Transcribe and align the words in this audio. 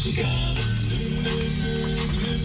Muzikale, 0.00 0.64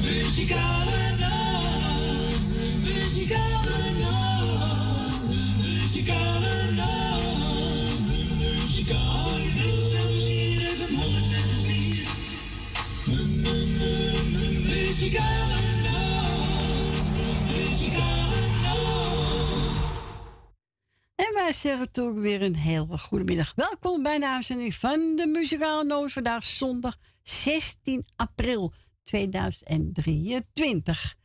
muzikale 0.02 1.16
nacht. 1.20 2.48
Muzikale 2.84 3.92
nacht. 4.00 5.28
Muzikale 5.62 6.72
nacht. 6.76 8.18
Muzikale 8.40 9.44
Muzikale 14.68 15.62
nacht. 15.84 17.10
Muzikale 17.52 18.42
nacht. 18.64 19.98
En 21.16 21.34
wij 21.34 21.54
zeggen 21.54 21.92
toch 21.92 22.14
weer 22.14 22.42
een 22.42 22.56
hele 22.56 22.98
goede 22.98 23.24
middag. 23.24 23.54
Welkom 23.56 24.04
bij 24.04 24.20
de 24.20 24.28
uitzending 24.28 24.76
van 24.76 25.16
de 25.16 25.26
Muzikale 25.26 25.84
Noot. 25.84 26.12
Vandaag 26.12 26.44
zondag 26.44 26.98
16 27.26 28.06
april 28.16 28.74
2023. 29.04 31.16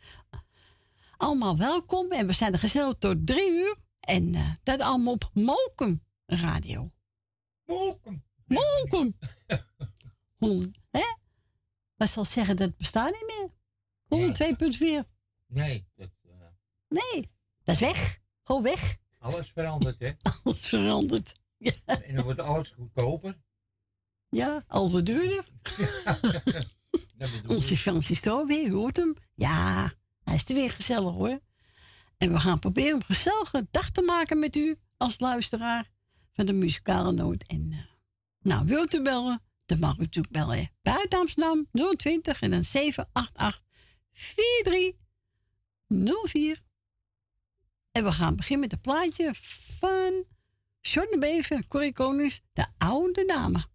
Allemaal 1.17 1.57
welkom 1.57 2.13
en 2.13 2.27
we 2.27 2.33
zijn 2.33 2.53
er 2.53 2.59
gezellig 2.59 2.95
tot 2.99 3.27
drie 3.27 3.51
uur. 3.51 3.77
En 4.01 4.35
eh, 4.35 4.51
dat 4.63 4.81
allemaal 4.81 5.13
op 5.13 5.31
Mokum 5.35 6.03
Radio. 6.27 6.91
Mokum. 7.65 8.25
Mokum. 8.45 9.19
Honderd, 10.39 10.79
hè? 10.91 11.15
Wat 11.97 12.11
zal 12.11 12.25
zeggen 12.25 12.57
dat 12.57 12.69
het 12.69 12.77
bestaat 12.77 13.13
niet 13.13 13.27
meer. 13.27 13.51
102.4. 15.05 15.09
Nee, 15.47 15.87
dat, 15.97 16.11
eh, 16.23 16.31
Nee, 16.89 17.29
dat 17.63 17.75
is 17.75 17.81
weg. 17.81 18.19
Gewoon 18.43 18.63
weg. 18.63 18.97
alles 19.19 19.51
verandert, 19.51 19.99
hè? 19.99 20.13
Alles 20.45 20.67
verandert. 20.67 21.35
Ja, 21.57 21.73
En 21.87 22.15
dan 22.15 22.25
wordt 22.25 22.41
alles 22.41 22.71
goedkoper. 22.71 23.39
Ja 24.31 24.65
alles 24.67 24.93
wat 24.93 25.07
duurder. 25.07 25.45
Onze 27.47 27.73
ik. 27.73 27.79
Francis 27.79 28.19
Strobe, 28.19 28.53
je 28.53 28.71
hoort 28.71 28.97
hem. 28.97 29.17
Ja, 29.35 29.93
hij 30.25 30.35
is 30.35 30.49
er 30.49 30.55
weer 30.55 30.71
gezellig 30.71 31.15
hoor. 31.15 31.41
En 32.17 32.33
we 32.33 32.41
gaan 32.41 32.59
proberen 32.59 32.95
een 32.95 33.05
gezellige 33.05 33.67
dag 33.71 33.91
te 33.91 34.03
maken 34.03 34.39
met 34.39 34.57
u 34.57 34.77
als 34.97 35.21
luisteraar 35.21 35.91
van 36.33 36.47
de 36.47 36.53
muzikale 36.53 37.13
noot. 37.13 37.45
En 37.47 37.69
eh, 37.73 37.79
nou, 38.41 38.67
wilt 38.67 38.95
u 38.95 39.03
bellen? 39.03 39.43
Dan 39.67 39.79
mag 39.79 39.97
u 39.97 40.01
natuurlijk 40.01 40.35
bellen. 40.35 40.71
Buiten 40.83 41.19
Amsterdam 41.19 41.67
020 41.97 42.41
en 42.41 42.51
dan 42.51 42.65
788 42.65 43.63
4304. 44.13 46.63
En 47.93 48.05
we 48.05 48.13
gaan 48.13 48.37
beginnen 48.37 48.69
met 48.69 48.73
een 48.73 48.81
plaatje 48.81 49.35
van 49.79 50.25
John 50.81 51.09
de 51.11 51.19
Bever, 51.19 51.67
Corrie 51.67 51.93
Konings, 51.93 52.41
de 52.53 52.67
oude 52.79 53.25
dame. 53.25 53.69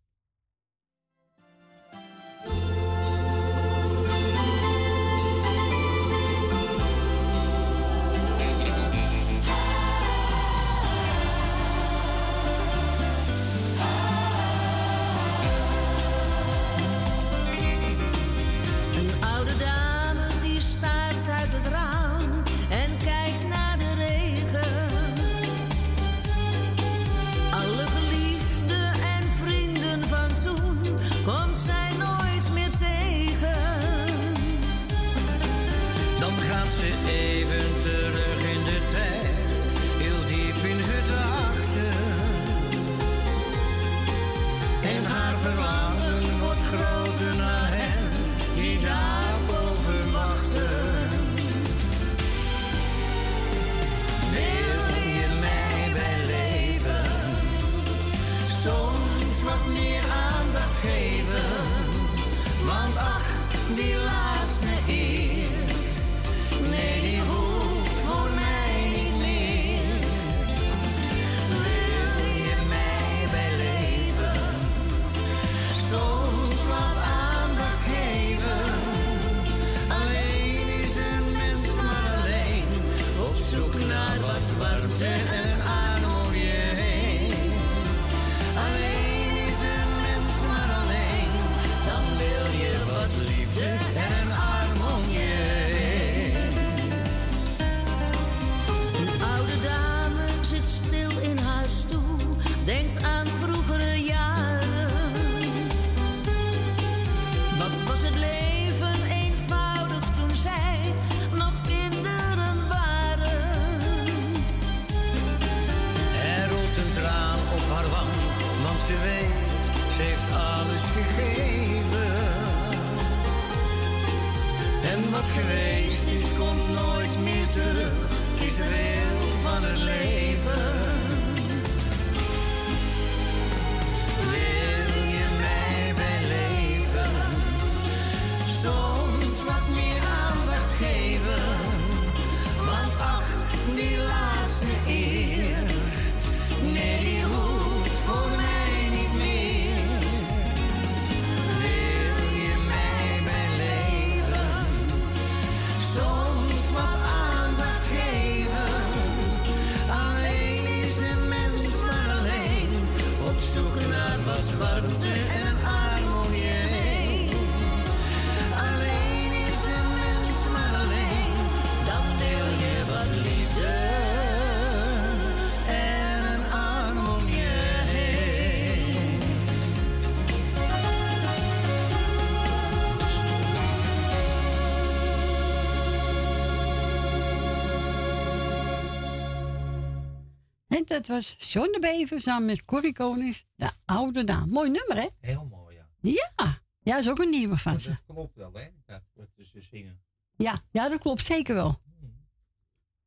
Dat 191.05 191.15
was 191.15 191.51
John 191.53 191.71
de 191.71 191.79
Bever 191.79 192.21
samen 192.21 192.45
met 192.45 192.65
Corrie 192.65 192.93
Konings, 192.93 193.45
de 193.55 193.71
oude 193.85 194.23
dame. 194.23 194.51
Mooi 194.51 194.71
nummer, 194.71 194.95
hè? 194.97 195.07
Heel 195.19 195.45
mooi, 195.45 195.75
ja. 195.75 195.89
Ja, 196.01 196.61
ja, 196.79 196.97
is 196.97 197.09
ook 197.09 197.19
een 197.19 197.29
nieuwe 197.29 197.57
van 197.57 197.79
ze. 197.79 197.89
Dat 197.89 198.01
klopt 198.05 198.35
wel, 198.35 198.53
hè? 198.53 198.69
Dat 198.85 199.01
ze 199.37 199.61
zingen. 199.61 200.03
Ja, 200.35 200.61
ja, 200.71 200.89
dat 200.89 200.99
klopt 200.99 201.25
zeker 201.25 201.55
wel. 201.55 201.81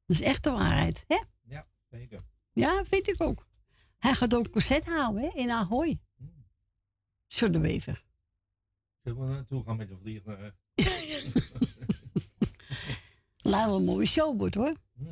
Dat 0.06 0.16
is 0.16 0.20
echt 0.20 0.44
de 0.44 0.50
waarheid, 0.50 1.04
hè? 1.06 1.22
Ja, 1.42 1.66
zeker. 1.90 2.20
Ja, 2.52 2.84
vind 2.84 3.08
ik 3.08 3.22
ook. 3.22 3.46
Hij 3.98 4.14
gaat 4.14 4.34
ook 4.34 4.50
concert 4.50 4.86
houden, 4.86 5.22
hè? 5.22 5.28
In 5.28 5.50
Ahoy. 5.50 6.00
John 7.26 7.52
de 7.52 7.60
Bever. 7.60 8.04
Zullen 9.02 9.20
we 9.20 9.26
naartoe 9.34 9.62
gaan 9.62 9.76
met 9.76 9.88
de 9.88 9.96
vliegtuig? 9.96 10.54
Laat 13.36 13.66
wel 13.68 13.76
een 13.76 13.84
mooie 13.84 14.06
show 14.06 14.38
wordt 14.38 14.54
hoor. 14.54 14.74
Hm, 14.96 15.04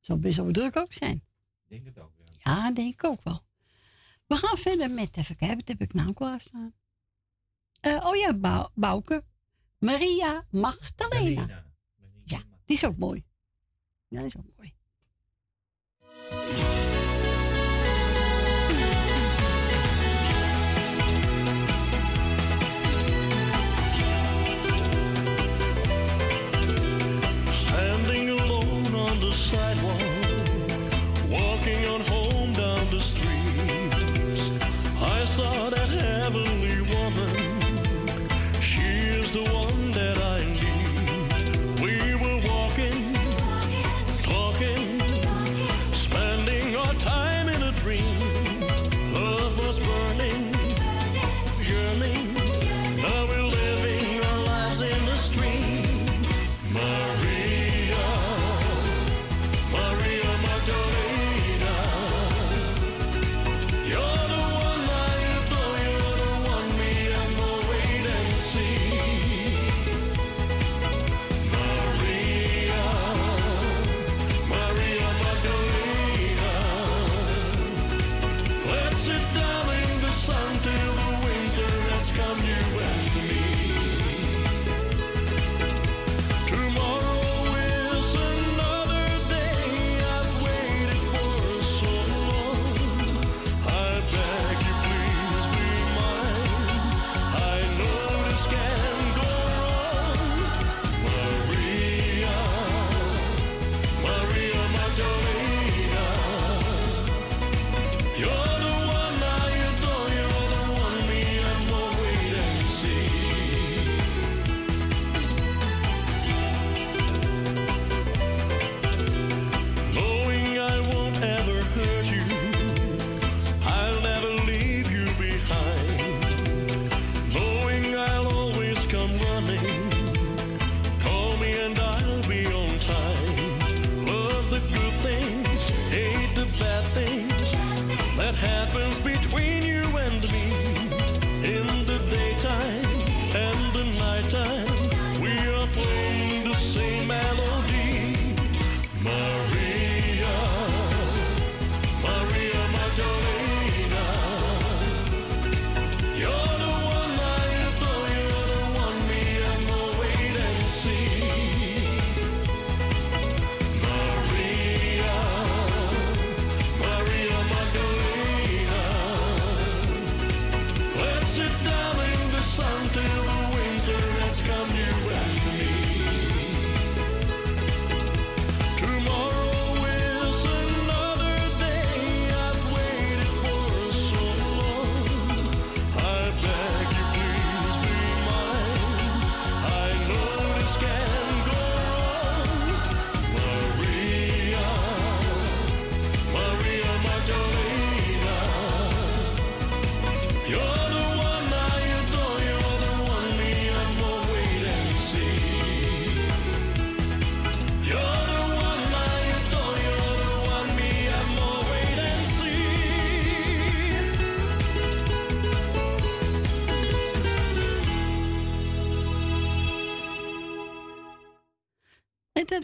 Zal 0.00 0.18
best 0.18 0.36
wel 0.36 0.52
druk 0.52 0.76
ook 0.76 0.92
zijn. 0.92 1.26
Denk 1.68 1.84
het 1.84 2.02
ook, 2.02 2.12
ja. 2.16 2.24
Ja, 2.38 2.72
denk 2.72 2.94
ik 2.94 3.04
ook 3.04 3.22
wel. 3.22 3.46
We 4.26 4.36
gaan 4.36 4.56
verder 4.58 4.90
met, 4.90 5.16
even 5.16 5.36
kijken, 5.36 5.56
wat 5.56 5.68
heb 5.68 5.80
ik 5.80 5.92
nou 5.92 6.12
klaarstaan? 6.12 6.74
Eh 7.80 8.06
oh 8.06 8.16
ja, 8.16 8.38
Bou- 8.38 8.68
Bouke. 8.74 9.24
Maria 9.78 10.44
Magdalena. 10.50 11.40
Marina. 11.46 11.72
Marina. 11.96 12.20
Ja, 12.24 12.38
die 12.64 12.76
is 12.76 12.84
ook 12.84 12.96
mooi. 12.98 13.24
Ja, 14.08 14.18
die 14.18 14.26
is 14.26 14.36
ook 14.36 14.56
mooi. 14.56 14.74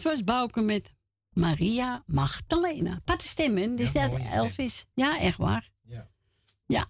Was 0.05 0.23
Bouke 0.23 0.61
met 0.61 0.93
Maria 1.33 2.03
Magdalena. 2.05 2.99
Patte 3.05 3.27
stemmen, 3.27 3.75
dus 3.75 3.91
Ja, 3.91 4.07
dat. 4.09 4.19
Elvis. 4.31 4.85
Ja, 4.93 5.19
echt 5.19 5.37
waar. 5.37 5.69
Ja. 5.81 6.09
Ja. 6.65 6.85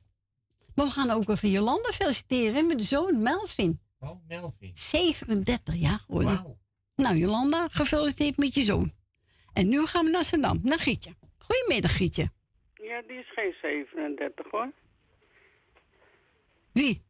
Maar 0.76 0.86
we 0.86 0.92
gaan 0.92 1.10
ook 1.10 1.30
even 1.30 1.50
Jolanda 1.50 1.92
feliciteren 1.92 2.68
met 2.68 2.78
de 2.78 2.84
zoon 2.84 3.22
Melvin. 3.22 3.82
Oh, 4.00 4.28
Melvin. 4.28 4.72
37 4.74 5.76
jaar 5.76 6.00
geworden. 6.00 6.34
Wauw. 6.34 6.58
Nou, 6.96 7.16
Jolanda, 7.16 7.68
gefeliciteerd 7.72 8.38
met 8.38 8.54
je 8.54 8.64
zoon. 8.64 8.92
En 9.54 9.70
nu 9.70 9.86
gaan 9.86 10.06
we 10.06 10.12
naar 10.12 10.26
Zandam, 10.26 10.60
naar 10.64 10.80
Gietje. 10.80 11.16
Goedemiddag, 11.38 11.96
Gietje. 11.96 12.30
Ja, 12.74 13.02
die 13.02 13.18
is 13.18 13.32
geen 13.34 13.56
37 13.62 14.52
hoor. 14.52 14.74
Wie? 16.72 17.04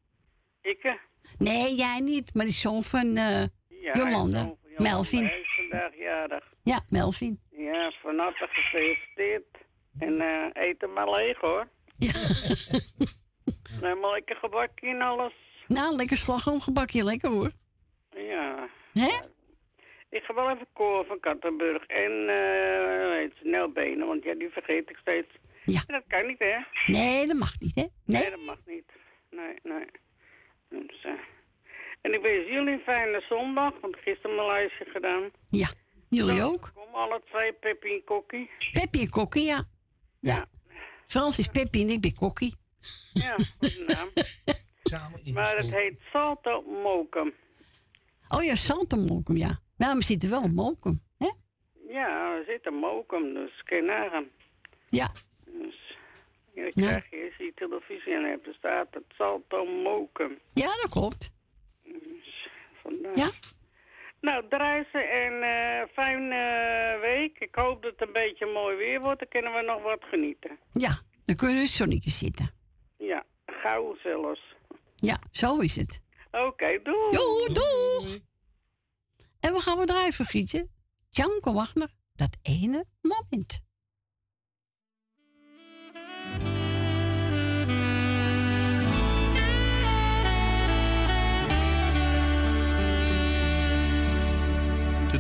Ik, 0.62 0.98
Nee, 1.38 1.76
jij 1.76 2.00
niet, 2.00 2.34
maar 2.34 2.46
die 2.46 2.54
zoon 2.54 2.84
van 2.84 3.18
eh, 3.18 3.44
ja, 3.68 3.94
Jolanda. 3.94 4.54
Melvin. 4.84 5.24
Is 5.24 5.56
vandaag 5.56 5.96
jarig. 5.98 6.44
Ja, 6.64 6.80
Melvin. 6.90 7.40
Ja, 7.52 7.92
van 8.02 8.18
harte 8.20 8.48
gefeliciteerd. 8.52 9.46
En 10.00 10.22
eh 10.22 10.64
eet 10.64 10.82
hem 10.82 10.94
maar 10.94 11.10
leeg 11.10 11.38
hoor. 11.40 11.68
Ja. 11.98 12.12
Neem 13.82 14.00
maar 14.00 14.12
lekker 14.12 14.36
gebakje 14.36 14.88
en 14.88 15.02
alles. 15.02 15.34
nou, 15.68 15.96
lekker 15.96 16.18
slagroomgebakje, 16.18 17.04
lekker 17.04 17.30
hoor. 17.30 17.52
Ja. 18.16 18.70
Hè? 18.94 19.18
Ik 20.10 20.24
ga 20.24 20.34
wel 20.34 20.50
even 20.50 20.68
koren 20.74 21.06
van 21.06 21.20
Kattenburg. 21.20 21.86
En 21.86 22.12
eh 22.30 23.10
weet 23.10 23.32
je, 23.42 23.50
Nelbenen, 23.50 24.08
want 24.08 24.24
ja, 24.24 24.34
die 24.34 24.50
vergeet 24.50 24.90
ik 24.90 24.98
steeds. 24.98 25.28
Ja. 25.66 25.82
En 25.88 25.94
dat 25.94 26.04
kan 26.08 26.28
niet, 26.28 26.40
hè? 26.40 26.58
Nee, 26.86 27.28
dat 27.28 27.38
mag 27.38 27.60
niet, 27.60 27.76
hè? 27.76 27.82
Nee, 28.06 28.22
Nee? 28.22 28.30
dat 28.30 28.40
mag 28.46 28.60
niet. 28.66 28.92
Nee, 29.32 29.56
nee. 29.64 29.86
Dus, 30.70 31.04
eh, 31.04 31.12
En 32.06 32.14
ik 32.14 32.22
wens 32.22 32.48
jullie 32.48 32.74
een 32.74 32.80
fijne 32.80 33.24
zondag, 33.30 33.74
want 33.82 33.96
gisteren 33.96 34.36
mijn 34.36 34.48
lijstje 34.48 34.86
gedaan. 34.86 35.30
Ja. 35.50 35.70
Jullie 36.10 36.44
ook? 36.44 36.72
Kom 36.74 36.94
alle 36.94 37.22
twee, 37.30 37.54
Peppi 37.54 37.94
en 37.94 38.04
Kokkie. 38.04 38.50
Peppy 38.74 39.00
en 39.00 39.10
Kokkie, 39.10 39.44
ja. 39.44 39.64
Ja. 40.20 40.46
Frans 41.06 41.40
is 41.40 41.48
Peppy 41.48 41.82
en 41.82 41.90
ik 41.90 42.02
ben 42.02 42.16
Kokkie. 42.16 42.56
Ja, 43.14 43.36
goede 43.60 43.84
naam. 43.88 44.10
Samen 44.92 45.20
in 45.24 45.34
Maar 45.34 45.58
het 45.58 45.72
heet 45.72 46.00
Salto 46.12 46.62
Mokum. 46.62 47.34
Oh 48.28 48.44
ja, 48.44 48.56
Salto 48.56 48.98
Mokum, 48.98 49.38
ja. 49.38 49.60
Nou, 49.78 49.98
we 49.98 50.04
zitten 50.04 50.30
wel 50.30 50.44
in 50.44 50.54
Mokum, 50.54 51.00
hè? 51.18 51.32
Ja, 51.88 52.38
we 52.38 52.44
zitten 52.48 52.74
Mokum, 52.74 53.34
dus 53.34 53.64
kun 53.64 53.78
je 53.78 53.84
nagaan. 53.84 54.26
Ja. 54.88 55.12
Dus 55.46 55.98
ja, 56.54 56.70
krijg 56.70 57.10
je 57.10 57.26
als 57.26 57.38
je 57.38 57.52
televisie 57.56 58.14
en 58.14 58.24
hebt, 58.24 58.46
dan 58.46 58.54
staat 58.54 58.88
het 58.92 59.04
Salto 59.18 59.66
Mokum. 59.66 60.40
Ja, 60.54 60.66
dat 60.66 60.90
klopt. 60.90 61.34
Dus 62.04 62.50
vandaar. 62.82 63.18
Ja? 63.18 63.30
Nou, 64.22 64.48
druisen 64.50 65.10
en 65.10 65.44
eh 65.44 65.94
fijne 65.94 66.98
week. 67.02 67.40
Ik 67.40 67.56
hoop 67.56 67.84
dat 67.84 67.92
het 67.92 68.08
een 68.08 68.14
beetje 68.14 68.46
mooi 68.46 68.76
weer 68.76 69.00
wordt. 69.00 69.20
Dan 69.20 69.28
kunnen 69.30 69.54
we 69.54 69.62
nog 69.62 69.82
wat 69.82 70.04
genieten. 70.04 70.60
Ja, 70.72 71.00
dan 71.26 71.36
kunnen 71.36 71.56
we 71.56 71.62
in 71.62 71.68
zonnetje 71.68 72.10
zitten. 72.10 72.52
Ja, 72.98 73.26
gauw 73.46 73.96
zelfs. 74.04 74.56
Ja, 74.96 75.20
zo 75.32 75.58
is 75.58 75.76
het. 75.76 76.02
Oké, 76.32 76.80
doei. 76.84 77.12
Doei, 77.12 77.54
doeg! 77.54 78.18
En 79.40 79.54
we 79.54 79.60
gaan 79.60 79.78
we 79.78 79.86
draaien, 79.86 80.14
Gietje. 80.14 80.68
Janko 81.10 81.54
Wagner, 81.54 81.90
dat 82.16 82.38
ene 82.42 82.86
moment. 83.02 83.65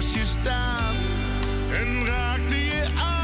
Naast 0.00 0.14
je 0.14 0.24
staan 0.24 0.94
en 1.72 2.06
raakte 2.06 2.64
je 2.64 2.84
aan. 2.96 3.19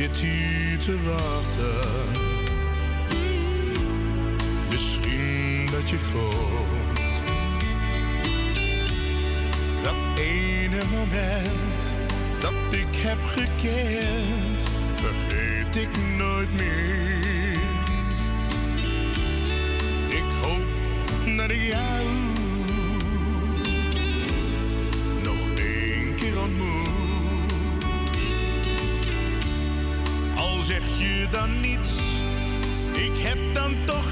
Zit 0.00 0.18
hier 0.18 0.78
te 0.78 0.96
wachten. 1.02 2.12
Misschien 4.70 5.68
dat 5.70 5.90
je 5.90 5.98
komt. 6.12 7.00
Dat 9.82 10.18
ene 10.18 10.82
moment 10.90 11.94
dat 12.40 12.72
ik 12.72 12.96
heb 12.96 13.18
gekend, 13.24 14.60
vergeet 14.94 15.76
ik 15.76 15.88
nooit 16.16 16.52
meer. 16.52 17.58
Ik 20.06 20.30
hoop 20.42 20.68
dat 21.36 21.50
ik 21.50 21.62
jou 21.62 22.19
dan 31.30 31.60
niets, 31.60 31.98
ik 32.92 33.12
heb 33.16 33.38
dan 33.54 33.76
toch 33.84 34.09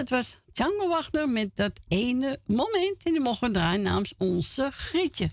dat 0.00 0.08
was 0.08 0.36
Django 0.52 0.88
Wagner 0.88 1.28
met 1.28 1.56
dat 1.56 1.80
ene 1.88 2.40
moment 2.46 3.04
in 3.04 3.12
de 3.12 3.20
morgen 3.20 3.52
draaien 3.52 3.82
namens 3.82 4.14
onze 4.18 4.70
Grietje. 4.70 5.30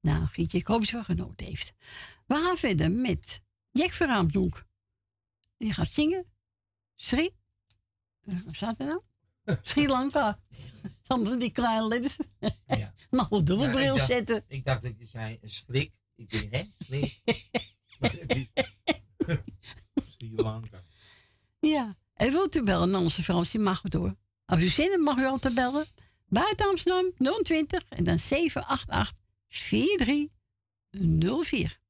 Nou, 0.00 0.26
Grietje, 0.26 0.58
ik 0.58 0.66
hoop 0.66 0.78
dat 0.78 0.88
ze 0.88 0.94
wel 0.94 1.04
genoten 1.04 1.46
heeft. 1.46 1.72
We 2.26 2.34
gaan 2.34 2.56
verder 2.56 2.90
met 2.90 3.42
Jack 3.70 3.92
Verraamdonk. 3.92 4.66
Die 5.56 5.72
gaat 5.72 5.88
zingen. 5.88 6.26
Sri. 6.94 7.30
Eh, 8.20 8.34
Waar 8.44 8.54
staat 8.54 8.78
er 8.78 8.86
nou? 8.86 9.02
Sri 9.62 9.88
Lanka. 9.88 10.40
Soms 11.00 11.38
die 11.38 11.52
kleine 11.52 11.88
letters. 11.88 12.16
Ja. 12.66 12.94
Mag 13.10 13.28
wel 13.28 13.44
dubbelbril 13.44 13.96
ja, 13.96 14.06
zetten. 14.06 14.44
Ik 14.48 14.64
dacht 14.64 14.82
dat 14.82 14.98
je 14.98 15.06
zei 15.06 15.38
eh, 15.40 15.50
schrik. 15.50 15.94
Ik 16.14 16.30
denk, 16.30 16.54
hè? 16.54 16.72
Schrik. 16.78 17.20
Sri 20.10 20.34
Lanka. 20.34 20.82
Ja. 21.60 21.96
En 22.24 22.32
wilt 22.32 22.56
u 22.56 22.62
bellen 22.62 22.90
naar 22.90 23.00
onze 23.00 23.22
Fransie, 23.22 23.60
mag 23.60 23.82
het 23.82 23.92
door. 23.92 24.14
Als 24.44 24.60
u 24.60 24.68
zin 24.68 24.90
hebt, 24.90 25.02
mag 25.02 25.16
u 25.16 25.24
altijd 25.24 25.54
bellen. 25.54 25.86
Buiten 26.28 26.68
Amsterdam 26.68 27.12
020 27.42 27.84
en 27.88 28.04
dan 28.04 28.18
788 28.18 29.18
4304. 29.48 31.80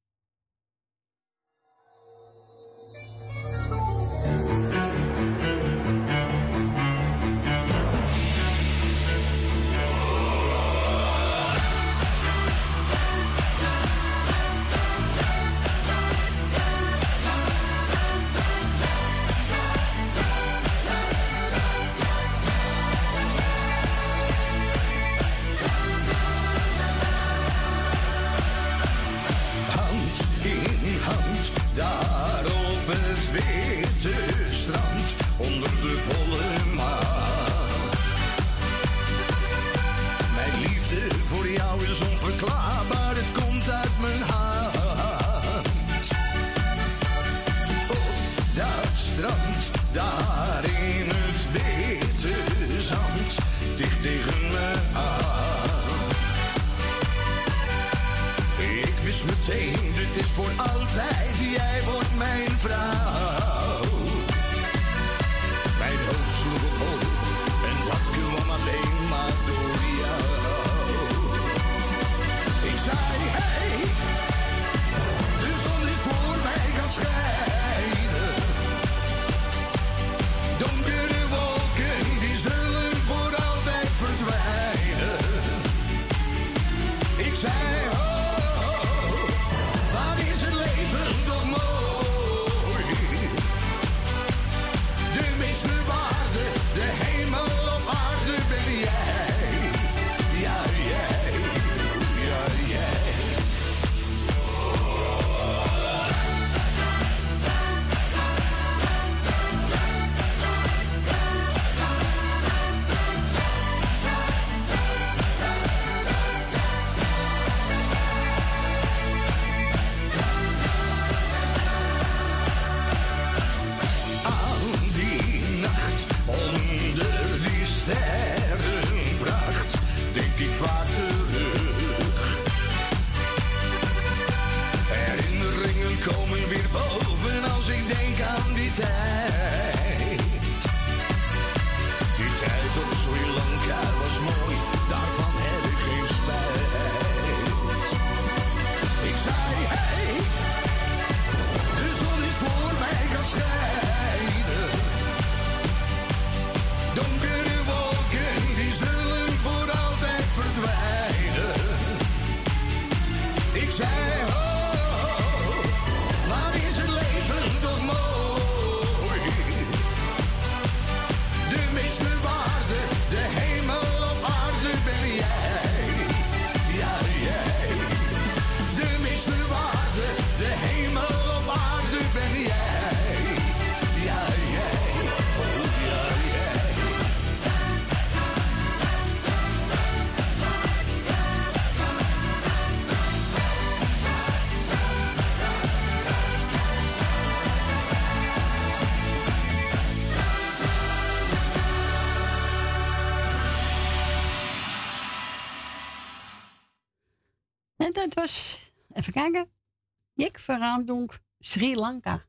Karamdonk, 210.57 211.21
Sri 211.39 211.75
Lanka. 211.75 212.25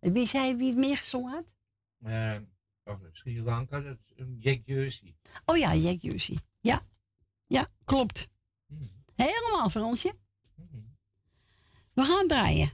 Hm. 0.00 0.12
Wie 0.12 0.26
zei 0.26 0.56
wie 0.56 0.68
het 0.68 0.78
meer 0.78 0.96
gezongen 0.96 1.32
had? 1.32 1.54
Eh, 2.02 2.36
Sri 3.12 3.42
Lanka, 3.42 3.80
dat 3.80 3.98
is 4.14 4.24
Jack 4.38 4.60
Jersey. 4.64 5.16
Oh 5.44 5.56
ja, 5.56 5.74
Jack 5.74 6.00
Jersey. 6.00 6.38
Ja, 6.60 6.82
ja 7.46 7.68
klopt. 7.84 8.28
Hm. 8.66 8.74
Helemaal 9.16 9.70
Fransje. 9.70 10.14
Mm. 10.54 10.96
We 11.92 12.02
gaan 12.02 12.28
draaien. 12.28 12.72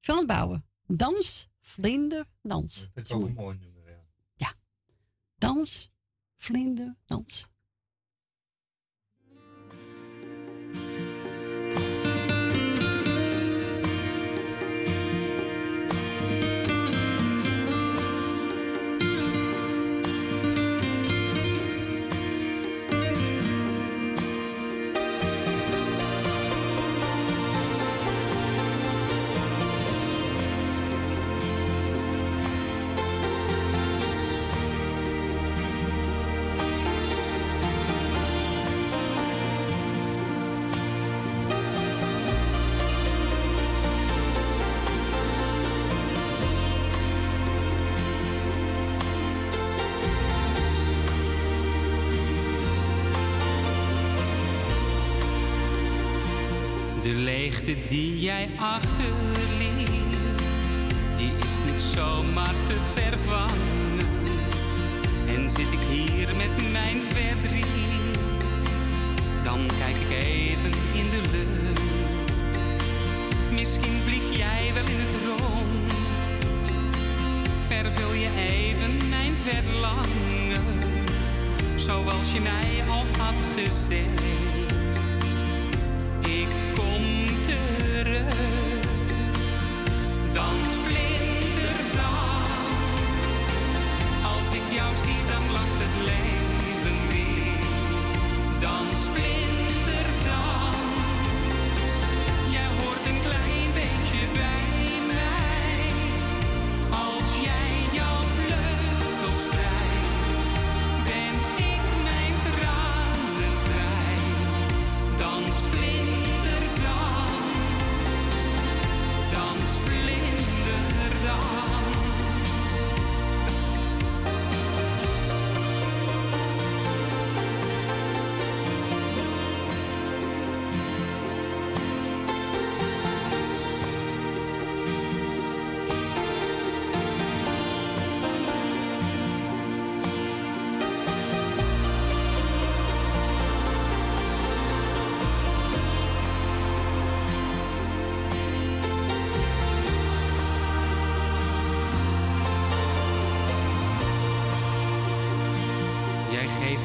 Frans 0.00 0.26
Bouwen. 0.26 0.64
Dans, 0.86 1.48
vlinder, 1.60 2.26
dans. 2.42 2.88
Dat 2.94 3.04
is 3.04 3.10
ook 3.10 3.26
een 3.26 3.34
mooi 3.34 3.58
nummer, 3.58 3.90
ja. 3.90 4.04
Ja. 4.34 4.52
Dans, 5.38 5.90
vlinder, 6.34 6.96
dans. 7.06 7.48
Leegte 57.38 57.76
die 57.86 58.20
jij 58.20 58.48
achterliet, 58.58 60.14
die 61.16 61.32
is 61.44 61.54
niet 61.66 61.82
zomaar 61.94 62.54
te 62.66 62.76
vervangen. 62.94 64.06
En 65.26 65.50
zit 65.50 65.72
ik 65.72 65.84
hier 65.90 66.26
met 66.36 66.72
mijn 66.72 67.00
verdriet, 67.12 68.62
dan 69.42 69.66
kijk 69.78 69.96
ik 70.08 70.24
even 70.24 70.72
in 71.00 71.06
de 71.10 71.22
lucht. 71.32 72.60
Misschien 73.52 74.00
vlieg 74.04 74.36
jij 74.36 74.70
wel 74.74 74.86
in 74.86 75.00
het 75.04 75.16
rond, 75.26 75.92
vervul 77.66 78.12
je 78.12 78.30
even 78.48 79.08
mijn 79.08 79.34
verlangen, 79.44 80.78
zoals 81.76 82.32
je 82.32 82.40
mij 82.40 82.82
al 82.88 83.04
had 83.18 83.40
gezegd. 83.56 84.33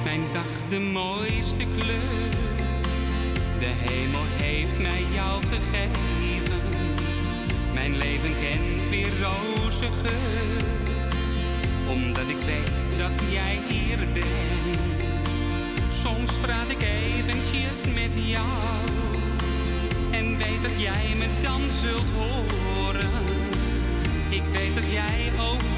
Mijn 0.10 0.32
dag 0.34 0.68
de 0.68 0.80
mooiste 0.80 1.66
kleur. 1.78 2.30
De 3.60 3.72
hemel 3.90 4.26
heeft 4.42 4.80
mij 4.80 5.04
jou 5.14 5.42
gegeven. 5.44 6.62
Mijn 7.74 7.98
leven 7.98 8.34
kent 8.42 8.90
weer 8.90 9.10
roze 9.22 9.90
geur. 10.02 10.64
Omdat 11.90 12.28
ik 12.28 12.42
weet 12.46 12.98
dat 12.98 13.16
jij 13.32 13.58
hier 13.68 13.98
bent. 14.14 14.80
Soms 16.04 16.34
praat 16.42 16.70
ik 16.70 16.82
eventjes 16.82 17.94
met 17.94 18.14
jou. 18.28 18.88
En 20.12 20.38
weet 20.38 20.62
dat 20.62 20.82
jij 20.82 21.16
me 21.18 21.28
dan 21.42 21.62
zult 21.82 22.10
horen. 22.18 23.10
Ik 24.30 24.44
weet 24.54 24.76
dat 24.76 24.92
jij 24.92 25.32
over 25.40 25.69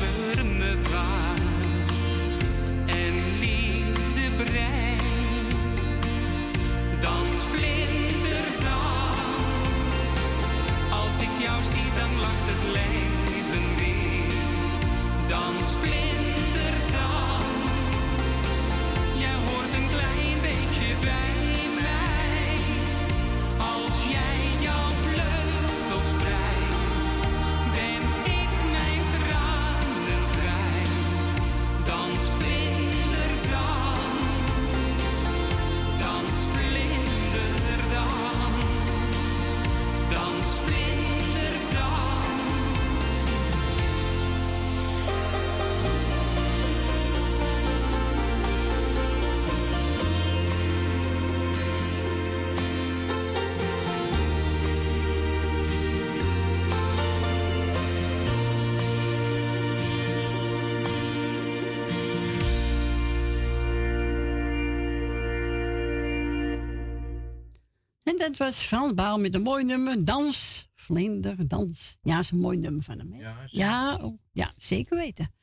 dat 68.21 68.38
was 68.38 68.60
Frans 68.60 68.93
Baal 68.93 69.19
met 69.19 69.34
een 69.34 69.41
mooi 69.41 69.63
nummer. 69.63 70.05
Dans, 70.05 70.67
vlinder, 70.75 71.47
dans. 71.47 71.97
Ja, 72.01 72.19
is 72.19 72.31
een 72.31 72.39
mooi 72.39 72.57
nummer 72.57 72.84
van 72.84 72.99
hem. 72.99 73.13
Hè? 73.13 73.19
Ja, 73.19 73.38
ja, 73.45 73.95
oh, 73.95 74.19
ja, 74.31 74.51
zeker 74.57 74.97
weten. 74.97 75.34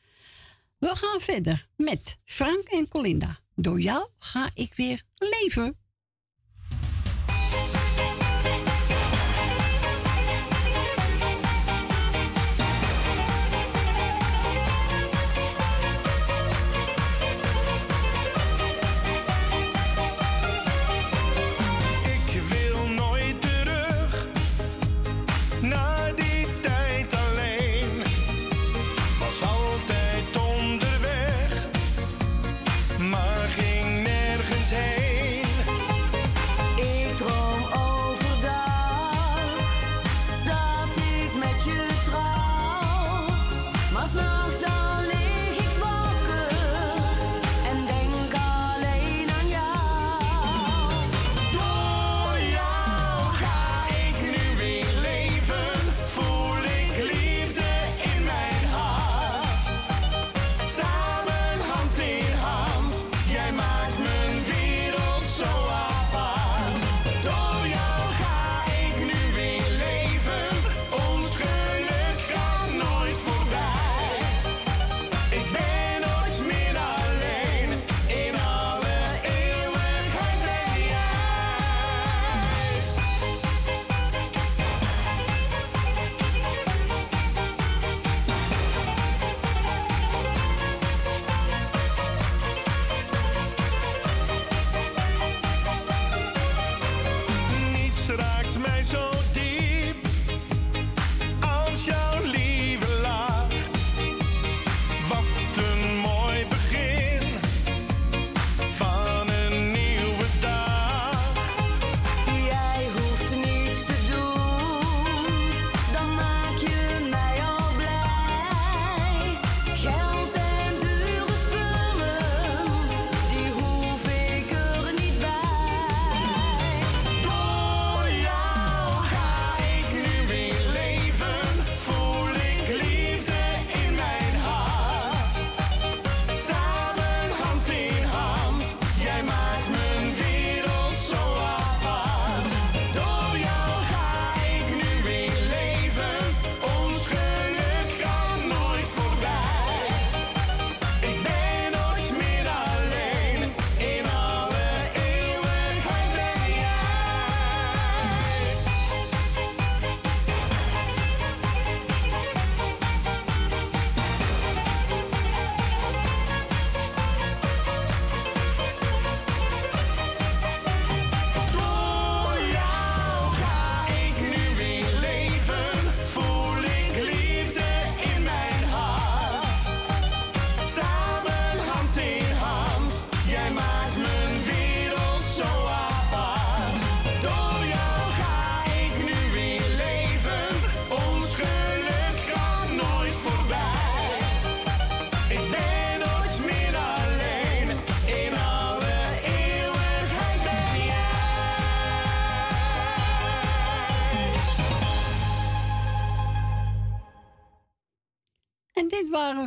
We 0.78 0.96
gaan 0.96 1.20
verder 1.20 1.68
met 1.76 2.18
Frank 2.24 2.68
en 2.68 2.88
Colinda. 2.88 3.38
Door 3.54 3.80
jou 3.80 4.08
ga 4.18 4.50
ik 4.54 4.74
weer 4.74 5.02
leven. 5.14 5.76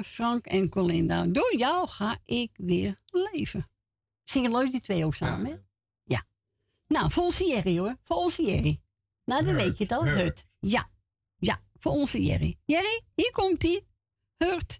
Frank 0.05 0.45
en 0.45 0.69
Colinda. 0.69 1.25
Door 1.25 1.55
jou 1.57 1.87
ga 1.87 2.17
ik 2.25 2.51
weer 2.53 2.99
leven. 3.05 3.69
Zingen 4.23 4.51
leuk 4.51 4.71
die 4.71 4.81
twee 4.81 5.05
ook 5.05 5.15
samen, 5.15 5.45
hè? 5.45 5.55
Ja. 6.03 6.23
Nou, 6.87 7.11
voor 7.11 7.23
onze 7.23 7.45
Jerry 7.45 7.77
hoor. 7.77 7.97
Voor 8.03 8.17
onze 8.17 8.43
Jerry. 8.43 8.81
Nou, 9.25 9.45
dan 9.45 9.55
weet 9.55 9.77
je 9.77 9.83
het 9.83 9.93
al. 9.93 10.05
Hurt. 10.05 10.45
Ja. 10.59 10.89
Ja, 11.37 11.59
voor 11.79 11.91
onze 11.91 12.23
Jerry. 12.23 12.57
Jerry, 12.65 13.01
hier 13.15 13.31
komt 13.31 13.63
ie. 13.63 13.87
Hurt. 14.37 14.79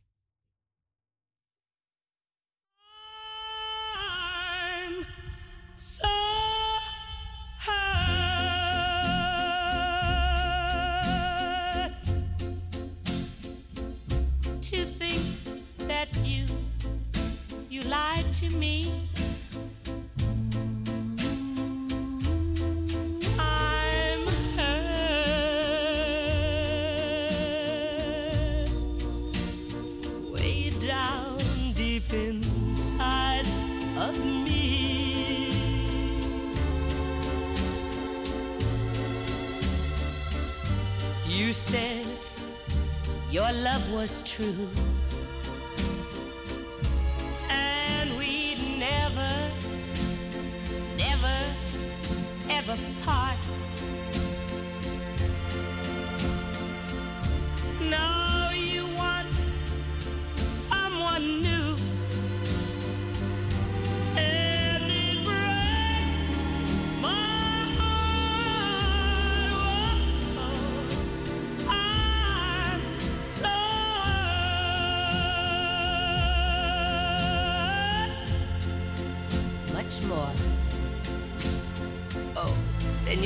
Your 43.42 43.54
love 43.64 43.94
was 43.94 44.22
true, 44.22 44.68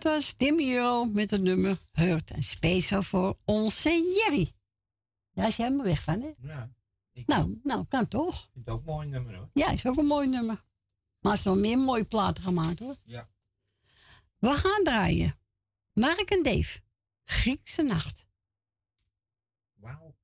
dat 0.00 0.02
was 0.02 0.34
Euro 0.38 1.04
met 1.04 1.30
het 1.30 1.42
nummer 1.42 1.76
Hurt. 1.92 2.30
En 2.30 2.42
speciaal 2.42 3.02
voor 3.02 3.36
onze 3.44 3.90
Jerry. 3.90 4.52
Daar 5.32 5.46
is 5.46 5.56
hij 5.56 5.66
helemaal 5.66 5.86
weg 5.86 6.02
van, 6.02 6.20
hè? 6.20 6.32
Ja, 6.38 6.70
ik 7.12 7.26
Nou, 7.26 7.60
nou, 7.62 7.84
kan 7.86 8.08
toch? 8.08 8.48
vind 8.52 8.66
het 8.66 8.74
ook 8.74 8.80
een 8.80 8.86
mooi 8.86 9.08
nummer 9.08 9.36
hoor. 9.36 9.50
Ja, 9.52 9.70
is 9.70 9.86
ook 9.86 9.96
een 9.96 10.06
mooi 10.06 10.28
nummer. 10.28 10.64
Maar 11.20 11.32
er 11.32 11.38
is 11.38 11.44
nog 11.44 11.56
meer 11.56 11.78
mooie 11.78 12.04
platen 12.04 12.42
gemaakt, 12.44 12.78
hoor. 12.78 12.96
Ja. 13.04 13.28
We 14.38 14.48
gaan 14.48 14.84
draaien. 14.84 15.38
Mark 15.92 16.30
en 16.30 16.42
Dave. 16.42 16.80
Griekse 17.24 17.82
nacht. 17.82 18.26
Wauw. 19.74 20.16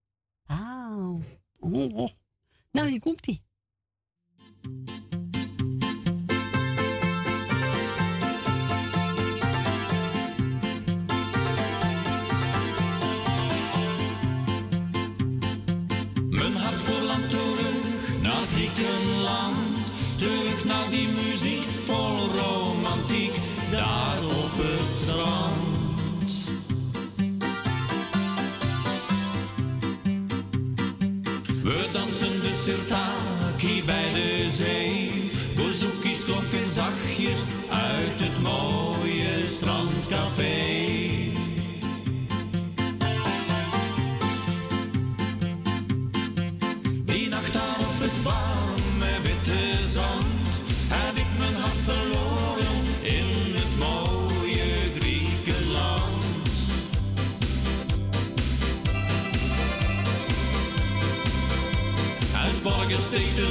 Auw. 0.45 1.21
Oh, 1.59 1.95
oh. 1.97 2.11
Nou, 2.71 2.89
hier 2.89 3.01
komt 3.01 3.21
naar 18.79 19.58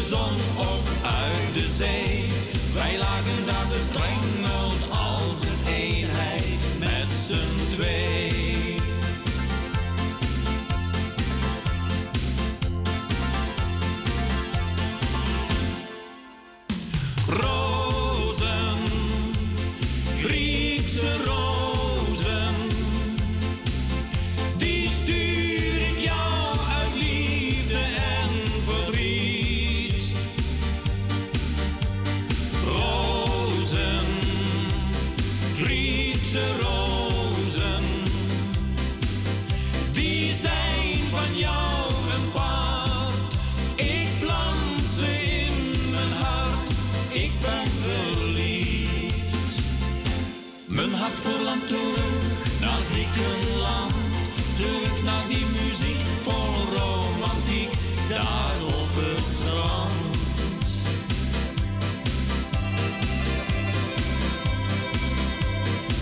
zon 0.08 0.36
op 0.58 0.88
uit 1.04 1.54
de 1.54 1.74
zee. 1.78 2.17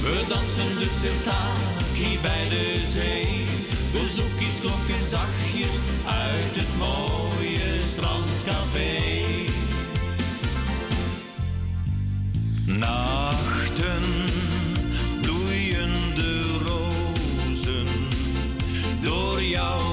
We 0.05 0.25
dansen 0.27 0.79
de 0.79 0.89
sirtaki 1.01 2.19
bij 2.21 2.49
de 2.49 2.83
zee. 2.93 3.45
De 3.91 4.09
zoekjes 4.15 4.59
klonken 4.59 5.07
zachtjes 5.09 5.75
uit 6.05 6.55
het 6.55 6.77
mooie 6.77 7.79
strandcafé. 7.91 9.23
Nachten, 12.65 14.03
bloeiende 15.21 16.41
rozen, 16.65 17.87
door 19.01 19.43
jou 19.43 19.85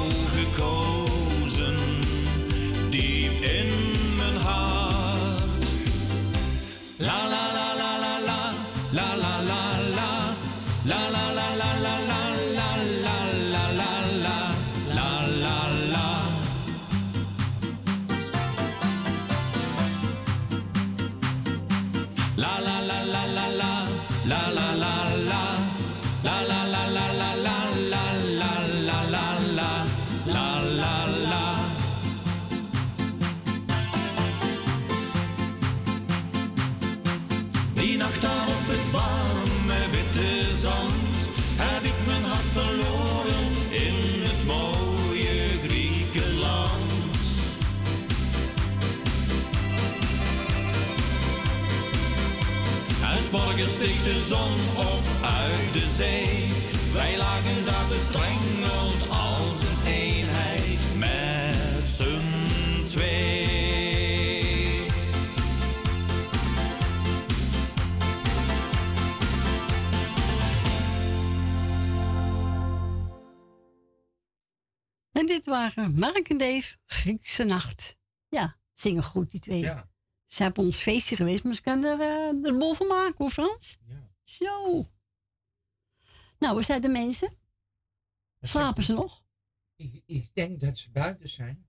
zon 54.32 54.76
op 54.76 55.04
uit 55.22 55.72
de 55.72 55.92
zee. 55.96 56.48
Wij 56.92 57.16
lagen 57.16 57.64
daar 57.64 57.88
bestrengeld 57.88 59.08
als 59.08 59.54
een 59.60 59.92
eenheid 59.92 60.96
met 60.96 61.88
z'n 61.88 62.84
twee. 62.84 63.50
En 75.12 75.26
dit 75.26 75.46
waren 75.46 75.98
Mark 75.98 76.28
en 76.28 76.38
Dave, 76.38 76.76
Griekse 76.86 77.44
Nacht. 77.44 77.96
Ja, 78.28 78.56
zingen 78.72 79.02
goed 79.02 79.30
die 79.30 79.40
twee. 79.40 79.60
Ja. 79.60 79.90
Ze 80.26 80.42
hebben 80.42 80.64
ons 80.64 80.76
feestje 80.76 81.16
geweest, 81.16 81.44
maar 81.44 81.54
ze 81.54 81.62
kunnen 81.62 82.00
er 82.00 82.28
eh, 82.28 82.42
de 82.42 82.56
bol 82.58 82.74
van 82.74 82.86
maken 82.86 83.14
hoor 83.18 83.30
Frans. 83.30 83.78
Ja. 83.86 84.01
Zo. 84.22 84.84
Nou, 86.38 86.54
waar 86.54 86.64
zijn 86.64 86.82
de 86.82 86.88
mensen? 86.88 87.36
Slapen 88.40 88.82
ze 88.82 88.92
nog? 88.92 89.24
Ik, 89.76 90.02
ik 90.06 90.30
denk 90.34 90.60
dat 90.60 90.78
ze 90.78 90.90
buiten 90.90 91.28
zijn. 91.28 91.66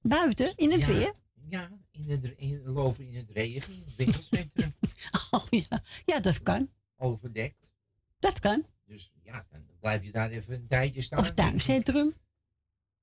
Buiten, 0.00 0.56
in 0.56 0.70
het 0.70 0.80
Ja. 0.80 0.86
weer? 0.86 1.12
Ja, 1.48 1.70
in 1.90 2.10
het, 2.10 2.24
in, 2.24 2.62
lopen 2.62 3.04
in 3.08 3.14
het 3.16 3.30
regen, 3.30 3.72
in 3.74 3.80
het 3.84 3.94
winkelcentrum, 3.96 4.74
Oh 5.30 5.46
ja. 5.50 5.82
ja, 6.04 6.20
dat 6.20 6.42
kan. 6.42 6.70
overdekt. 6.96 7.70
Dat 8.18 8.40
kan. 8.40 8.66
Dus 8.84 9.12
ja, 9.22 9.46
dan 9.50 9.66
blijf 9.80 10.02
je 10.04 10.12
daar 10.12 10.30
even 10.30 10.54
een 10.54 10.66
tijdje 10.66 11.00
staan. 11.00 11.18
Of 11.18 11.30
tuincentrum. 11.34 12.14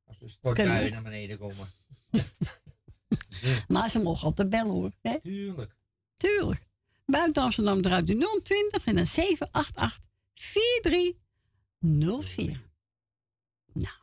Als 0.03 0.20
de 0.20 0.28
stortbuien 0.28 0.91
naar 0.91 1.03
beneden 1.03 1.38
komen. 1.38 1.67
Maar 3.67 3.89
ze 3.89 3.99
mogen 3.99 4.26
altijd 4.26 4.49
bellen 4.49 4.72
hoor. 4.72 4.91
Hè? 5.01 5.20
Tuurlijk. 5.20 5.76
Tuurlijk. 6.13 6.63
Buiten 7.06 7.43
Amsterdam 7.43 7.82
draait 7.82 8.08
de 8.08 8.39
020 8.43 8.86
en 8.86 8.95
dan 8.95 9.06
788 9.06 9.99
4304. 10.34 12.72
Nou, 13.74 13.95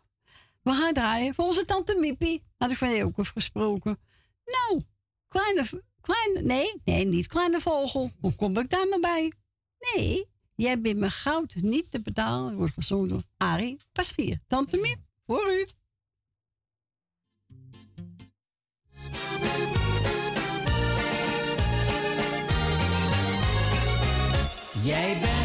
we 0.63 0.71
gaan 0.71 0.95
draaien 0.95 1.35
voor 1.35 1.45
onze 1.45 1.65
tante 1.65 1.97
Mippie. 1.99 2.43
Had 2.59 2.71
ik 2.71 2.77
van 2.77 2.91
je 2.91 3.05
ook 3.05 3.19
eens 3.19 3.29
gesproken. 3.29 3.99
Nou, 4.45 4.83
kleine, 5.29 5.67
kleine, 6.01 6.43
nee, 6.43 6.81
nee, 6.85 7.05
niet 7.05 7.27
kleine 7.27 7.61
vogel. 7.61 8.11
Hoe 8.21 8.35
kom 8.35 8.59
ik 8.59 8.71
daar 8.71 8.89
nou 8.89 9.01
bij? 9.01 9.33
Nee, 9.79 10.29
jij 10.55 10.81
bent 10.81 10.99
mijn 10.99 11.11
goud 11.11 11.55
niet 11.55 11.91
te 11.91 12.03
betalen. 12.03 12.55
Wordt 12.55 12.75
gezongen 12.75 13.09
door 13.09 13.23
Arie 13.37 13.77
Paschier. 13.93 14.41
Tante 14.47 14.77
Miep, 14.77 14.99
voor 15.27 15.53
u. 15.53 15.67
Jij 24.91 25.17
bent 25.21 25.40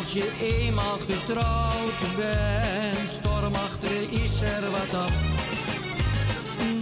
als 0.00 0.12
je 0.12 0.30
eenmaal 0.40 0.98
getrouwd 1.08 2.00
bent, 2.16 3.08
stormachtig 3.20 4.00
is 4.24 4.40
er 4.40 4.70
wat 4.70 5.00
af. 5.00 5.12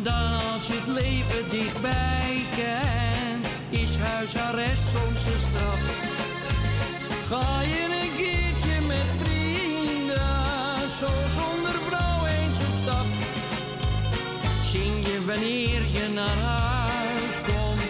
Dan 0.02 0.52
als 0.52 0.66
je 0.66 0.72
het 0.72 0.88
leven 1.02 1.50
dichtbij 1.50 2.34
kent, 2.56 3.46
is 3.70 3.96
huisarrest 3.96 4.82
soms 4.94 5.22
een 5.32 5.42
straf. 5.48 5.82
Ga 7.28 7.60
je 7.60 7.82
een 8.00 8.12
keertje 8.22 8.76
met 8.86 9.08
vrienden, 9.22 10.90
zo 11.00 11.10
zonder 11.38 11.76
vrouw 11.88 12.20
eens 12.26 12.60
op 12.68 12.74
stap. 12.82 13.08
Zing 14.72 14.96
je 15.06 15.24
wanneer 15.26 15.82
je 15.96 16.08
naar 16.14 16.38
huis 16.56 17.34
komt, 17.48 17.82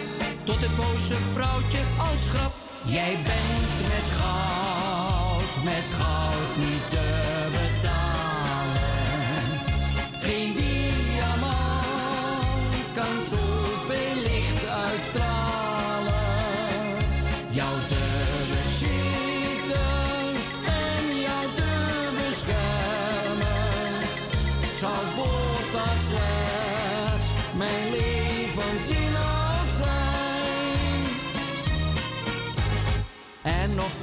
tot 0.43 0.59
het 0.65 0.75
boze 0.75 1.17
vrouwtje 1.33 1.81
als 2.09 2.27
grap. 2.33 2.53
Jij 2.85 3.17
bent 3.23 3.87
met 3.91 4.07
goud, 4.17 5.18
met 5.69 5.91
goud 5.91 6.57
niet 6.57 6.89
te 6.89 7.38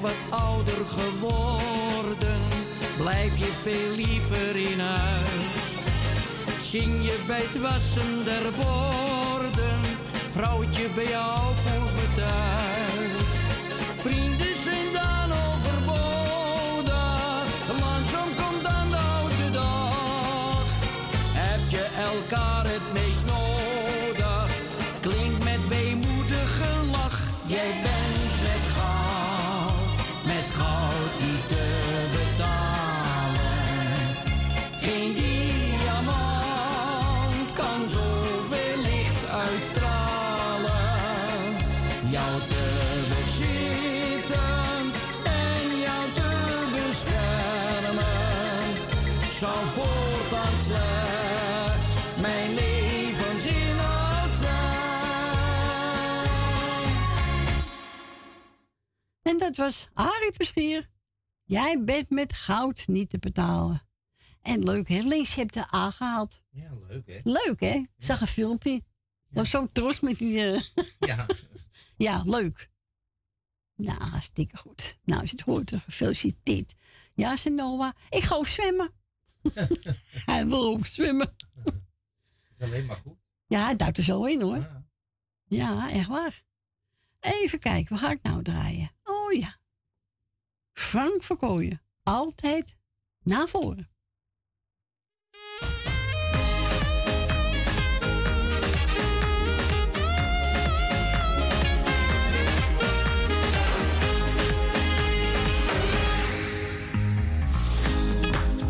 wat 0.01 0.39
ouder 0.39 0.85
geworden, 0.87 2.41
blijf 2.97 3.39
je 3.39 3.53
veel 3.63 3.95
liever 3.97 4.57
in 4.71 4.81
huis. 4.81 5.59
Zing 6.63 7.05
je 7.05 7.25
bij 7.27 7.43
het 7.43 7.61
wassen 7.61 8.25
der 8.25 8.51
borden, 8.57 9.81
vrouwtje 10.29 10.89
bij 10.95 11.09
jou 11.09 11.39
voelt 11.65 11.95
me 11.95 12.15
thuis. 12.15 13.29
Vrienden 13.97 14.46
dat 59.57 59.67
was 59.67 59.89
Arie 59.93 60.33
Verschier. 60.33 60.91
Jij 61.45 61.85
bent 61.85 62.11
met 62.11 62.33
goud 62.33 62.87
niet 62.87 63.11
te 63.11 63.19
betalen. 63.19 63.83
En 64.43 64.65
leuk, 64.65 64.89
hè? 64.89 65.01
Links, 65.01 65.35
je 65.35 65.41
hebt 65.41 65.53
de 65.53 65.75
A 65.75 65.91
gehaald. 65.91 66.43
Ja, 66.51 66.71
leuk 66.89 67.07
hè? 67.07 67.21
Leuk, 67.23 67.61
hè? 67.61 67.73
Ik 67.75 67.89
zag 67.99 68.21
een 68.21 68.27
filmpje. 68.27 68.71
Ik 68.71 69.33
was 69.33 69.51
zo 69.51 69.67
trots 69.73 70.01
met 70.01 70.19
die... 70.19 70.45
eh, 70.53 70.63
Ja. 70.99 71.27
Ja, 71.97 72.23
leuk. 72.27 72.71
Nou, 73.75 74.01
hartstikke 74.03 74.57
goed. 74.57 74.99
Nou, 75.05 75.21
als 75.21 75.31
je 75.31 75.37
het 75.37 75.45
hoort, 75.47 75.73
gefeliciteerd. 75.85 76.75
Ja, 77.15 77.37
zei 77.37 77.55
Noah, 77.55 77.93
ik 78.11 78.23
ga 78.23 78.35
ook 78.35 78.47
zwemmen. 78.47 78.93
hij 80.27 80.47
wil 80.47 80.65
ook 80.65 80.87
zwemmen. 80.87 81.35
is 82.57 82.61
alleen 82.67 82.87
maar 82.87 82.97
goed. 82.97 83.17
Ja, 83.47 83.65
hij 83.65 83.77
duikt 83.77 83.97
er 83.97 84.03
zo 84.05 84.25
in, 84.25 84.41
hoor. 84.41 84.57
Ja. 84.57 84.85
Ja, 85.49 85.91
echt 85.91 86.09
waar. 86.09 86.45
Even 87.27 87.59
kijken, 87.59 87.89
wat 87.89 87.99
ga 87.99 88.11
ik 88.11 88.23
nou 88.23 88.43
draaien? 88.43 88.91
Oh 89.05 89.33
ja. 89.33 89.57
Frank 90.73 91.23
Verkooyen. 91.23 91.83
Altijd 92.03 92.77
naar 93.23 93.49
voren. 93.49 93.91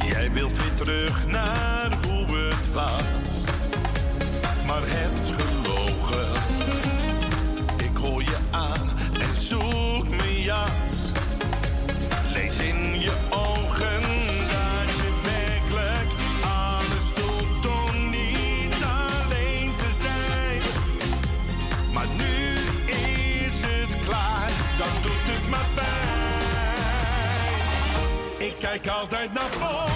Jij 0.05 0.33
wilt 0.33 0.57
weer 0.57 0.75
terug 0.75 1.27
naar 1.27 2.07
hoe 2.07 2.37
het 2.37 2.73
was, 2.73 3.45
maar 4.67 4.83
hebt 4.85 5.46
en 9.21 9.41
zoek 9.41 10.09
mijn 10.09 10.41
jas. 10.43 11.13
Lees 12.33 12.59
in 12.59 13.01
je 13.01 13.13
ogen 13.31 14.03
dat 14.53 14.89
je 14.97 15.11
werkelijk 15.23 16.11
alles 16.43 17.15
doet 17.15 17.67
om 17.67 18.11
niet 18.11 18.83
alleen 18.83 19.71
te 19.77 19.91
zijn. 20.03 20.63
Maar 21.93 22.07
nu 22.17 22.55
is 22.95 23.61
het 23.61 23.99
klaar, 24.07 24.51
dan 24.79 24.95
doet 25.03 25.27
het 25.33 25.49
maar 25.49 25.69
pijn. 25.75 25.85
Ik 28.49 28.55
kijk 28.59 28.89
altijd 28.89 29.33
naar 29.33 29.51
voren, 29.51 29.96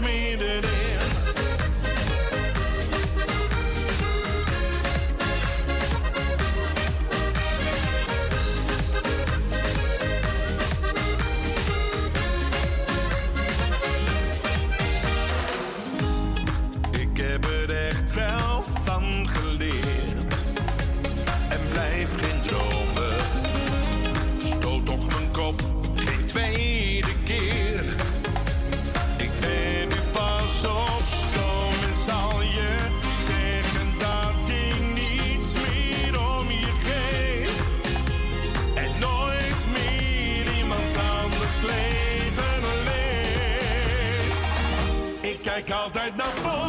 me 0.00 0.35
altijd 45.86 46.16
naar 46.16 46.34
voren, 46.34 46.65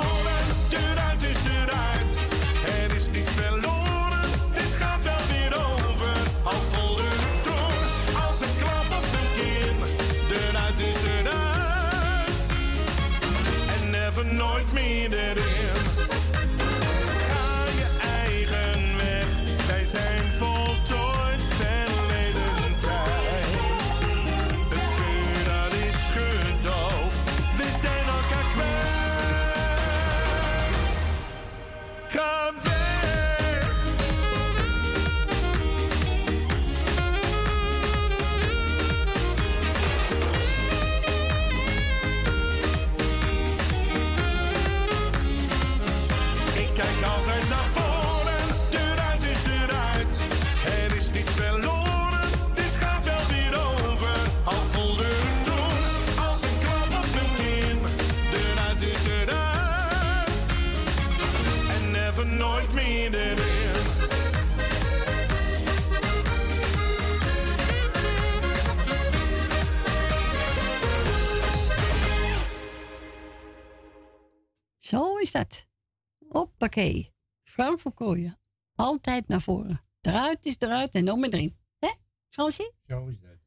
Hoppakee. 76.77 77.13
Frank 77.43 77.79
van 77.79 77.93
Kooijen. 77.93 78.39
Altijd 78.75 79.27
naar 79.27 79.41
voren. 79.41 79.83
Eruit 80.01 80.45
is 80.45 80.59
eruit 80.59 80.95
en 80.95 81.03
nog 81.03 81.17
maar 81.17 81.29
erin. 81.29 81.57
Hè, 81.79 81.89
Fransie? 82.29 82.71
Zo 82.87 83.07
is 83.07 83.19
dat. 83.19 83.37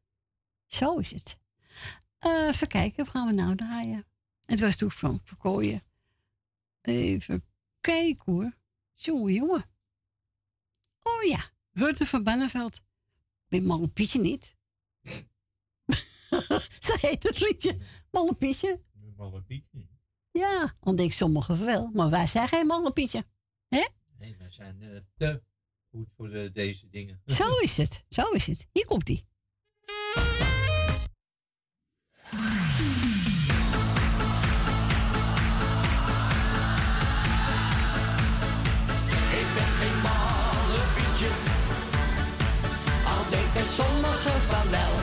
Zo 0.67 0.99
is 0.99 1.11
het. 1.11 1.39
Eh, 2.19 2.49
even 2.49 2.69
kijken, 2.69 3.05
wat 3.05 3.15
gaan 3.15 3.27
we 3.27 3.33
nou 3.33 3.55
draaien? 3.55 4.07
Het 4.41 4.61
was 4.61 4.77
toen 4.77 4.91
Frank 4.91 5.21
van 5.25 5.37
Kooijen. 5.37 5.83
Even 6.81 7.45
kijken 7.81 8.33
hoor. 8.33 8.57
Jongen, 8.95 9.33
jongen. 9.33 9.65
Oh 11.03 11.23
ja, 11.23 11.51
Rutte 11.71 12.07
van 12.07 12.25
Banneveld. 12.25 12.83
Met 13.49 13.65
Malle 13.65 13.89
Pietje 13.89 14.21
niet. 14.21 14.57
Zo 16.87 16.95
heet 17.01 17.23
het 17.23 17.41
liedje. 17.41 17.79
Malle 18.11 18.35
Pietje. 18.35 18.81
Ja, 20.33 20.75
want 20.81 21.01
ik 21.01 21.13
sommigen 21.13 21.65
wel. 21.65 21.91
Maar 21.93 22.11
wij 22.11 22.27
zijn 22.27 22.49
geen 22.49 22.67
Malle 22.67 22.93
Pietje. 22.93 23.25
Hè? 23.69 23.87
Nee, 24.19 24.37
wij 24.39 24.51
zijn 24.51 24.83
eh, 24.83 25.01
te 25.17 25.43
goed 25.91 26.09
voor 26.17 26.29
de- 26.31 26.51
deze 26.53 26.89
dingen. 26.89 27.23
Zo 27.41 27.57
is 27.57 27.77
het. 27.77 28.05
Zo 28.09 28.31
is 28.31 28.47
het. 28.47 28.67
Hier 28.73 28.87
komt 28.87 29.09
ie. 29.09 29.29
Ik 39.41 39.47
ben 39.57 39.71
geen 39.81 39.99
malle 40.03 40.83
Pietje, 40.95 41.31
al 43.13 43.23
denken 43.31 43.67
sommigen 43.73 44.41
van 44.51 44.71
wel. 44.71 44.95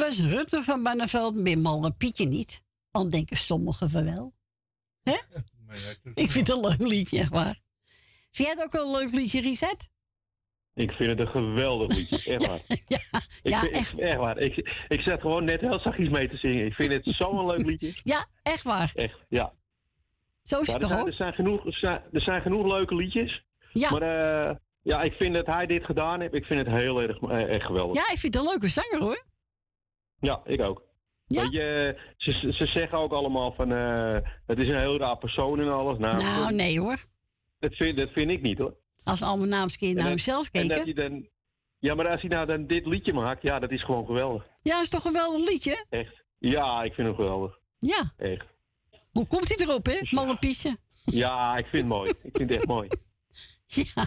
Was 0.00 0.18
Rutte 0.20 0.62
van 0.62 0.82
Banneveld 0.82 1.34
met 1.34 1.58
Malle 1.58 1.90
Pietje 1.92 2.26
niet. 2.26 2.62
Al 2.90 3.08
denken 3.08 3.36
sommigen 3.36 3.90
van 3.90 4.04
wel. 4.04 4.34
Hè? 5.02 5.12
Ja, 6.04 6.10
Ik 6.14 6.30
vind 6.30 6.46
het 6.46 6.56
een 6.56 6.62
leuk 6.68 6.80
liedje, 6.88 7.18
echt 7.18 7.28
waar. 7.30 7.60
Vind 8.30 8.48
jij 8.48 8.50
het 8.50 8.62
ook 8.74 8.82
een 8.84 8.90
leuk 8.90 9.14
liedje, 9.14 9.40
Reset? 9.40 9.88
Ik 10.74 10.90
vind 10.92 11.10
het 11.10 11.20
een 11.20 11.28
geweldig 11.28 11.96
liedje, 11.96 12.16
echt 12.34 12.46
waar. 12.46 12.60
Ja, 12.86 12.98
Ik 13.42 13.52
ja 13.52 13.60
vind- 13.60 13.72
echt. 13.74 13.98
echt 13.98 14.16
waar. 14.18 14.38
Ik, 14.38 14.84
ik 14.88 15.00
zat 15.00 15.20
gewoon 15.20 15.44
net 15.44 15.60
heel 15.60 15.80
zachtjes 15.80 16.08
mee 16.08 16.28
te 16.28 16.36
zingen. 16.36 16.66
Ik 16.66 16.74
vind 16.74 16.92
het 16.92 17.14
zo'n 17.16 17.46
leuk 17.46 17.66
liedje. 17.66 17.92
Ja, 18.02 18.26
echt 18.42 18.62
waar. 18.62 18.92
Echt, 18.94 19.18
ja. 19.28 19.52
Zo 20.42 20.60
is 20.60 20.66
Ja, 20.66 20.72
het 20.72 20.82
er, 20.82 20.88
toch 20.88 21.06
er, 21.06 21.12
zijn 21.12 21.32
genoeg, 21.34 21.66
er, 21.66 21.74
zijn, 21.74 22.02
er 22.12 22.20
zijn 22.20 22.42
genoeg 22.42 22.66
leuke 22.72 22.94
liedjes. 22.94 23.44
Ja. 23.72 23.90
Maar 23.90 24.02
eh, 24.50 24.56
ja, 24.82 25.02
ik 25.02 25.12
vind 25.12 25.34
dat 25.34 25.46
hij 25.46 25.66
dit 25.66 25.84
gedaan 25.84 26.20
heeft. 26.20 26.34
Ik 26.34 26.44
vind 26.44 26.66
het 26.66 26.80
heel 26.80 27.02
erg 27.02 27.18
eh, 27.20 27.48
echt 27.48 27.66
geweldig. 27.66 27.96
Ja, 27.96 28.12
ik 28.12 28.18
vind 28.18 28.34
het 28.34 28.42
een 28.42 28.48
leuke 28.48 28.68
zanger 28.68 28.98
hoor. 29.00 29.24
Ja, 30.20 30.40
ik 30.44 30.64
ook. 30.64 30.82
Ja? 31.26 31.42
Weet 31.42 31.52
je, 31.52 31.96
ze, 32.16 32.52
ze 32.52 32.66
zeggen 32.66 32.98
ook 32.98 33.12
allemaal 33.12 33.52
van... 33.52 33.72
eh, 33.72 34.16
het 34.46 34.58
is 34.58 34.68
een 34.68 34.78
heel 34.78 34.98
raar 34.98 35.18
persoon 35.18 35.60
en 35.60 35.72
alles. 35.72 35.98
Nou, 35.98 36.22
Nou, 36.22 36.52
nee 36.54 36.80
hoor. 36.80 36.96
dat, 37.58 37.74
vind, 37.74 37.98
dat 37.98 38.10
vind 38.10 38.30
ik 38.30 38.42
niet 38.42 38.58
hoor. 38.58 38.74
Als 39.04 39.22
allemaal 39.22 39.68
En 39.78 39.94
naar 39.94 40.06
hemzelf 40.06 40.48
en 40.52 40.68
dat 40.68 40.82
keken. 40.82 40.94
hij 40.94 41.08
dan, 41.08 41.28
ja, 41.78 41.94
maar 41.94 42.08
als 42.10 42.20
hij 42.20 42.30
nou 42.30 42.46
dan 42.46 42.66
dit 42.66 42.86
liedje 42.86 43.12
maakt, 43.12 43.42
ja, 43.42 43.58
dat 43.58 43.70
is 43.70 43.84
gewoon 43.84 44.06
geweldig. 44.06 44.46
Ja, 44.62 44.72
dat 44.74 44.82
is 44.82 44.88
toch 44.90 45.04
een 45.04 45.10
geweldig 45.12 45.48
liedje? 45.48 45.84
Echt. 45.90 46.24
Ja, 46.38 46.82
ik 46.82 46.94
vind 46.94 47.06
hem 47.06 47.16
geweldig. 47.16 47.58
Ja. 47.78 48.12
Echt. 48.16 48.46
Hoe 49.12 49.26
komt 49.26 49.48
hij 49.56 49.66
erop, 49.66 49.86
hè? 49.86 49.98
Malle 50.10 50.36
Pietje. 50.36 50.76
Ja, 51.04 51.56
ik 51.56 51.66
vind 51.66 51.82
het 51.82 51.92
mooi. 51.92 52.10
Ik 52.22 52.36
vind 52.36 52.50
het 52.50 52.58
echt 52.58 52.66
mooi. 52.66 52.88
Ja. 53.66 54.06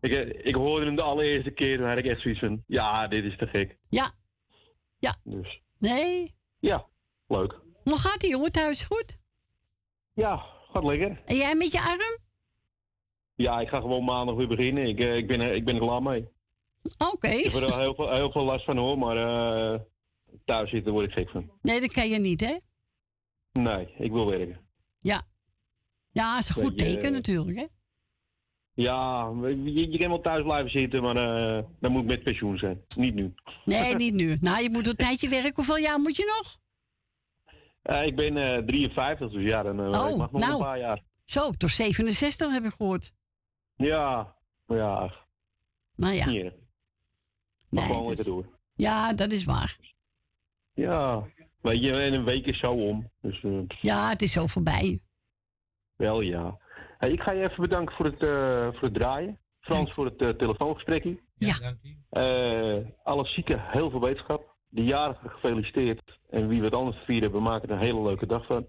Ik, 0.00 0.12
eh, 0.12 0.46
ik 0.46 0.54
hoorde 0.54 0.86
hem 0.86 0.96
de 0.96 1.02
allereerste 1.02 1.50
keer, 1.50 1.76
toen 1.78 1.88
had 1.88 1.98
ik 1.98 2.06
echt 2.06 2.20
zoiets 2.20 2.40
van, 2.40 2.62
ja, 2.66 3.08
dit 3.08 3.24
is 3.24 3.36
te 3.36 3.46
gek. 3.46 3.76
Ja. 3.88 4.10
Ja. 4.98 5.16
Dus, 5.24 5.62
Nee. 5.78 6.34
ja, 6.58 6.86
leuk. 7.26 7.60
Hoe 7.84 7.98
gaat 7.98 8.20
die 8.20 8.30
jongen 8.30 8.52
thuis? 8.52 8.82
Goed? 8.84 9.18
Ja, 10.12 10.36
gaat 10.72 10.84
lekker. 10.84 11.22
En 11.24 11.36
jij 11.36 11.54
met 11.54 11.72
je 11.72 11.80
arm? 11.80 12.18
Ja, 13.34 13.60
ik 13.60 13.68
ga 13.68 13.80
gewoon 13.80 14.04
maandag 14.04 14.34
weer 14.34 14.48
beginnen. 14.48 14.86
Ik, 14.86 14.98
eh, 15.00 15.16
ik, 15.16 15.26
ben, 15.26 15.40
er- 15.40 15.54
ik 15.54 15.64
ben 15.64 15.74
er 15.74 15.80
klaar 15.80 16.02
mee. 16.02 16.28
Oké. 17.12 17.28
Ik 17.28 17.44
heb 17.44 17.52
er 17.62 17.68
wel 17.68 17.78
heel 17.78 17.94
veel, 17.94 18.12
heel 18.12 18.30
veel 18.30 18.44
last 18.44 18.64
van 18.64 18.76
hoor, 18.76 18.98
maar 18.98 19.16
eh, 19.16 19.80
thuis 20.44 20.70
zitten 20.70 20.92
word 20.92 21.06
ik 21.06 21.12
gek 21.12 21.30
van. 21.30 21.50
Nee, 21.62 21.80
dat 21.80 21.92
kan 21.92 22.08
je 22.08 22.18
niet, 22.18 22.40
hè? 22.40 22.56
Nee, 23.52 23.94
ik 23.98 24.12
wil 24.12 24.26
werken. 24.30 24.60
Ja. 24.98 25.26
Ja, 26.10 26.34
dat 26.34 26.42
is 26.42 26.48
een 26.48 26.62
goed 26.62 26.78
teken 26.78 27.12
natuurlijk, 27.12 27.58
hè? 27.58 27.66
Ja, 28.76 29.30
je, 29.64 29.90
je 29.90 29.98
kan 29.98 30.08
wel 30.08 30.20
thuis 30.20 30.42
blijven 30.42 30.70
zitten, 30.70 31.02
maar 31.02 31.16
eh, 31.16 31.64
dan 31.80 31.92
moet 31.92 32.02
ik 32.02 32.08
met 32.08 32.22
pensioen 32.22 32.58
zijn. 32.58 32.80
Niet 32.96 33.14
nu. 33.14 33.34
Nee, 33.64 33.94
niet 34.04 34.14
nu. 34.14 34.36
Nou, 34.40 34.62
je 34.62 34.70
moet 34.70 34.86
een 34.86 34.96
tijdje 34.96 35.28
werken. 35.28 35.54
Hoeveel 35.54 35.76
jaar 35.78 35.98
moet 36.00 36.16
je 36.16 36.34
nog? 36.42 36.58
Eh, 37.82 38.06
ik 38.06 38.16
ben 38.16 38.36
eh 38.36 38.64
53, 38.64 39.30
dus 39.30 39.42
ja, 39.44 39.62
dan 39.62 39.80
eh, 39.80 40.00
Oh, 40.00 40.10
ik 40.10 40.16
mag 40.16 40.30
nog 40.30 40.40
nou. 40.40 40.52
een 40.54 40.58
paar 40.60 40.78
jaar. 40.78 41.02
Zo, 41.24 41.50
tot 41.50 41.70
67 41.70 42.52
heb 42.52 42.64
ik 42.64 42.72
gehoord. 42.72 43.12
Ja, 43.74 44.36
ja, 44.66 45.12
Nou 45.94 46.14
ja, 46.14 46.28
hier. 46.28 46.54
Nee, 47.70 47.84
gewoon 47.84 48.06
lekker 48.06 48.24
door. 48.24 48.58
ja, 48.74 49.12
dat 49.14 49.32
is 49.32 49.44
waar. 49.44 49.78
Ja, 50.72 51.26
weet 51.60 51.82
je, 51.82 51.92
en 51.92 52.12
een 52.12 52.24
week 52.24 52.46
is 52.46 52.58
zo 52.58 52.72
om. 52.72 53.10
Dus 53.20 53.42
eh, 53.44 53.58
Ja, 53.80 54.08
het 54.08 54.22
is 54.22 54.32
zo 54.32 54.46
voorbij. 54.46 55.00
wel 55.96 56.20
ja. 56.20 56.58
Hey, 56.98 57.10
ik 57.12 57.20
ga 57.20 57.30
je 57.30 57.42
even 57.42 57.62
bedanken 57.62 57.94
voor 57.94 58.04
het, 58.04 58.22
eh, 58.22 58.72
voor 58.72 58.82
het 58.82 58.94
draaien. 58.94 59.38
Frans 59.60 59.90
voor 59.90 60.04
het 60.04 60.22
eh, 60.22 60.28
telefoongesprekje. 60.28 61.20
Ja. 61.38 61.58
Dank 61.58 61.78
u. 61.82 61.96
Eh, 62.10 62.76
alle 63.02 63.26
zieken, 63.26 63.60
heel 63.70 63.90
veel 63.90 64.00
wetenschap. 64.00 64.54
De 64.68 64.84
jarigen 64.84 65.30
gefeliciteerd. 65.30 66.18
En 66.30 66.48
wie 66.48 66.62
wat 66.62 66.74
anders 66.74 66.96
vieren, 66.96 67.32
we 67.32 67.40
maken 67.40 67.68
er 67.68 67.74
een 67.74 67.80
hele 67.80 68.02
leuke 68.02 68.26
dag 68.26 68.46
van. 68.46 68.66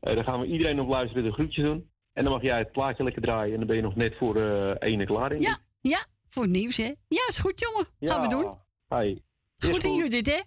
Eh 0.00 0.14
dan 0.14 0.24
gaan 0.24 0.40
we 0.40 0.46
iedereen 0.46 0.80
op 0.80 0.88
luisteren 0.88 1.24
de 1.24 1.32
groetjes 1.32 1.64
doen. 1.64 1.90
En 2.12 2.24
dan 2.24 2.32
mag 2.32 2.42
jij 2.42 2.58
het 2.58 2.72
plaatje 2.72 3.04
lekker 3.04 3.22
draaien. 3.22 3.52
En 3.52 3.58
dan 3.58 3.66
ben 3.66 3.76
je 3.76 3.82
nog 3.82 3.94
net 3.94 4.16
voor 4.16 4.36
eh 4.36 4.74
ene 4.78 5.04
klaar. 5.04 5.40
Ja, 5.40 5.58
ja, 5.80 6.04
voor 6.28 6.42
het 6.42 6.52
nieuws, 6.52 6.76
hè? 6.76 6.92
Ja, 7.08 7.26
is 7.28 7.38
goed, 7.38 7.60
jongen. 7.60 7.86
Gaan 8.00 8.22
we 8.22 8.28
doen. 8.28 8.54
Is 9.58 9.68
Goed 9.68 9.84
in 9.84 9.94
Judith, 9.94 10.26
hè? 10.26 10.40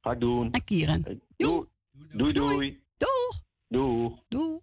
Ga 0.00 0.10
ik 0.10 0.20
doen. 0.20 0.50
En 0.50 0.64
Kieran. 0.64 1.20
Joe. 1.36 1.68
Doei, 1.92 2.32
doei. 2.32 2.54
Doei. 2.54 2.82
Doeg. 2.96 3.42
Doeg. 3.68 4.22
Doeg. 4.28 4.60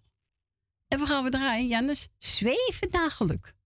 En 0.88 0.98
we 0.98 1.06
gaan 1.06 1.24
we 1.24 1.30
draaien, 1.30 1.66
Jannes. 1.66 2.08
Zweven 2.18 2.88
naar. 2.90 3.56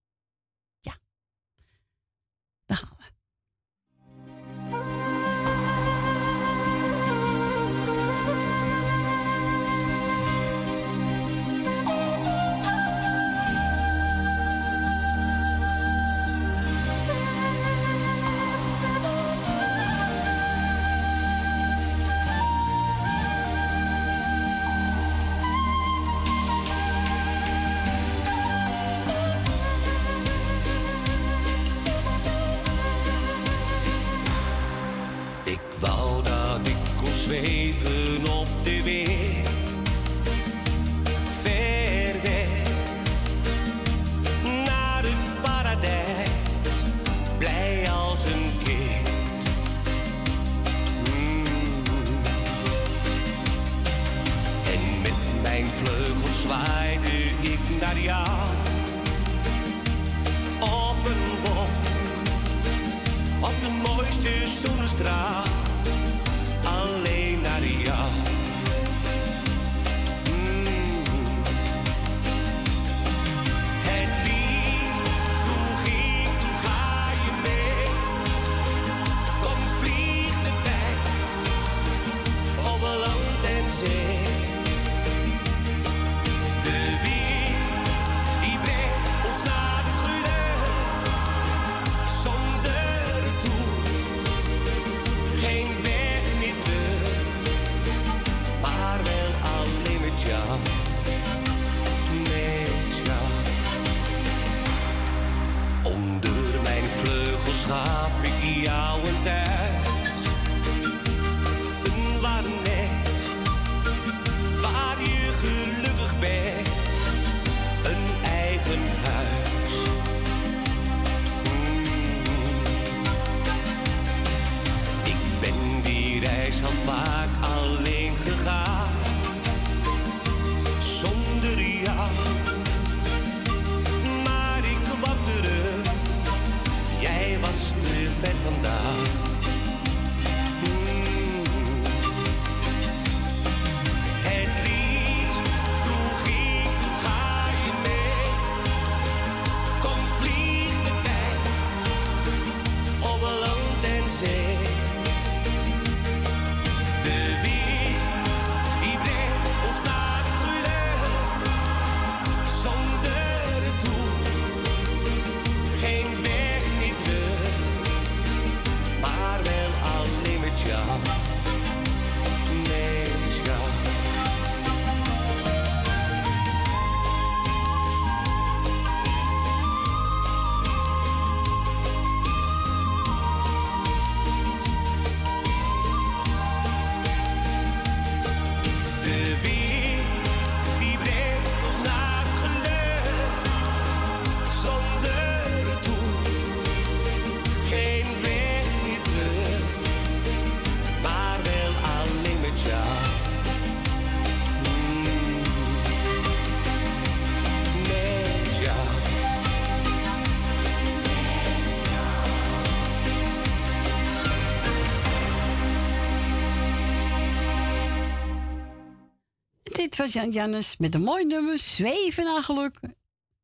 Was 220.02 220.12
Jan 220.12 220.30
Jannes 220.30 220.76
met 220.76 220.94
een 220.94 221.02
mooi 221.02 221.24
nummer, 221.24 221.58
Zweven 221.58 222.24
naar 222.24 222.42
geluk. 222.42 222.78
En 222.82 222.90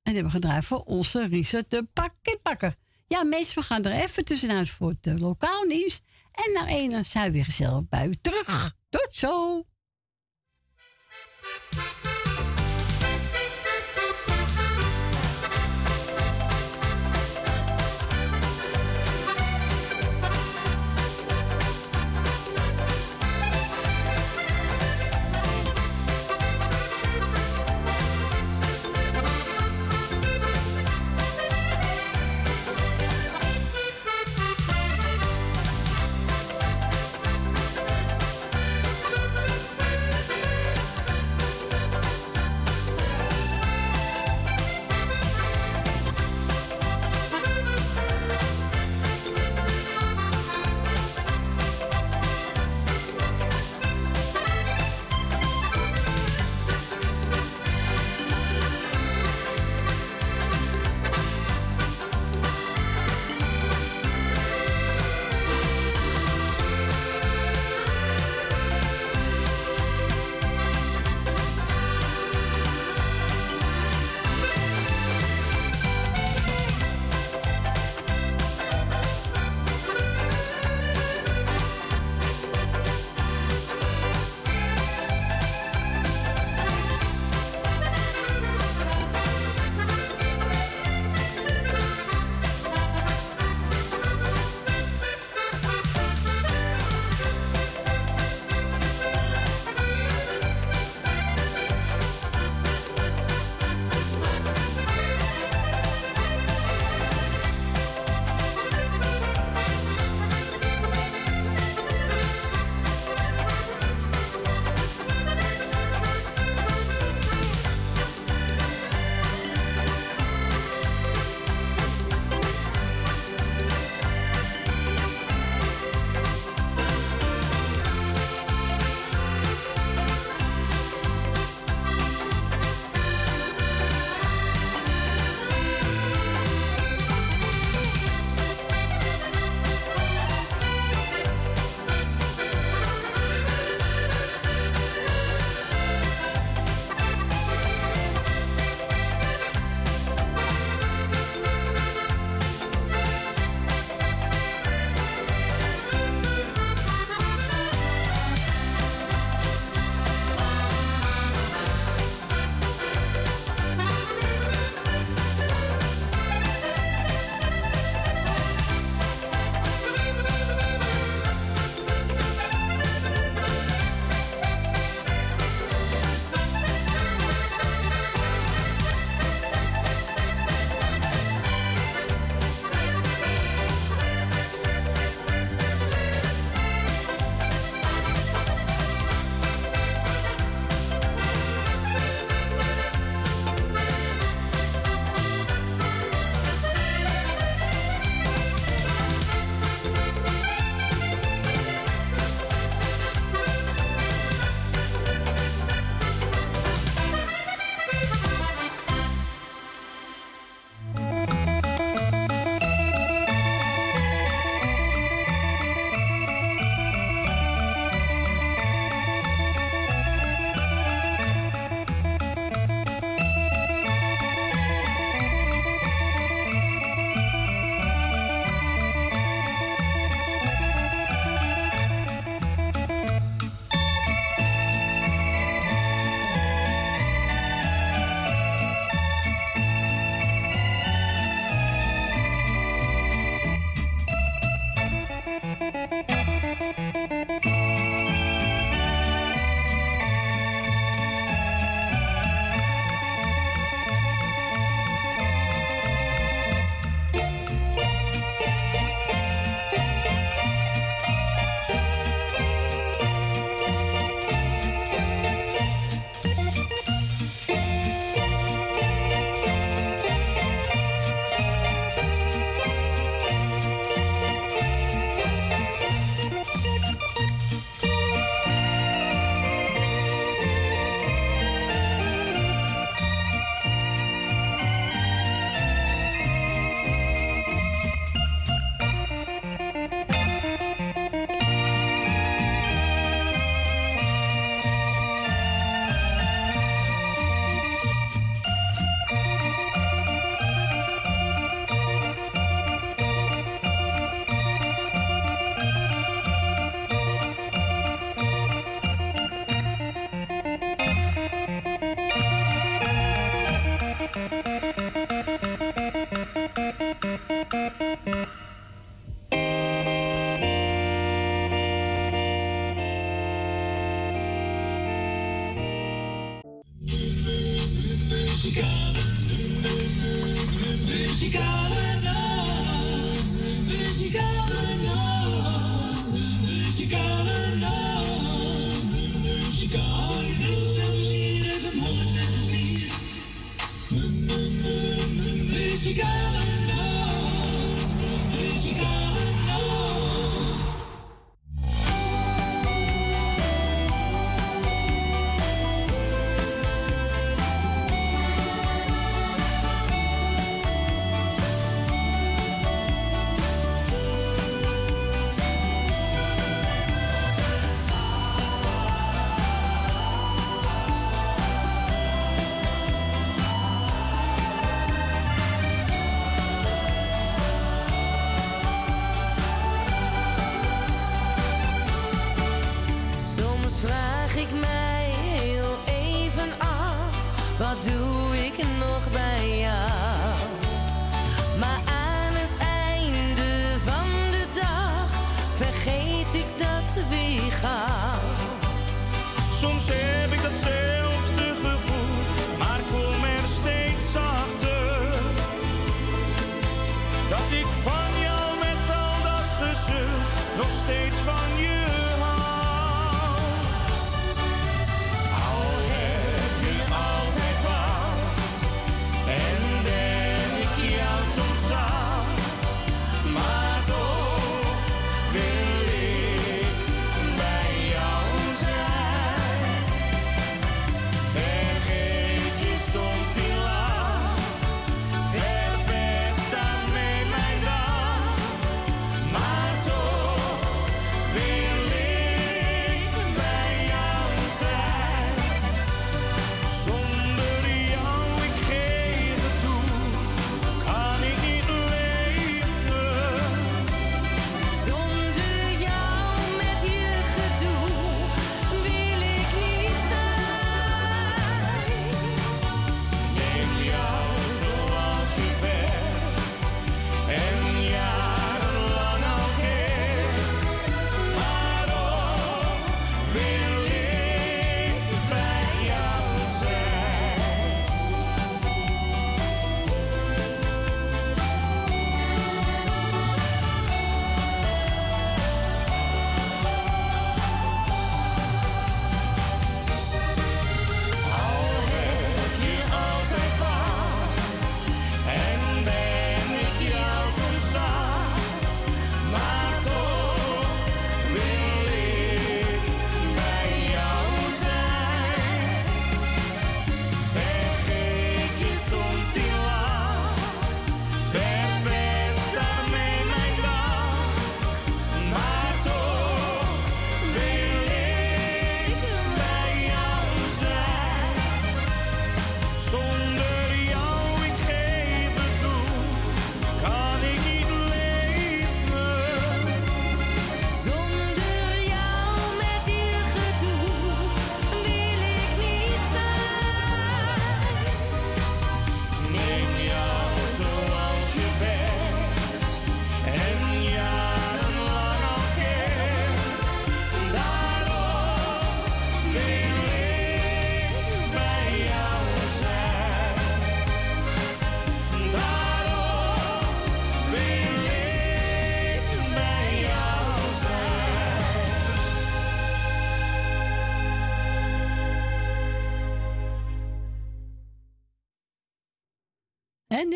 die 0.03 0.15
hebben 0.15 0.25
we 0.25 0.31
gedraaid 0.31 0.65
voor 0.65 0.83
onze 0.83 1.27
Richard 1.27 1.71
de 1.71 1.87
Pakketbakker. 1.93 2.75
Ja, 3.07 3.25
mensen, 3.25 3.55
we 3.55 3.63
gaan 3.65 3.85
er 3.85 3.93
even 3.93 4.25
tussenuit 4.25 4.69
voor 4.69 4.89
het 4.89 5.07
eh, 5.07 5.17
lokaal 5.21 5.63
nieuws. 5.63 6.01
En 6.33 6.53
naar 6.53 6.67
ene 6.67 7.05
zijn 7.05 7.25
we 7.25 7.33
weer 7.33 7.45
gezellig 7.45 7.89
bij 7.89 8.07
u 8.07 8.19
terug. 8.21 8.75
Tot 8.89 9.09
zo! 9.11 9.65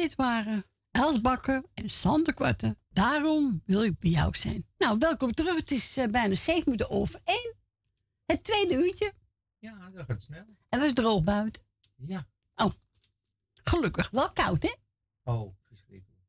Dit 0.03 0.15
waren 0.15 0.65
Els 0.91 1.21
Bakker 1.21 1.63
en 1.75 1.91
Sander 1.91 2.35
Kwarten. 2.35 2.79
Daarom 2.91 3.63
wil 3.65 3.83
ik 3.85 3.99
bij 3.99 4.11
jou 4.11 4.37
zijn. 4.37 4.67
Nou, 4.79 4.99
welkom 4.99 5.35
terug. 5.35 5.57
Het 5.57 5.71
is 5.71 5.97
eh, 5.97 6.09
bijna 6.09 6.35
zeven 6.35 6.63
minuten 6.65 6.91
over 6.91 7.21
één. 7.25 7.55
Het 8.27 8.45
tweede 8.45 8.75
uurtje. 8.75 9.13
Ja, 9.59 9.91
dat 9.95 10.05
gaat 10.07 10.23
snel. 10.23 10.45
En 10.69 10.79
het 10.79 10.83
is 10.89 10.93
droog 10.95 11.23
buiten. 11.25 11.63
Ja. 11.97 12.27
Oh, 12.55 12.73
gelukkig. 13.55 14.11
Wel 14.11 14.33
koud, 14.33 14.63
hè? 14.63 14.73
Oh, 15.25 15.55
verschrikkelijk. 15.69 16.23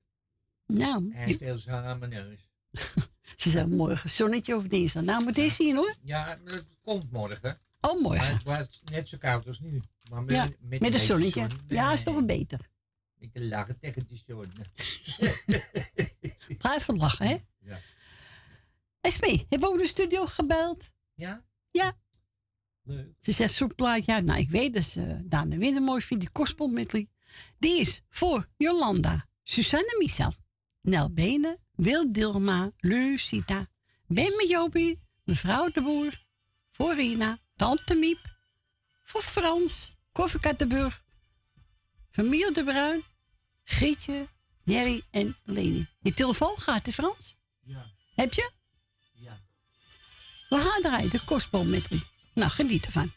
Nou, 0.65 1.13
Hij 1.13 1.33
speelt 1.33 1.59
zo 1.61 1.69
aan 1.69 1.99
mijn 1.99 2.11
neus. 2.11 2.49
ze 3.41 3.49
zeggen 3.49 3.75
morgen 3.75 4.09
zonnetje 4.09 4.55
of 4.55 4.63
dinsdag. 4.67 5.03
Nou, 5.03 5.19
maar 5.19 5.27
het 5.33 5.37
is 5.37 5.57
hier 5.57 5.75
hoor. 5.75 5.95
Ja, 6.01 6.35
dat 6.43 6.65
komt 6.83 7.11
morgen. 7.11 7.59
Oh, 7.79 8.01
morgen. 8.01 8.39
Maar 8.45 8.57
het 8.57 8.67
was 8.69 8.81
net 8.91 9.09
zo 9.09 9.17
koud 9.17 9.47
als 9.47 9.59
nu. 9.59 9.81
Maar 10.09 10.23
met, 10.23 10.35
Ja, 10.35 10.49
met, 10.59 10.79
met 10.79 10.93
een 10.93 10.99
zonnetje. 10.99 11.41
zon. 11.49 11.59
Ja, 11.67 11.93
is 11.93 12.03
toch 12.03 12.13
wel 12.13 12.25
beter. 12.25 12.71
Ik 13.23 13.31
lach 13.33 13.67
tegen 13.81 14.05
die 14.05 14.23
zonen. 14.27 14.71
van 16.85 16.97
lachen, 16.97 17.27
hè? 17.27 17.37
Ja. 17.59 17.79
Esme, 19.01 19.45
heb 19.49 19.59
je 19.59 19.67
ook 19.67 19.77
de 19.77 19.87
studio 19.87 20.25
gebeld? 20.25 20.91
Ja? 21.13 21.45
Ja. 21.71 21.97
Leuk. 22.81 23.15
Ze 23.19 23.31
zegt 23.31 23.53
zo'n 23.53 23.75
plaatje 23.75 24.13
uit. 24.13 24.25
Nou, 24.25 24.39
ik 24.39 24.49
weet 24.49 24.73
dat 24.73 24.83
ze 24.83 25.21
Dana 25.23 25.57
Winder 25.57 25.83
mooi 25.83 26.01
vindt, 26.01 26.23
die 26.23 26.33
Gospel 26.33 26.71
Die 27.59 27.79
is 27.79 28.01
voor 28.09 28.49
Jolanda, 28.57 29.27
Susanne 29.43 29.95
Michel, 29.99 30.33
Nel 30.81 31.13
Bene, 31.13 31.59
Wil 31.71 32.11
Dilma, 32.11 32.71
Lucita, 32.77 33.67
Ben 34.07 34.47
Jobie, 34.47 35.01
mevrouw 35.23 35.69
de 35.69 35.81
Boer, 35.81 36.25
voor 36.71 36.95
Rina, 36.95 37.39
Tante 37.55 37.95
Miep, 37.95 38.37
voor 39.03 39.21
Frans, 39.21 39.95
Koffie 40.11 40.55
de 40.55 40.67
Burg, 40.67 41.03
Familie 42.09 42.51
de 42.51 42.63
Bruin, 42.63 43.03
Grietje, 43.63 44.27
Jerry 44.63 45.01
en 45.11 45.37
Leni. 45.43 45.87
Je 46.01 46.13
telefoon 46.13 46.57
gaat, 46.57 46.87
in 46.87 46.93
Frans? 46.93 47.35
Ja. 47.63 47.91
Heb 48.15 48.33
je? 48.33 48.51
Ja. 49.13 49.41
We 50.49 50.57
gaan 50.57 50.81
draaien, 50.81 51.09
de 51.09 51.23
kostboommetrie. 51.25 52.03
Nou, 52.33 52.51
geniet 52.51 52.85
ervan. 52.85 53.11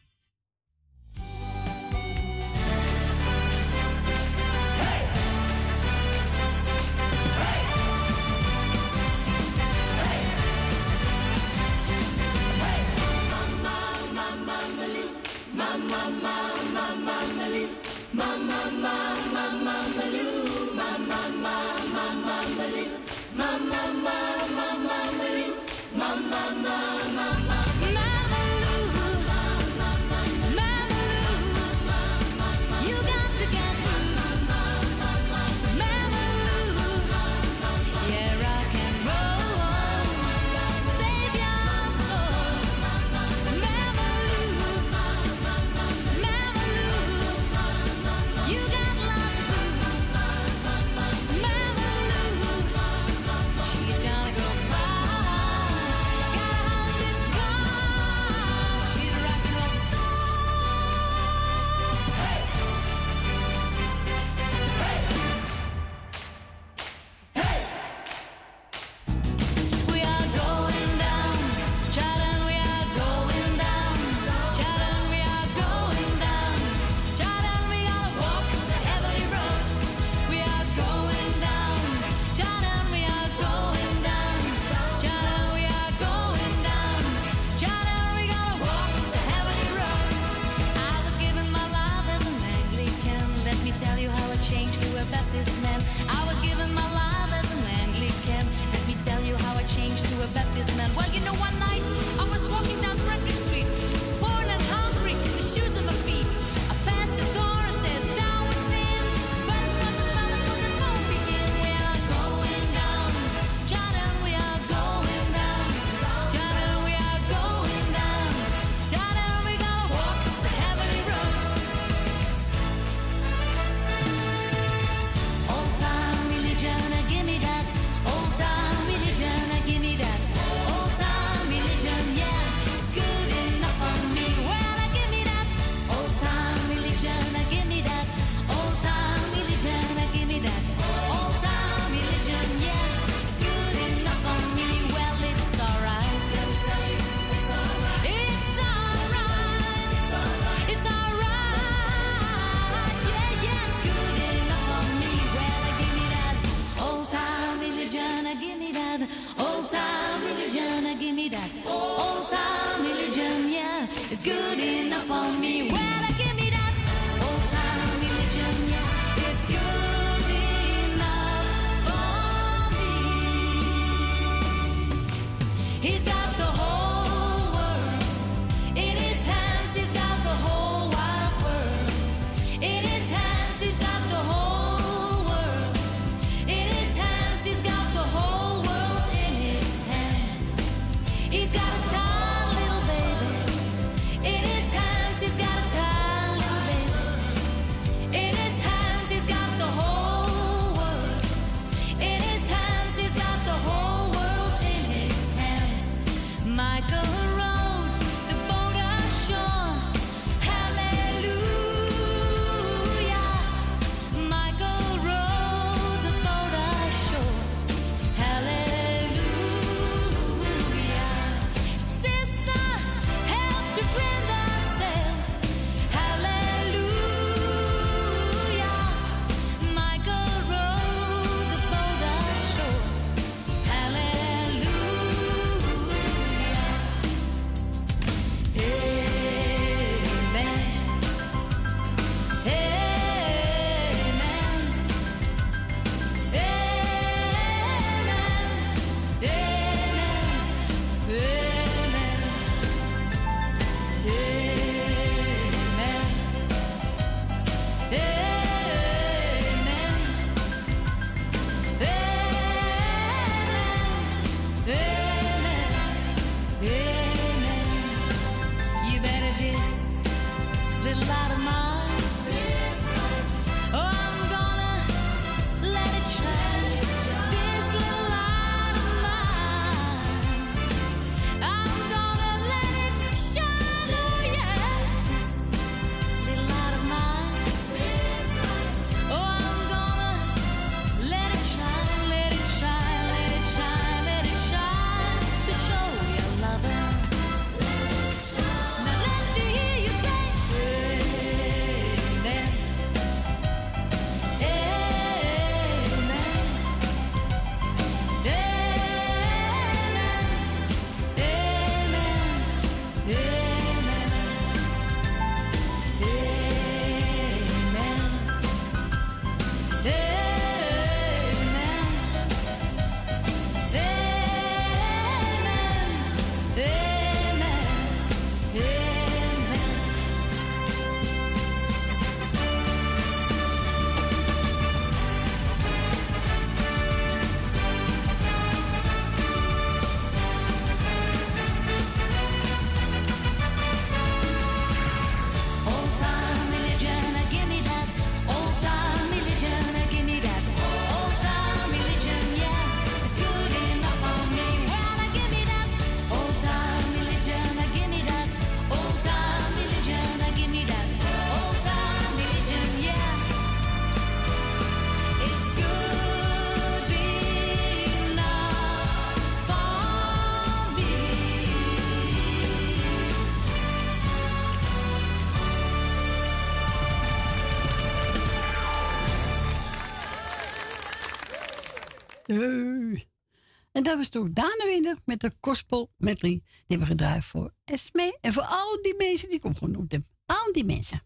Dat 383.87 383.97
was 383.97 384.09
toen 384.09 384.33
Dana 384.33 384.65
Winner 384.65 384.99
met 385.05 385.21
de 385.21 385.33
gospel 385.41 385.91
medley. 385.97 386.31
Die 386.31 386.65
hebben 386.67 386.87
we 386.87 386.93
gedraaid 386.93 387.25
voor 387.25 387.53
Esme. 387.65 388.19
En 388.21 388.33
voor 388.33 388.43
al 388.43 388.83
die 388.83 388.95
mensen 388.97 389.29
die 389.29 389.39
ik 389.39 389.45
opgenoemd 389.45 389.93
heb. 389.93 390.03
Al 390.27 390.53
die 390.53 390.65
mensen. 390.65 391.01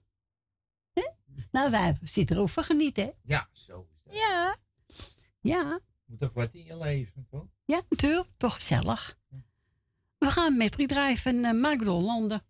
Nou, 1.51 1.71
wij 1.71 1.99
zitten 2.03 2.37
er 2.37 2.43
ook 2.43 2.49
van 2.49 2.65
genieten, 2.65 3.05
hè? 3.05 3.11
Ja, 3.23 3.49
zo 3.53 3.89
is 3.91 4.01
dat. 4.05 4.15
Ja. 4.15 4.57
Ja. 5.41 5.81
Moet 6.05 6.19
toch 6.19 6.33
wat 6.33 6.55
in 6.55 6.65
je 6.65 6.77
leven, 6.77 7.27
toch? 7.31 7.47
Ja, 7.65 7.81
natuurlijk. 7.89 8.29
Toch 8.37 8.55
gezellig. 8.55 9.19
We 10.19 10.27
gaan 10.27 10.57
met 10.57 10.89
draaien 10.89 11.19
van 11.19 11.35
uh, 11.35 11.53
Mark 11.53 11.85
de 11.85 11.91
Hollander. 11.91 12.41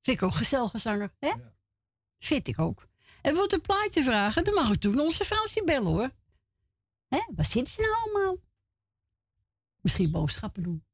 Vind 0.00 0.16
ik 0.16 0.22
ook 0.22 0.34
gezellige 0.34 0.78
zanger, 0.78 1.14
hè? 1.18 1.32
Vind 2.18 2.48
ik 2.48 2.58
ook. 2.58 2.86
En 3.22 3.34
wilt 3.34 3.52
een 3.52 3.60
plaatje 3.60 4.02
vragen, 4.02 4.44
dan 4.44 4.54
mag 4.54 4.70
u 4.70 4.78
toen 4.78 5.00
onze 5.00 5.24
Fransje 5.24 5.64
bellen, 5.64 5.92
hoor. 5.92 6.10
Hè? 7.08 7.20
Waar 7.34 7.44
zitten 7.44 7.72
ze 7.72 7.80
nou 7.80 7.94
allemaal? 7.94 8.36
Misschien 9.82 10.10
boodschappen 10.10 10.62
doen. 10.62 10.84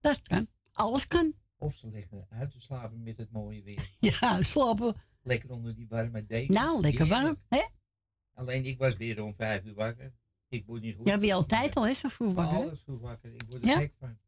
Dat 0.00 0.22
kan. 0.22 0.48
Alles 0.72 1.06
kan. 1.06 1.34
Of 1.58 1.74
ze 1.76 1.88
liggen 1.88 2.26
uit 2.30 2.50
te 2.50 2.60
slapen 2.60 3.02
met 3.02 3.16
het 3.16 3.30
mooie 3.32 3.62
weer. 3.62 3.90
Ja, 4.20 4.42
slapen. 4.42 4.94
Lekker 5.22 5.50
onder 5.50 5.74
die 5.74 5.86
warme 5.88 6.26
deken. 6.26 6.54
Nou, 6.54 6.80
lekker 6.80 7.06
warm, 7.06 7.36
hè? 7.48 7.62
Alleen 8.34 8.64
ik 8.64 8.78
was 8.78 8.96
weer 8.96 9.22
om 9.22 9.34
vijf 9.34 9.64
uur 9.64 9.74
wakker. 9.74 10.12
Ik 10.48 10.66
word 10.66 10.82
niet 10.82 10.96
goed. 10.96 11.06
Ja, 11.06 11.18
wie 11.18 11.34
altijd 11.34 11.76
al 11.76 11.86
is 11.86 11.98
zo 11.98 12.08
vroeg 12.08 12.32
wakker? 12.34 12.56
Alles 12.56 12.80
vroeg 12.80 13.00
wakker. 13.00 13.34
Ik 13.34 13.42
word 13.48 13.62
er 13.62 13.68
Ja? 13.68 13.76
gek 13.76 13.94
van. 13.98 14.18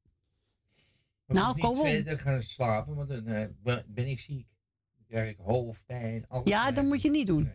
Maar 1.25 1.37
Nou, 1.37 1.57
ik 1.57 1.63
kom 1.63 1.79
op. 1.79 1.87
verder 1.87 2.19
gaan 2.19 2.43
slapen, 2.43 2.95
want 2.95 3.09
dan 3.09 3.27
eh, 3.27 3.49
ben- 3.63 3.85
ben 3.89 4.07
ik 4.09 4.21
ziek. 4.21 4.49
Dan 4.97 5.07
krijg 5.07 5.31
ik 5.31 5.39
hoofdpijn. 5.39 6.29
Alles 6.29 6.49
Ja, 6.49 6.73
dat 6.73 6.85
moet 6.85 7.03
je 7.03 7.11
niet 7.11 7.27
doen. 7.27 7.53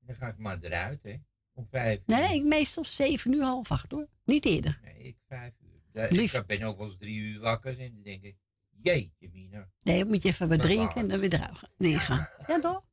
Dan 0.00 0.16
ga 0.16 0.28
ik 0.28 0.38
maar 0.38 0.58
eruit, 0.60 1.02
hè. 1.02 1.16
Om 1.56 1.66
vijf 1.70 1.98
uur. 1.98 2.16
Nee, 2.16 2.34
ik 2.34 2.44
meestal 2.44 2.84
zeven 2.84 3.32
uur, 3.32 3.42
half 3.42 3.70
acht, 3.70 3.90
hoor. 3.90 4.08
Niet 4.24 4.44
eerder. 4.44 4.80
Nee, 4.82 4.98
ik 5.02 5.16
vijf 5.28 5.52
uur. 5.60 5.80
Ja, 5.92 6.06
Lief. 6.10 6.34
Ik 6.34 6.46
ben 6.46 6.62
ook 6.62 6.78
wel 6.78 6.86
eens 6.86 6.96
drie 6.98 7.18
uur 7.18 7.40
wakker 7.40 7.78
en 7.78 7.92
dan 7.94 8.02
denk 8.02 8.22
ik, 8.22 8.36
jeetje 8.82 9.28
mina. 9.32 9.70
Nee, 9.82 9.98
dan 9.98 10.08
moet 10.08 10.22
je 10.22 10.28
even 10.28 10.48
wat 10.48 10.60
drinken 10.60 10.96
en 11.00 11.08
dan 11.08 11.18
weer 11.18 11.32
gaan. 11.32 11.56
Nee, 11.76 11.98
gaan. 11.98 12.28
Ja, 12.46 12.60
toch? 12.60 12.84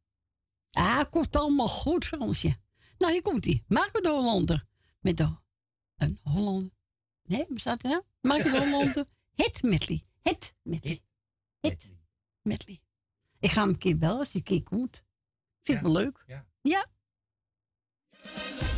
Ah, 0.72 1.02
komt 1.10 1.36
allemaal 1.36 1.68
goed, 1.68 2.06
Fransje. 2.06 2.56
Nou, 2.98 3.12
hier 3.12 3.22
komt 3.22 3.46
hij. 3.46 3.64
Marco 3.68 4.02
de 4.02 4.10
Hollander. 4.10 4.66
Met 5.00 5.18
de, 5.18 5.36
een 5.98 6.20
Hollander. 6.24 6.72
Nee, 7.24 7.46
staat 7.54 7.82
hij 7.82 7.92
nou? 7.92 8.04
Marco 8.22 8.52
de 8.52 8.60
Hollander. 8.66 9.06
Het 9.36 9.64
medley. 9.64 10.04
Het 10.22 10.56
medley. 10.62 11.02
Het 11.60 11.90
medley. 12.42 12.82
Ik 13.40 13.52
ga 13.52 13.62
hem 13.62 13.70
een 13.70 13.78
keer 13.78 13.98
bellen 13.98 14.18
als 14.18 14.32
hij 14.32 14.42
een 14.42 14.48
keer 14.48 14.64
komt. 14.64 15.04
Vind 15.62 15.78
ik 15.78 15.84
wel 15.84 15.94
leuk. 15.94 16.24
Ja. 16.28 16.46
Ja. 16.62 16.88
Dit 18.34 18.73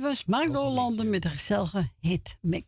dat 0.00 0.08
was 0.08 0.24
Mark 0.24 0.54
Hollander 0.54 1.06
met 1.06 1.22
de 1.22 1.28
gezellige 1.28 1.90
hit, 1.98 2.36
Mac. 2.40 2.64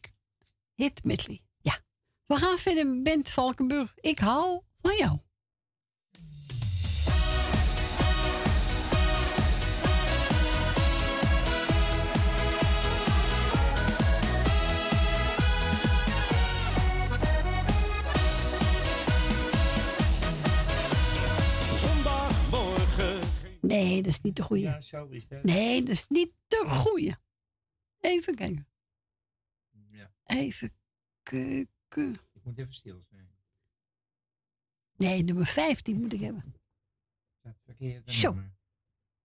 hit 0.74 1.04
medley. 1.04 1.42
Ja. 1.60 1.78
We 2.26 2.36
gaan 2.36 2.58
verder 2.58 2.86
met 2.86 3.02
Bent 3.02 3.28
Valkenburg. 3.28 3.94
Ik 4.00 4.18
hou 4.18 4.60
van 4.80 4.96
jou. 4.96 5.18
Zondagmorgen. 21.80 23.18
Nee, 23.60 23.96
dat 23.96 24.12
is 24.12 24.20
niet 24.20 24.36
de 24.36 24.42
goeie. 24.42 24.62
Ja, 24.62 24.80
zo 24.80 25.06
is 25.10 25.28
dat. 25.28 25.42
Nee, 25.42 25.80
dat 25.80 25.88
is 25.88 26.04
niet 26.08 26.32
de 26.48 26.64
goeie. 26.68 27.20
Even 28.02 28.34
kijken. 28.34 28.68
Ja. 29.86 30.10
Even 30.26 30.72
kijken. 31.22 32.16
moet 32.42 32.58
even 32.58 32.74
stil 32.74 33.00
zijn. 33.10 33.30
Nee, 34.96 35.22
nummer 35.22 35.46
15 35.46 36.00
moet 36.00 36.12
ik 36.12 36.20
hebben. 36.20 36.54
Dat 37.42 37.54
verkeerde 37.64 38.12
Zo. 38.12 38.32
nummer. 38.32 38.52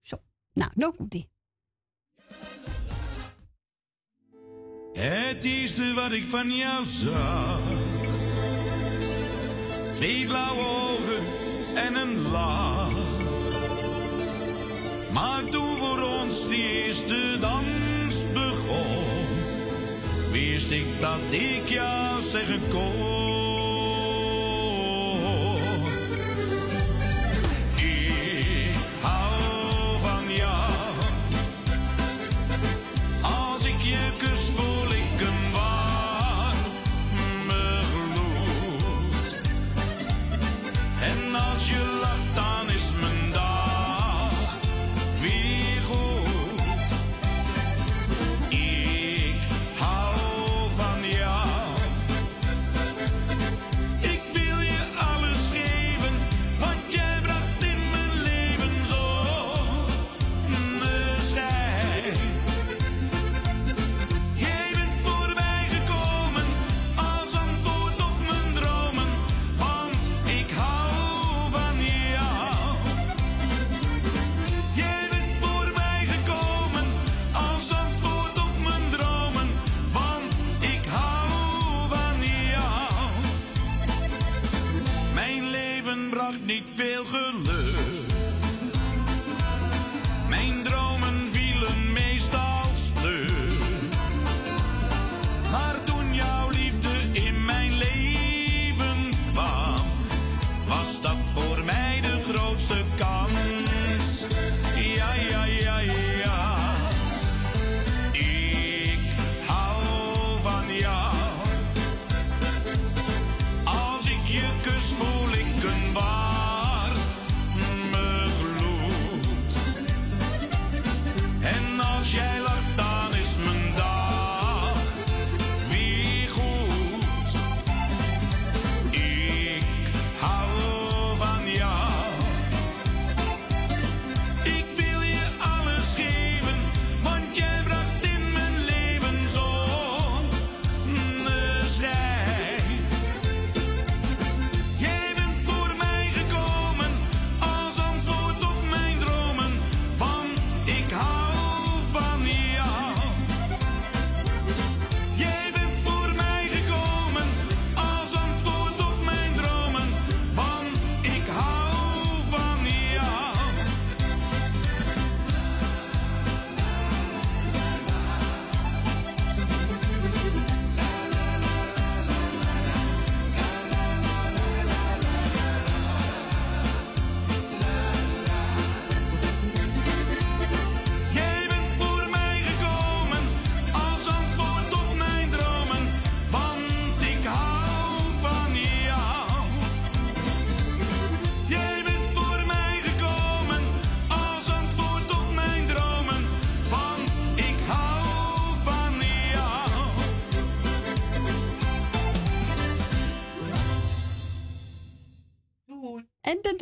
Zo. 0.02 0.22
Nou, 0.54 0.72
nou 0.76 0.96
komt 0.96 1.12
die. 1.12 1.30
Het 4.94 5.44
eerste 5.44 5.94
wat 5.94 6.12
ik 6.12 6.24
van 6.24 6.56
jou 6.56 6.86
zag. 6.86 7.62
Twee 9.94 10.26
blauwe 10.26 10.62
ogen 10.62 11.26
en 11.76 11.96
een 11.96 12.18
lach. 12.22 12.92
Maar 15.14 15.44
toen 15.50 15.78
voor 15.78 16.02
ons 16.02 16.48
die 16.48 16.84
eerste 16.84 17.38
dans 17.40 17.68
begon, 17.68 17.87
wist 20.38 20.72
ik 20.72 20.86
dat 21.00 21.20
ik 21.30 21.70
jou 21.70 22.22
zeggen 22.22 22.62
kon. 22.70 23.47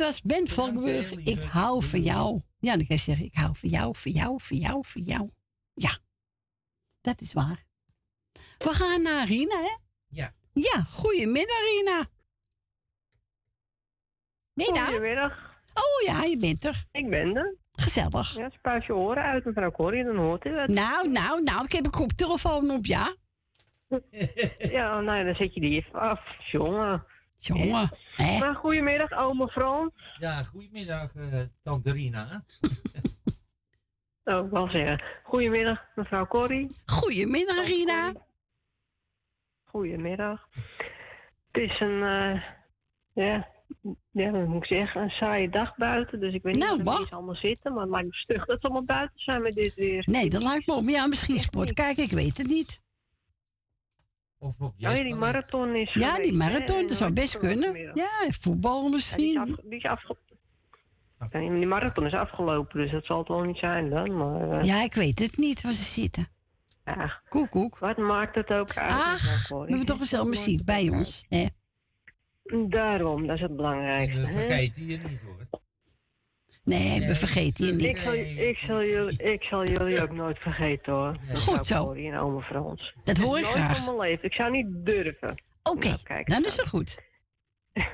Was 0.06 0.22
Ben 0.22 0.48
Valkenburg. 0.48 1.12
Ik 1.12 1.42
hou 1.42 1.82
van 1.82 2.00
jou. 2.00 2.40
Ja, 2.58 2.76
dan 2.76 2.86
kan 2.86 2.96
je 2.96 3.02
zeggen, 3.02 3.24
ik 3.24 3.34
hou 3.34 3.56
van 3.56 3.68
jou, 3.68 3.96
van 3.96 4.12
jou, 4.12 4.40
van 4.40 4.56
jou, 4.56 4.84
van 4.84 5.02
jou. 5.02 5.30
Ja, 5.74 5.98
dat 7.00 7.20
is 7.20 7.32
waar. 7.32 7.64
We 8.58 8.68
gaan 8.68 9.02
naar 9.02 9.26
Rina, 9.26 9.56
hè? 9.56 9.76
Ja. 10.08 10.32
Ja, 10.52 10.82
goedemiddag 10.82 11.58
Rina. 11.58 12.06
Je 14.52 14.72
daar? 14.74 14.86
Goedemiddag. 14.86 15.32
Oh 15.74 16.06
ja, 16.06 16.22
je 16.22 16.38
bent 16.38 16.64
er. 16.64 16.84
Ik 16.92 17.10
ben 17.10 17.36
er. 17.36 17.56
Gezellig. 17.70 18.36
Ja, 18.36 18.50
spuit 18.50 18.84
je 18.84 18.94
oren 18.94 19.22
uit, 19.22 19.44
mevrouw 19.44 19.70
Corrie, 19.70 20.04
dan 20.04 20.16
hoort 20.16 20.44
u 20.44 20.58
het. 20.58 20.70
Nou, 20.70 21.10
nou, 21.10 21.42
nou, 21.42 21.64
ik 21.64 21.72
heb 21.72 21.84
een 21.84 21.90
koptelefoon 21.90 22.70
op, 22.70 22.86
ja. 22.86 23.16
Ja, 24.76 25.00
nou, 25.00 25.24
dan 25.24 25.34
zet 25.34 25.54
je 25.54 25.60
die 25.60 25.84
even 25.84 26.00
af. 26.00 26.20
Jongen. 26.50 27.04
Jongen, 27.36 27.90
hè? 28.16 28.38
Maar 28.38 28.54
goedemiddag, 28.54 29.12
oma 29.12 29.46
Frans. 29.46 29.92
Ja, 30.18 30.42
goedemiddag, 30.42 31.14
eh 31.14 31.40
tante 31.62 31.92
Rina. 31.92 32.44
Oh, 34.24 34.44
ik 34.44 34.50
wil 34.50 34.68
zeggen. 34.70 35.02
Goedemiddag, 35.24 35.84
mevrouw 35.94 36.26
Corrie. 36.26 36.66
Goedemiddag, 36.86 37.66
Rina. 37.66 38.12
Goedemiddag. 39.64 40.48
Het 41.52 41.70
is 41.70 41.80
een, 41.80 42.02
eh, 42.02 42.42
ja, 43.12 43.48
ja, 44.10 44.30
wat 44.30 44.46
moet 44.46 44.62
ik 44.62 44.66
zeggen, 44.68 45.02
een 45.02 45.10
saaie 45.10 45.48
dag 45.48 45.76
buiten. 45.76 46.20
Dus 46.20 46.34
ik 46.34 46.42
weet 46.42 46.54
niet 46.54 46.62
Nou, 46.62 46.74
hoe 46.74 46.78
de 46.78 46.84
wacht. 46.84 46.98
mensen 46.98 47.16
allemaal 47.16 47.34
zitten, 47.34 47.72
maar 47.72 47.82
het 47.82 47.90
lijkt 47.90 48.08
me 48.08 48.14
stug 48.14 48.44
dat 48.44 48.60
ze 48.60 48.66
allemaal 48.66 48.84
buiten 48.84 49.20
zijn 49.20 49.42
met 49.42 49.54
dit 49.54 49.74
weer. 49.74 50.02
Nee, 50.06 50.30
dat 50.30 50.42
lijkt 50.42 50.66
me 50.66 50.74
op. 50.74 50.88
Ja, 50.88 51.06
misschien 51.06 51.38
sport. 51.38 51.72
Kijk, 51.72 51.96
ik 51.96 52.10
weet 52.10 52.36
het 52.36 52.46
niet. 52.46 52.82
Of 54.38 54.60
op 54.60 54.68
Oh 54.68 54.74
ja, 54.76 55.02
die 55.02 55.14
marathon 55.14 55.74
is 55.76 55.92
Ja, 55.92 56.08
geweest, 56.10 56.30
die 56.30 56.38
marathon, 56.38 56.86
dat 56.86 56.96
zou 56.96 57.12
best 57.12 57.38
kunnen. 57.38 57.90
Ja, 57.94 58.10
voetbal 58.40 58.74
Ja, 58.82 58.88
die 58.88 58.88
is, 58.88 58.94
misschien. 58.94 59.38
af, 59.38 59.48
die 59.64 59.76
is 59.78 59.84
afge... 59.84 60.16
Ja, 61.18 61.38
die 61.38 61.66
marathon 61.66 62.06
is 62.06 62.12
afgelopen, 62.14 62.80
dus 62.80 62.90
dat 62.90 63.04
zal 63.04 63.18
het 63.18 63.28
wel 63.28 63.42
niet 63.42 63.58
zijn 63.58 63.90
dan. 63.90 64.16
Maar, 64.16 64.58
eh, 64.58 64.66
Ja, 64.66 64.82
ik 64.82 64.94
weet 64.94 65.18
het 65.18 65.36
niet 65.36 65.62
waar 65.62 65.72
ze 65.72 65.82
zitten. 65.82 66.28
Ja. 66.84 67.20
Koek, 67.28 67.50
koek. 67.50 67.78
Wat 67.78 67.96
maakt 67.96 68.34
het 68.34 68.50
ook 68.50 68.76
uit? 68.76 68.90
Ach, 68.90 69.48
we 69.48 69.54
hebben 69.56 69.84
toch 69.84 69.98
gezellig 69.98 70.26
muziek 70.26 70.64
bij 70.64 70.88
ons. 70.88 71.26
Hè? 71.28 71.46
Daarom, 72.68 73.26
dat 73.26 73.36
is 73.36 73.42
het 73.42 73.56
belangrijkste. 73.56 74.20
We 74.20 74.28
vergeten 74.28 74.86
je 74.86 74.96
niet 74.96 75.20
hoor. 75.20 75.60
Nee, 76.66 77.06
we 77.06 77.14
vergeten 77.14 77.66
je 77.66 77.72
Ik 77.72 77.78
niet. 77.78 78.00
zal, 78.02 78.12
ik, 78.14 78.56
zal 78.66 78.84
jullie, 78.84 79.22
ik 79.22 79.42
zal 79.42 79.66
jullie 79.66 80.02
ook 80.02 80.12
nooit 80.12 80.38
vergeten 80.38 80.92
hoor. 80.92 81.16
Goed 81.34 81.66
zo. 81.66 81.84
Corrie 81.84 82.10
en 82.12 82.18
oma 82.18 82.40
Frans. 82.40 82.94
Dat 83.04 83.16
hoor 83.16 83.36
ik 83.38 83.42
nooit 83.44 83.54
graag. 83.56 83.76
van 83.84 83.96
mijn 83.96 84.08
leven. 84.08 84.24
Ik 84.24 84.32
zou 84.32 84.50
niet 84.50 84.66
durven. 84.68 85.42
Oké, 85.62 85.96
Nou, 86.08 86.24
dan 86.24 86.44
is 86.44 86.56
het 86.56 86.68
goed. 86.68 86.98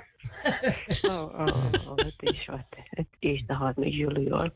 Oh, 1.03 1.23
oh, 1.39 1.73
oh, 1.89 1.97
het 1.97 2.15
is 2.19 2.47
wat. 2.47 2.65
Het 2.91 3.07
is 3.19 3.45
te 3.47 3.53
hard 3.53 3.77
met 3.77 3.95
jullie 3.95 4.31
hoor. 4.33 4.51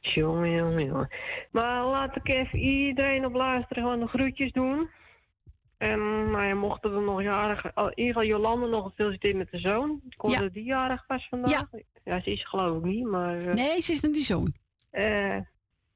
Jongen, 0.00 0.50
jongen, 0.50 0.84
jongen. 0.84 1.08
Maar 1.50 1.84
laat 1.86 2.16
ik 2.16 2.28
even 2.28 2.58
iedereen 2.58 3.24
op 3.26 3.34
luisteren 3.34 3.82
gewoon 3.82 4.00
de 4.00 4.06
groetjes 4.06 4.52
doen. 4.52 4.90
En 5.78 6.22
nou 6.22 6.44
ja, 6.44 6.54
mochten 6.54 6.94
we 6.94 7.00
nog 7.00 7.22
jarig... 7.22 7.64
Oh, 7.76 7.84
in 7.84 7.98
ieder 7.98 8.12
geval 8.12 8.28
Jolande 8.28 8.66
nog 8.66 8.84
gefeliciteerd 8.88 9.36
met 9.36 9.50
de 9.50 9.58
zoon. 9.58 10.00
Ik 10.08 10.20
hoorde 10.20 10.50
die 10.50 10.64
jarig 10.64 11.04
was 11.06 11.26
vandaag. 11.28 11.64
Ja. 12.04 12.20
ze 12.20 12.32
is 12.32 12.44
geloof 12.44 12.76
ik 12.78 12.84
niet, 12.84 13.04
maar... 13.06 13.38
eh, 13.38 13.54
Nee, 13.54 13.80
ze 13.80 13.92
is 13.92 14.00
nog 14.00 14.12
die 14.12 14.24
zoon. 14.24 14.52
eh, 14.90 15.36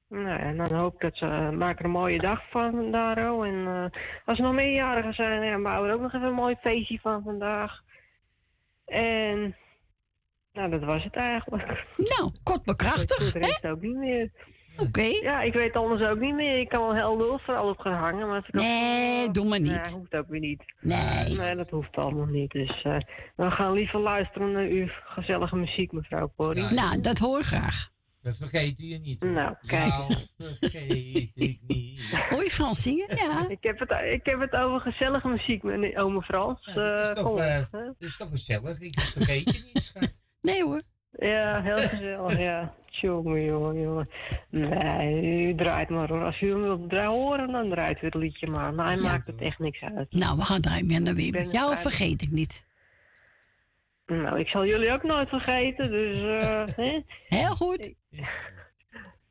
nou 0.08 0.28
ja, 0.28 0.52
dan 0.66 0.78
hoop 0.78 0.94
ik 0.94 1.00
dat 1.00 1.16
ze 1.16 1.24
eh, 1.26 1.50
maken 1.50 1.78
er 1.78 1.84
een 1.84 1.90
mooie 1.90 2.18
dag 2.18 2.50
van 2.50 2.90
Daro. 2.90 3.42
En 3.42 3.66
eh, 3.66 4.00
als 4.24 4.38
er 4.38 4.44
nog 4.44 4.54
meerjarigen 4.54 5.14
zijn, 5.14 5.42
ja, 5.42 5.60
bouwen 5.60 5.82
we 5.82 5.88
er 5.88 5.94
ook 5.94 6.02
nog 6.02 6.12
even 6.14 6.26
een 6.26 6.34
mooi 6.34 6.56
feestje 6.60 6.98
van 7.00 7.22
vandaag. 7.22 7.82
En 8.84 9.56
nou, 10.52 10.70
dat 10.70 10.84
was 10.84 11.04
het 11.04 11.14
eigenlijk. 11.14 11.84
Nou, 11.96 12.32
kort 12.42 12.66
maar 12.66 12.76
krachtig. 12.76 13.32
De 13.32 13.38
rest 13.38 13.66
ook 13.66 13.80
niet 13.80 13.96
meer. 13.96 14.30
Oké. 14.86 15.02
Ja, 15.02 15.40
ik 15.42 15.52
weet 15.52 15.74
anders 15.76 16.10
ook 16.10 16.18
niet 16.18 16.34
meer. 16.34 16.58
Ik 16.58 16.68
kan 16.68 16.82
wel 16.82 16.94
heel 16.94 17.16
lul 17.16 17.38
voor 17.38 17.56
alles 17.56 17.76
gaan 17.78 17.92
hangen. 17.92 18.26
Maar 18.26 18.36
als 18.36 18.46
ik 18.48 18.54
nee, 18.54 19.30
doe 19.30 19.44
maar 19.48 19.60
niet. 19.60 19.70
Nee, 19.82 19.92
hoeft 19.92 20.14
ook 20.14 20.28
weer 20.28 20.40
niet. 20.40 20.62
Nee. 20.80 21.36
Nee, 21.36 21.56
dat 21.56 21.70
hoeft 21.70 21.96
allemaal 21.96 22.26
niet. 22.26 22.50
Dus 22.50 22.82
eh, 22.82 22.96
we 23.36 23.50
gaan 23.50 23.72
liever 23.72 24.00
luisteren 24.00 24.52
naar 24.52 24.64
uw 24.66 24.86
gezellige 25.04 25.56
muziek, 25.56 25.92
mevrouw 25.92 26.32
Corrie. 26.36 26.70
Nou, 26.74 27.00
dat 27.00 27.18
hoor 27.18 27.38
ik 27.38 27.44
graag. 27.44 27.88
Dat 28.22 28.36
vergeet 28.36 28.78
je 28.78 28.98
niet. 28.98 29.22
hoor. 29.22 29.30
Nou, 29.30 29.54
kijk. 29.60 29.88
Nou, 29.88 30.12
vergeet 30.60 31.30
ik 31.34 31.58
niet. 31.66 32.16
Hoor 32.30 32.42
je 32.42 32.50
Frans 32.50 32.82
zingen? 32.82 33.16
Ja. 33.16 33.48
Ik 33.48 33.58
heb 33.62 33.78
het, 33.78 33.90
ik 34.12 34.20
heb 34.22 34.40
het 34.40 34.52
over 34.52 34.80
gezellige 34.80 35.28
muziek, 35.28 35.62
met 35.62 35.96
ome 35.96 36.22
Frans. 36.22 36.64
dat 36.74 36.76
is 37.00 37.08
Eh, 37.08 37.14
toch, 37.14 37.26
op, 37.30 37.38
hè? 37.38 37.60
Dat 37.70 37.94
is 37.98 38.16
toch 38.16 38.28
gezellig? 38.30 38.80
Ik 38.80 39.00
vergeet 39.00 39.56
je 39.56 39.70
niet, 39.74 39.82
schat. 39.84 40.20
Nee 40.40 40.62
hoor. 40.64 40.82
Ja, 41.12 41.62
heel 41.62 41.76
gezellig, 41.76 42.38
ja. 42.38 42.74
Jongen, 42.86 43.44
jongen, 43.44 43.80
jongen. 43.80 44.08
Nee, 44.50 45.46
u 45.48 45.54
draait 45.54 45.88
maar 45.88 46.08
hoor. 46.08 46.24
Als 46.24 46.40
u 46.40 46.50
hem 46.50 46.62
wilt 46.62 46.92
horen, 46.92 47.52
dan 47.52 47.70
draait 47.70 48.02
u 48.02 48.04
het 48.04 48.14
liedje 48.14 48.46
maar. 48.46 48.74
Mij 48.74 48.96
maakt 48.96 49.26
het 49.26 49.40
echt 49.40 49.58
niks 49.58 49.80
uit. 49.80 50.12
Nou, 50.12 50.36
we 50.36 50.44
gaan 50.44 50.60
draaien 50.60 50.86
meer 50.86 51.02
naar 51.02 51.14
weer. 51.14 51.42
Jou 51.42 51.70
er 51.72 51.78
vergeet 51.78 52.22
ik 52.22 52.30
niet. 52.30 52.66
Nou, 54.06 54.38
ik 54.38 54.48
zal 54.48 54.66
jullie 54.66 54.92
ook 54.92 55.02
nooit 55.02 55.28
vergeten, 55.28 55.90
dus... 55.90 56.18
eh, 56.18 56.66
hè? 56.84 57.02
Heel 57.28 57.54
goed. 57.54 57.94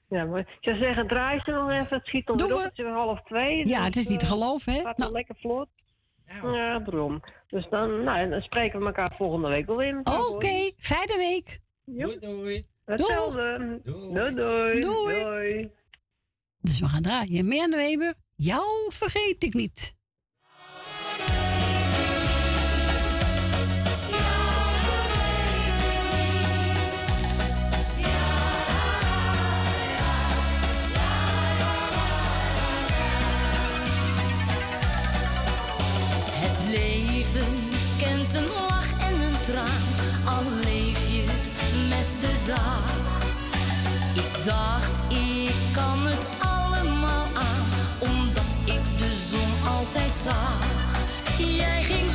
Ja, 0.10 0.26
maar 0.26 0.40
ik 0.40 0.58
zou 0.60 0.78
zeggen, 0.78 1.08
draai 1.08 1.40
ze 1.44 1.52
nog 1.52 1.72
even. 1.72 1.98
Het 1.98 2.08
schiet 2.08 2.30
op, 2.30 2.40
het 2.40 2.72
is 2.80 2.86
half 2.86 3.22
twee. 3.22 3.68
Ja, 3.68 3.84
het 3.84 3.96
is 3.96 4.08
niet 4.08 4.20
te 4.20 4.26
eh, 4.26 4.32
geloven, 4.32 4.74
hè? 4.74 4.82
gaat 4.82 4.98
Nou. 4.98 5.12
lekker 5.12 5.36
vlot. 5.40 5.68
Ja, 6.42 6.80
daarom. 6.80 7.24
Dus 7.48 7.68
dan, 7.70 8.04
nou, 8.04 8.30
dan 8.30 8.42
spreken 8.42 8.80
we 8.80 8.86
elkaar 8.86 9.14
volgende 9.18 9.48
week 9.48 9.66
wel 9.66 9.78
weer. 9.78 10.02
Oké, 10.30 10.72
fijne 10.78 11.18
week. 11.18 11.60
Doei, 11.92 12.20
doei. 12.20 12.64
Hetzelfde. 12.86 13.82
Doei, 13.84 14.34
doei. 14.34 14.80
Doei. 14.80 15.24
doei. 15.24 15.72
Dus 16.60 16.80
we 16.80 16.86
gaan 16.86 17.02
draaien. 17.02 17.48
Meer 17.48 17.70
naar 17.70 17.80
Weber. 17.80 18.14
Jou 18.36 18.92
vergeet 18.92 19.44
ik 19.44 19.54
niet. 19.54 19.96
Dacht, 44.48 45.12
ik 45.12 45.56
kan 45.74 46.00
het 46.06 46.28
allemaal 46.40 47.28
aan, 47.34 47.68
omdat 48.00 48.54
ik 48.66 48.84
de 48.98 49.12
zon 49.30 49.74
altijd 49.78 50.12
zag. 50.24 50.60
Jij 51.38 51.84
ging 51.84 52.07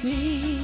vergeet 0.00 0.63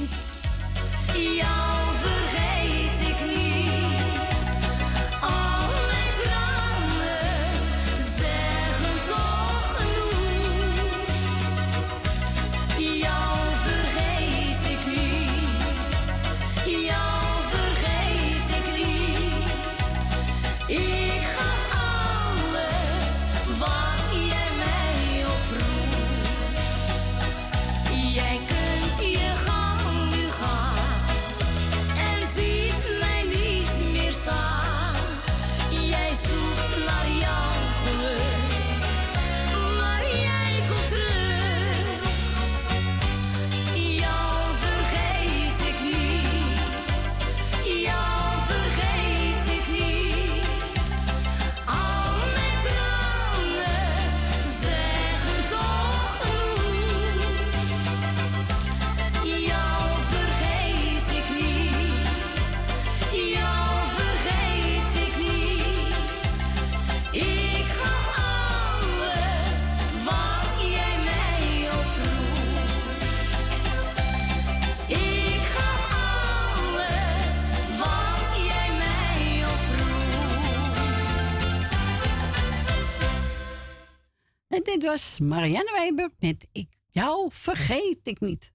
Was 84.83 85.19
Marianne 85.19 85.71
Weber 85.79 86.09
met 86.19 86.47
Ik 86.51 86.69
jou 86.89 87.31
vergeet 87.31 87.99
ik 88.03 88.19
niet. 88.19 88.53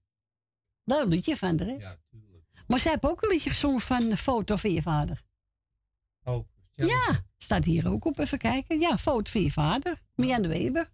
Leuk 0.83 1.07
liedje 1.07 1.37
van 1.37 1.59
haar, 1.59 1.67
hè? 1.67 1.73
Ja, 1.73 1.99
Maar 2.67 2.79
zij 2.79 2.91
heeft 2.91 3.03
ook 3.03 3.21
een 3.23 3.29
liedje 3.29 3.49
gezongen 3.49 3.81
van 3.81 4.09
de 4.09 4.17
foto 4.17 4.55
van 4.55 4.71
je 4.71 4.81
vader. 4.81 5.23
Oh, 6.23 6.47
Ja, 6.73 7.25
staat 7.37 7.63
hier 7.63 7.87
ook 7.87 8.05
op. 8.05 8.17
Even 8.17 8.37
kijken. 8.37 8.79
Ja, 8.79 8.97
foto 8.97 9.31
van 9.31 9.41
je 9.41 9.51
vader. 9.51 10.01
Marianne 10.15 10.47
Weber. 10.47 10.91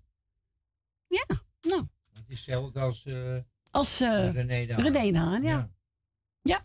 Ja, 1.07 1.26
nou. 1.61 1.88
Het 2.11 2.23
is 2.30 2.35
hetzelfde 2.35 2.80
als 2.80 3.05
eh 3.05 3.38
Als 3.72 3.99
eh 3.99 4.31
René 4.31 4.65
de 4.65 4.73
Haan. 4.73 4.84
René 4.84 5.11
de 5.11 5.18
Haan, 5.18 5.41
ja. 5.41 5.72
ja. 6.41 6.61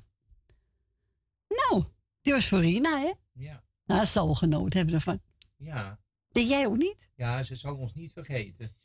Nou, 1.49 1.85
die 2.21 2.33
was 2.33 2.49
voor 2.49 2.61
Rina, 2.61 2.99
hè? 3.01 3.13
Ja. 3.33 3.63
Nou, 3.85 4.05
ze 4.05 4.13
zal 4.13 4.25
wel 4.27 4.35
genoten 4.35 4.79
hebben 4.79 4.95
ervan. 4.95 5.21
Ja. 5.57 6.01
Deed 6.39 6.49
jij 6.49 6.67
ook 6.67 6.77
niet? 6.77 7.11
Ja, 7.15 7.43
ze 7.43 7.55
zal 7.55 7.77
ons 7.77 7.95
niet 7.95 8.13
vergeten. 8.13 8.75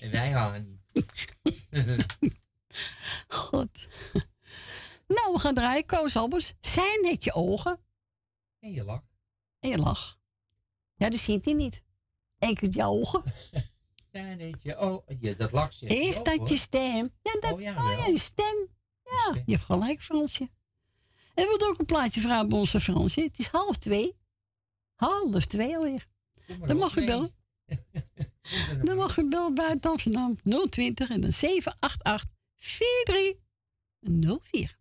En 0.00 0.10
wij 0.10 0.30
haar 0.32 0.60
niet. 0.60 0.80
God. 3.28 3.88
nou, 5.06 5.32
we 5.32 5.38
gaan 5.38 5.54
draaien. 5.54 5.86
Koos 5.86 6.16
Albers. 6.16 6.54
Zijn 6.60 7.06
het 7.06 7.24
je 7.24 7.32
ogen? 7.32 7.80
En 8.60 8.72
je 8.72 8.84
lach. 8.84 9.02
En 9.58 9.70
je 9.70 9.78
lach. 9.78 10.18
Ja, 10.94 11.10
dat 11.10 11.20
ziet 11.20 11.44
hij 11.44 11.54
niet. 11.54 11.82
Enkel 12.38 12.68
je 12.78 12.84
ogen. 12.84 13.22
Zijn 14.12 14.40
het 14.40 14.62
je 14.62 14.80
oh, 14.80 15.06
ja, 15.20 15.34
dat 15.34 15.52
lach 15.52 15.72
zegt 15.72 15.92
Is 15.92 16.22
dat 16.22 16.48
je 16.48 16.56
stem? 16.56 17.12
Ja, 17.22 17.40
dat, 17.40 17.52
Oh, 17.52 17.60
ja, 17.60 17.92
oh, 17.92 17.98
ja, 17.98 18.06
je 18.06 18.18
stem. 18.18 18.68
Ja, 19.04 19.42
je 19.46 19.52
hebt 19.52 19.64
gelijk, 19.64 20.02
Fransje. 20.02 20.50
En 21.34 21.44
we 21.44 21.66
ook 21.70 21.78
een 21.78 21.86
plaatje 21.86 22.20
vragen 22.20 22.48
bij 22.48 22.58
onze 22.58 22.80
Fransje. 22.80 23.22
Het 23.22 23.38
is 23.38 23.46
half 23.46 23.76
twee. 23.76 24.14
Half 25.00 25.46
twee 25.46 25.76
alweer. 25.76 26.06
Dan 26.66 26.76
mag 26.76 26.96
u 26.96 27.06
bellen. 27.06 27.34
Dan 28.82 28.96
mag 28.96 29.16
u 29.16 29.28
bellen 29.28 29.54
buiten 29.54 29.90
Amsterdam 29.90 30.36
020 30.70 31.10
en 31.10 31.20
dan 31.20 31.32
788 31.32 32.30
4304. 32.56 34.78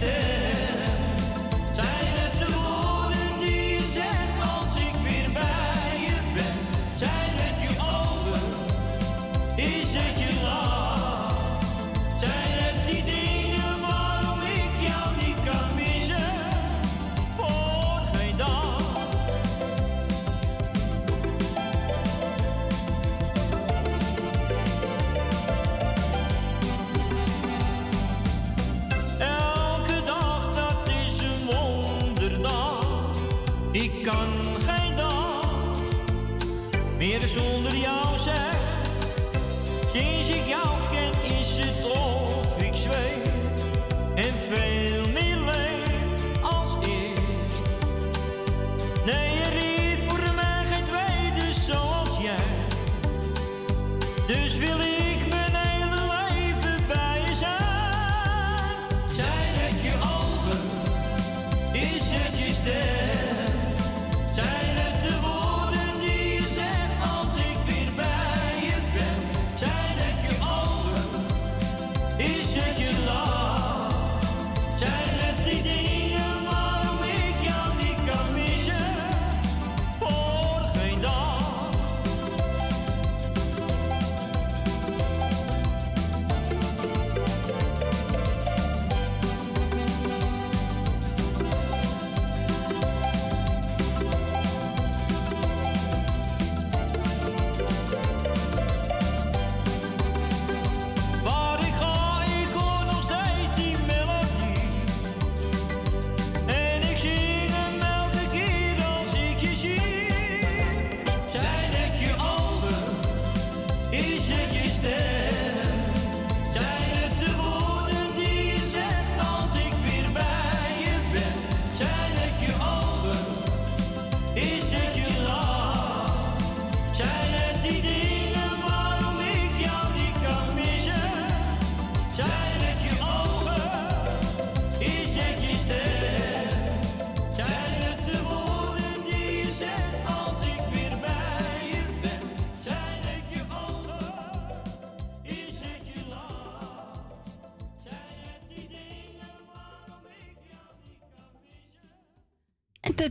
Het 0.00 0.29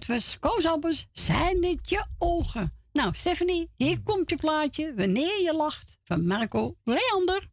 En 0.10 0.16
dit 0.16 0.24
was 0.26 0.40
Koos 0.40 0.66
Albers. 0.66 1.08
Zijn 1.14 1.62
dit 1.62 1.90
je 1.90 2.06
ogen? 2.18 2.74
Nou, 2.92 3.16
Stephanie, 3.16 3.70
hier 3.76 4.02
komt 4.04 4.30
je 4.30 4.36
plaatje. 4.36 4.94
Wanneer 4.96 5.42
je 5.42 5.54
lacht. 5.56 5.98
Van 6.04 6.28
Marco 6.28 6.76
Leander. 6.84 7.49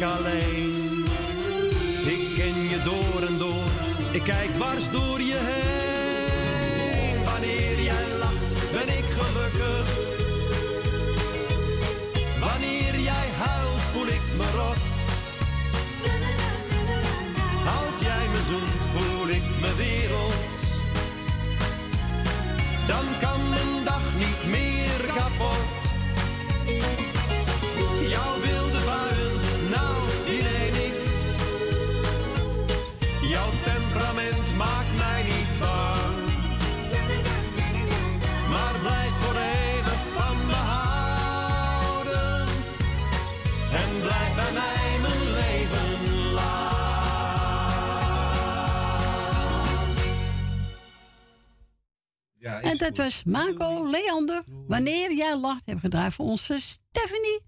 Ik 0.00 0.06
alleen. 0.06 1.04
Ik 2.04 2.34
ken 2.36 2.62
je 2.68 2.82
door 2.84 3.26
en 3.26 3.38
door, 3.38 3.68
ik 4.12 4.22
kijk 4.22 4.48
dwars 4.48 4.90
door 4.90 5.20
je 5.20 5.38
heen. 5.50 7.24
Wanneer 7.24 7.80
jij 7.80 8.06
lacht, 8.18 8.54
ben 8.72 8.88
ik 8.98 9.04
gelukkig. 9.18 9.86
Wanneer 12.40 13.00
jij 13.00 13.28
huilt, 13.44 13.80
voel 13.92 14.06
ik 14.06 14.24
me 14.36 14.46
rot. 14.56 14.80
Als 17.78 18.00
jij 18.00 18.26
me 18.32 18.40
zoent, 18.48 18.84
voel 18.94 19.28
ik 19.28 19.46
me 19.60 19.74
wereld. 19.76 20.52
Dan 22.86 23.04
kan 23.20 23.40
mijn 23.50 23.84
dag 23.84 24.04
niet 24.18 24.50
meer 24.50 25.14
kapot. 25.14 25.80
En 52.62 52.76
dat 52.76 52.96
was 52.96 53.24
Marco 53.24 53.90
Leander. 53.90 54.42
Wanneer 54.66 55.12
jij 55.12 55.36
lacht, 55.36 55.66
hebben 55.66 55.74
we 55.74 55.90
gedraaid 55.90 56.14
voor 56.14 56.26
onze 56.26 56.60
Stephanie. 56.60 57.40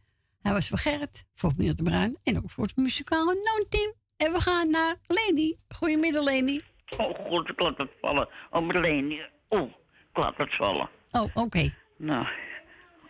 Hij 0.43 0.53
was 0.53 0.69
voor 0.69 0.79
Gerrit, 0.79 1.25
voor 1.35 1.53
meneer 1.57 1.75
de 1.75 1.83
Bruin 1.83 2.17
en 2.23 2.37
ook 2.37 2.51
voor 2.51 2.65
het 2.65 2.77
muzikale 2.77 3.35
noonteam. 3.35 3.93
En 4.17 4.33
we 4.33 4.41
gaan 4.41 4.71
naar 4.71 4.95
Leni. 5.07 5.57
Goedemiddag, 5.69 6.25
Leni. 6.25 6.61
Oh 6.97 7.15
god, 7.29 7.49
ik 7.49 7.61
laat 7.61 7.79
het 7.79 7.91
vallen. 8.01 8.29
Oh, 8.51 8.67
Marleen. 8.67 9.21
Oh, 9.49 9.69
ik 10.13 10.17
laat 10.23 10.37
het 10.37 10.55
vallen. 10.55 10.89
Oh, 11.13 11.25
oké. 11.35 11.75
Nou, 11.97 12.27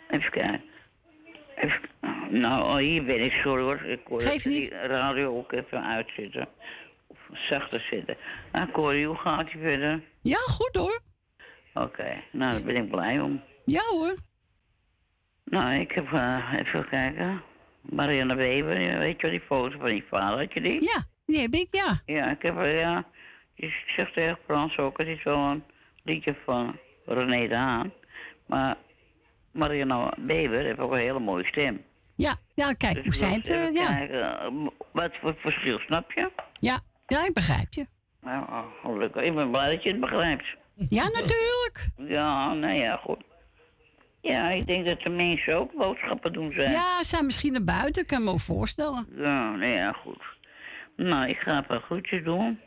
even 0.08 0.30
kijken. 0.30 0.62
Even, 1.56 1.80
nou, 2.30 2.64
oh, 2.64 2.76
hier 2.76 3.04
ben 3.04 3.24
ik, 3.24 3.32
sorry 3.32 3.62
hoor. 3.62 3.82
Ik 3.82 4.00
hoor 4.04 4.20
even 4.20 4.50
niet. 4.50 4.70
die 4.70 4.78
radio 4.78 5.38
ook 5.38 5.52
even 5.52 5.84
uitzitten. 5.84 6.48
Of 7.06 7.18
zachter 7.32 7.86
zitten. 7.90 8.16
Nou, 8.52 8.70
Corrie, 8.70 9.06
hoe 9.06 9.16
gaat 9.16 9.38
het 9.38 9.62
verder? 9.62 10.02
Ja, 10.22 10.36
goed 10.36 10.76
hoor. 10.76 11.00
Oké, 11.74 12.22
nou, 12.32 12.52
daar 12.52 12.62
ben 12.62 12.76
ik 12.76 12.90
blij 12.90 13.20
om. 13.20 13.42
Ja 13.64 13.82
hoor. 13.90 14.16
Nou, 15.44 15.72
ik 15.80 15.92
heb 15.92 16.12
eh, 16.12 16.52
even 16.58 16.88
kijken. 16.88 17.42
Marianne 17.80 18.34
Weber, 18.34 18.80
ja, 18.80 18.98
weet 18.98 19.16
je 19.20 19.22
wel, 19.22 19.30
die 19.30 19.46
foto 19.46 19.78
van 19.78 19.88
die 19.88 20.04
vader, 20.10 20.38
had 20.38 20.52
je 20.52 20.60
die? 20.60 20.82
Ja, 20.82 21.04
die 21.26 21.40
heb 21.40 21.52
ik, 21.52 21.68
ja. 21.70 22.00
Ja, 22.06 22.30
ik 22.30 22.42
heb 22.42 22.56
er, 22.56 22.78
ja. 22.78 23.04
Je 23.54 23.72
zegt 23.86 24.12
tegen 24.14 24.38
Frans 24.44 24.76
ook, 24.78 24.98
het 24.98 25.06
is 25.08 25.22
wel 25.22 25.38
een 25.38 25.64
liedje 26.02 26.36
van 26.44 26.78
René 27.06 27.48
de 27.48 27.56
Haan. 27.56 27.92
Maar 28.46 28.76
Marianne 29.50 30.12
Weber 30.16 30.60
heeft 30.64 30.78
ook 30.78 30.92
een 30.92 30.98
hele 30.98 31.20
mooie 31.20 31.46
stem. 31.46 31.82
Ja, 32.16 32.34
ja 32.54 32.72
kijk, 32.72 32.94
hoe 32.94 33.02
Dus 33.02 33.18
zij 33.18 33.28
ik 33.28 33.34
het, 33.34 33.48
eh, 33.48 33.72
ja. 33.74 33.86
kijken, 33.86 34.40
eh, 34.40 34.66
wat 34.92 35.16
voor 35.20 35.34
verschil, 35.38 35.78
snap 35.78 36.12
je? 36.12 36.30
ja. 36.54 36.80
Ja, 37.06 37.26
ik 37.26 37.34
begrijp 37.34 37.72
je. 37.72 37.86
Nou, 38.20 38.42
oh, 38.48 38.64
gelukkig. 38.84 39.22
Ik 39.22 39.34
ben 39.34 39.50
blij 39.50 39.74
dat 39.74 39.82
je 39.82 39.90
het 39.90 40.00
begrijpt. 40.00 40.44
Ja, 40.76 41.04
natuurlijk. 41.04 41.88
Ja, 41.96 42.54
nou 42.54 42.74
ja, 42.74 42.96
goed. 42.96 43.24
Ja, 44.20 44.50
ik 44.50 44.66
denk 44.66 44.86
dat 44.86 45.00
de 45.00 45.10
mensen 45.10 45.54
ook 45.56 45.72
boodschappen 45.72 46.32
doen 46.32 46.52
zijn. 46.52 46.70
Ja, 46.70 46.98
ze 47.02 47.08
zijn 47.08 47.26
misschien 47.26 47.52
naar 47.52 47.64
buiten, 47.64 48.06
kan 48.06 48.18
ik 48.18 48.24
me 48.24 48.30
ook 48.30 48.40
voorstellen. 48.40 49.06
Ja, 49.16 49.50
nou 49.50 49.72
ja, 49.72 49.92
goed. 49.92 50.22
Nou, 50.96 51.28
ik 51.28 51.38
ga 51.38 51.62
even 51.62 51.80
groetjes 51.80 52.24
doen. 52.24 52.60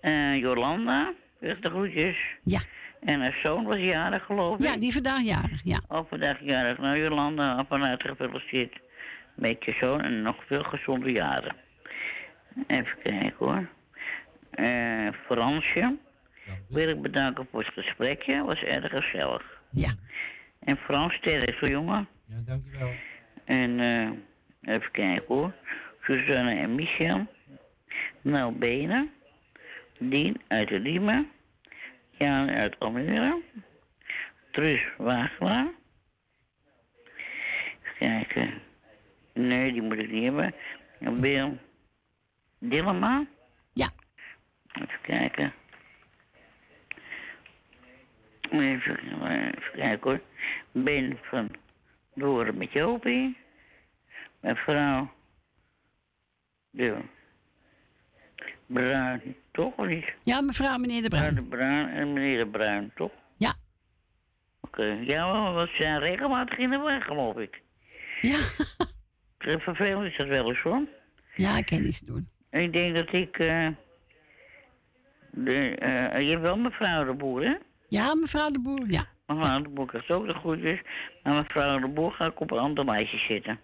Eh 0.00 0.36
Jolanda, 0.36 1.12
zeg 1.40 1.60
de 1.60 1.68
groetjes. 1.70 2.16
Ja. 2.44 2.60
En 3.00 3.20
haar 3.20 3.38
zoon 3.42 3.64
was 3.64 3.76
jarig, 3.76 4.24
geloof 4.24 4.58
ik. 4.58 4.62
Ja, 4.62 4.76
die 4.76 4.92
vandaag 4.92 5.22
jarig, 5.22 5.60
ja. 5.64 5.80
Oh, 5.88 6.08
vandaag 6.08 6.38
jarig. 6.40 6.78
Nou, 6.78 6.98
Jolanda, 6.98 7.66
harte 7.68 8.08
gefeliciteerd 8.08 8.80
met 9.34 9.64
je 9.64 9.76
zoon 9.80 10.00
en 10.00 10.22
nog 10.22 10.36
veel 10.46 10.62
gezonde 10.62 11.12
jaren. 11.12 11.56
Even 12.66 12.98
kijken 13.02 13.34
hoor. 13.38 13.68
Eh 14.50 15.08
Fransje, 15.26 15.96
wil 16.68 16.88
ik 16.88 17.02
bedanken 17.02 17.46
voor 17.50 17.60
het 17.60 17.72
gesprekje. 17.72 18.44
Was 18.44 18.62
erg 18.62 18.90
gezellig. 18.90 19.62
Ja. 19.70 19.94
En 20.58 20.76
Frans, 20.76 21.14
sterk 21.14 21.56
zo 21.58 21.66
jongen. 21.66 22.08
Ja, 22.26 22.40
dankjewel. 22.44 22.92
En 23.44 23.80
eh, 23.80 24.74
even 24.74 24.90
kijken 24.90 25.26
hoor. 25.26 25.52
Suzanne 26.02 26.54
en 26.54 26.74
Michel. 26.74 27.26
Nel 28.20 28.52
Benen. 28.52 29.10
Dien 29.98 30.40
uit 30.48 30.68
de 30.68 30.82
Diemen. 30.82 31.30
Jan 32.10 32.50
uit 32.50 32.78
Almere. 32.78 33.42
Truus 34.50 34.82
Wagelaar. 34.96 35.66
Even 37.82 37.96
kijken. 37.98 38.50
Nee, 39.34 39.72
die 39.72 39.82
moet 39.82 39.98
ik 39.98 40.10
niet 40.10 40.24
hebben. 40.24 40.54
En 40.98 41.20
Wil 41.20 41.58
Dillema. 42.58 43.26
Ja. 43.72 43.90
Even 44.72 45.00
kijken. 45.02 45.52
Even, 48.50 48.98
even 49.28 49.72
kijken 49.74 50.10
hoor. 50.10 50.20
Ben 50.72 51.18
van 51.22 51.50
Doren 52.14 52.56
met 52.58 52.72
Jopie. 52.72 53.36
Mevrouw 54.40 55.10
de 56.70 56.96
Bruin, 58.66 59.34
toch 59.52 59.76
of 59.76 59.86
niet? 59.86 60.12
Ja, 60.20 60.40
mevrouw, 60.40 60.76
meneer 60.78 61.02
de 61.02 61.08
Bruin. 61.08 61.34
de 61.34 61.46
Bruin 61.46 61.88
en 61.88 62.12
meneer 62.12 62.38
de 62.44 62.50
Bruin, 62.50 62.92
toch? 62.94 63.12
Ja. 63.38 63.54
Oké, 64.60 64.84
ja, 64.84 65.54
we 65.54 65.68
zijn 65.72 65.98
regelmatig 65.98 66.58
in 66.58 66.70
de 66.70 66.78
weg, 66.78 67.04
geloof 67.04 67.36
ik. 67.36 67.62
Ja. 68.20 68.36
Vervelend 69.58 70.10
is 70.10 70.16
dat 70.16 70.26
wel 70.26 70.48
eens 70.48 70.60
hoor. 70.60 70.86
Ja, 71.34 71.56
ik 71.56 71.66
kan 71.66 71.82
niets 71.82 72.00
doen. 72.00 72.28
Ik 72.50 72.72
denk 72.72 72.94
dat 72.96 73.12
ik. 73.12 73.38
eh 73.38 73.68
de, 75.32 75.74
eh, 75.76 76.20
je 76.20 76.30
hebt 76.30 76.42
wel 76.42 76.56
mevrouw 76.58 77.04
de 77.04 77.12
Boer, 77.12 77.42
hè? 77.44 77.54
Ja, 77.90 78.14
mevrouw 78.14 78.50
de 78.50 78.60
Boer, 78.60 78.90
ja. 78.90 79.06
Mevrouw 79.26 79.62
de 79.62 79.68
Boer 79.68 79.86
krijgt 79.86 80.10
ook 80.10 80.26
de 80.26 80.34
groetjes. 80.34 80.80
Maar 81.22 81.34
mevrouw 81.34 81.78
de 81.78 81.88
Boer 81.88 82.12
ga 82.12 82.26
ik 82.26 82.40
op 82.40 82.50
een 82.50 82.58
ander 82.58 82.84
lijstje 82.84 83.18
zitten. 83.18 83.60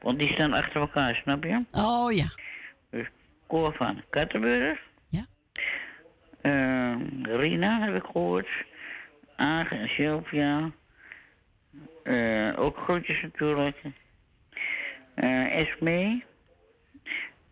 Want 0.00 0.18
die 0.18 0.32
staan 0.32 0.52
achter 0.52 0.80
elkaar, 0.80 1.14
snap 1.14 1.44
je? 1.44 1.64
Oh 1.70 2.12
ja. 2.12 2.26
Dus 2.90 3.06
Cor 3.46 3.74
van 3.74 4.02
Kattenburg. 4.10 4.80
Ja. 5.08 5.24
Eh, 6.40 6.96
Rina 7.22 7.80
heb 7.80 7.94
ik 7.94 8.04
gehoord. 8.12 8.48
Aag 9.36 9.72
en 9.72 9.88
Sylvia. 9.88 10.70
Eh, 12.02 12.52
ook 12.56 12.76
groetjes 12.78 13.22
natuurlijk. 13.22 13.76
Eh 15.14 15.60
Esme. 15.60 16.22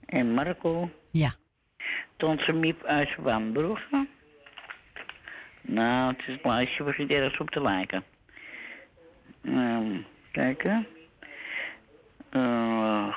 En 0.06 0.34
Marco. 0.34 0.90
Ja. 1.10 1.34
Tante 2.16 2.52
Miep 2.52 2.84
uit 2.84 3.08
Zwaanbrugge. 3.08 4.06
Nou, 5.66 6.14
het 6.16 6.26
is 6.26 6.78
was 6.78 6.97
niet 6.97 7.10
ergens 7.10 7.38
op 7.38 7.51
te 7.51 7.62
lijken. 7.62 8.05
Ehm 9.44 9.97
kijken. 10.32 10.86
Eh 12.30 13.16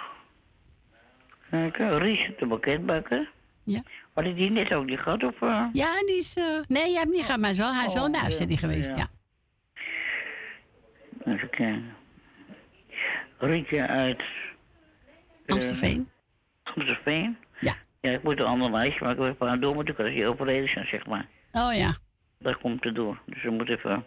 kijken. 1.49 1.97
Ries 1.97 2.29
de 2.37 2.47
pakketbakker. 2.47 3.31
Ja. 3.63 3.81
Had 4.13 4.25
ik 4.25 4.35
die 4.35 4.51
net 4.51 4.73
ook 4.73 4.85
niet 4.85 4.99
gehad? 4.99 5.23
Of, 5.23 5.41
eh? 5.41 5.65
Ja, 5.73 5.99
die 6.05 6.17
is... 6.17 6.37
eh, 6.37 6.59
nee, 6.67 6.89
jij 6.91 6.99
hebt 6.99 7.11
niet 7.11 7.23
gehad, 7.25 7.39
maar 7.39 7.55
wel, 7.55 7.73
hij 7.73 7.85
is 7.85 7.93
wel 7.93 8.05
in 8.05 8.11
de 8.11 8.17
Oh, 8.17 8.23
uitzending 8.23 8.59
ja, 8.59 8.67
geweest, 8.67 8.97
ja. 8.97 9.09
ja. 11.25 11.33
Even 11.33 11.49
kijken. 11.49 11.95
Rietje 13.37 13.87
uit... 13.87 14.23
Amstelveen. 15.47 16.09
Amstelveen? 16.63 17.37
Ja. 17.59 17.73
Ja, 18.01 18.11
ik 18.11 18.23
moet 18.23 18.39
een 18.39 18.45
ander 18.45 18.71
lijstje 18.71 19.05
maken. 19.05 19.25
Ik 19.25 19.35
heb 19.39 19.61
door 19.61 19.73
moeten 19.75 19.97
als 19.97 20.07
die 20.07 20.27
overleden 20.27 20.69
zijn, 20.69 20.87
zeg 20.87 21.05
maar. 21.05 21.25
Oh 21.51 21.73
ja. 21.73 21.97
Dat 22.39 22.57
komt 22.57 22.85
er 22.85 22.93
door. 22.93 23.21
Dus 23.25 23.43
we 23.43 23.49
moeten 23.49 23.77
even... 23.77 24.05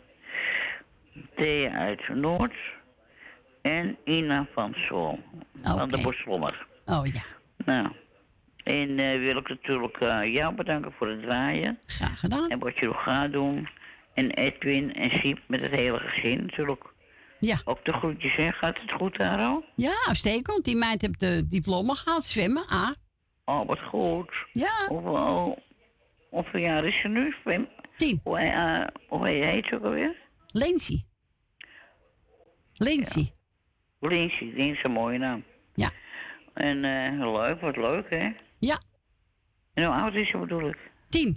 Thea 1.35 1.71
uit 1.71 2.09
Noord. 2.09 2.55
En 3.63 3.97
Ina 4.05 4.47
van 4.55 4.75
Sol. 4.75 5.19
Van 5.55 5.89
de. 5.89 6.01
Boslommer. 6.01 6.67
Oh 6.87 7.07
ja. 7.07 7.23
Nou. 7.65 7.89
En 8.65 8.99
eh, 8.99 9.19
wil 9.19 9.37
ik 9.37 9.49
natuurlijk 9.49 9.97
eh, 9.97 10.35
jou 10.35 10.55
bedanken 10.55 10.93
voor 10.93 11.09
het 11.09 11.23
draaien. 11.23 11.79
Graag 11.87 12.21
gedaan. 12.21 12.49
En 12.49 12.59
wat 12.59 12.79
je 12.79 12.87
nog 12.87 13.03
gaat 13.03 13.33
doen. 13.33 13.69
En 14.15 14.31
Edwin 14.31 14.95
en 14.95 15.11
Siep 15.11 15.39
met 15.47 15.61
het 15.61 15.71
hele 15.71 15.99
gezin 15.99 16.43
natuurlijk. 16.43 16.85
Ja. 17.39 17.57
Ook 17.65 17.85
de 17.85 17.93
groetjes, 17.93 18.37
hè? 18.37 18.53
Gaat 18.53 18.81
het 18.81 18.93
goed 18.93 19.17
daar 19.17 19.39
al? 19.39 19.65
Ja, 19.77 19.95
uitstekend. 20.09 20.65
Die 20.65 20.77
meid 20.77 21.01
heeft 21.01 21.21
de 21.21 21.47
diploma 21.49 21.95
gehaald, 21.95 22.25
zwemmen, 22.25 22.67
ah. 22.67 22.91
Oh, 23.45 23.67
wat 23.67 23.81
goed. 23.81 24.33
Ja. 24.53 24.87
Hoeveel, 24.89 25.59
hoeveel 26.31 26.61
jaar 26.61 26.85
is 26.85 27.01
ze 27.01 27.09
nu? 27.09 27.35
Zwem? 27.43 27.69
Tien. 28.03 28.21
Hoe, 28.25 28.39
eh, 28.39 28.87
hoe 29.09 29.29
heet 29.29 29.67
ze 29.67 29.75
ook 29.75 29.85
alweer? 29.85 30.17
Lindsay. 30.47 31.05
Lindsay. 32.75 33.33
Lindsay, 34.01 34.53
die 34.55 34.73
is 34.73 34.83
een 34.83 34.91
mooie 34.91 35.19
naam. 35.19 35.45
Ja. 35.75 35.91
En 36.55 36.85
eh, 36.85 37.33
leuk, 37.33 37.61
wat 37.61 37.77
leuk, 37.77 38.11
hè? 38.11 38.31
Ja. 38.59 38.79
En 39.75 39.85
hoe 39.85 39.95
oud 39.95 40.15
is 40.15 40.29
ze 40.29 40.39
bedoel 40.39 40.69
ik? 40.69 40.79
Tien. 41.09 41.37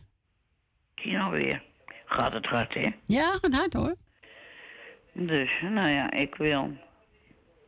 Tien 0.96 1.20
alweer. 1.20 1.64
Gaat 2.06 2.34
het 2.34 2.46
hard, 2.46 2.74
hè? 2.74 2.90
Ja, 3.06 3.32
gaat 3.42 3.54
hard 3.54 3.74
hoor. 3.74 3.96
Dus, 5.14 5.52
nou 5.62 5.90
ja, 5.90 6.12
ik 6.12 6.36
wil 6.36 6.78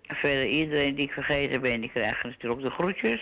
verder 0.01 0.47
iedereen 0.47 0.95
die 0.95 1.05
ik 1.05 1.11
vergeten 1.11 1.61
ben, 1.61 1.81
die 1.81 1.89
krijgt 1.89 2.23
natuurlijk 2.23 2.61
de 2.61 2.69
groetjes. 2.69 3.21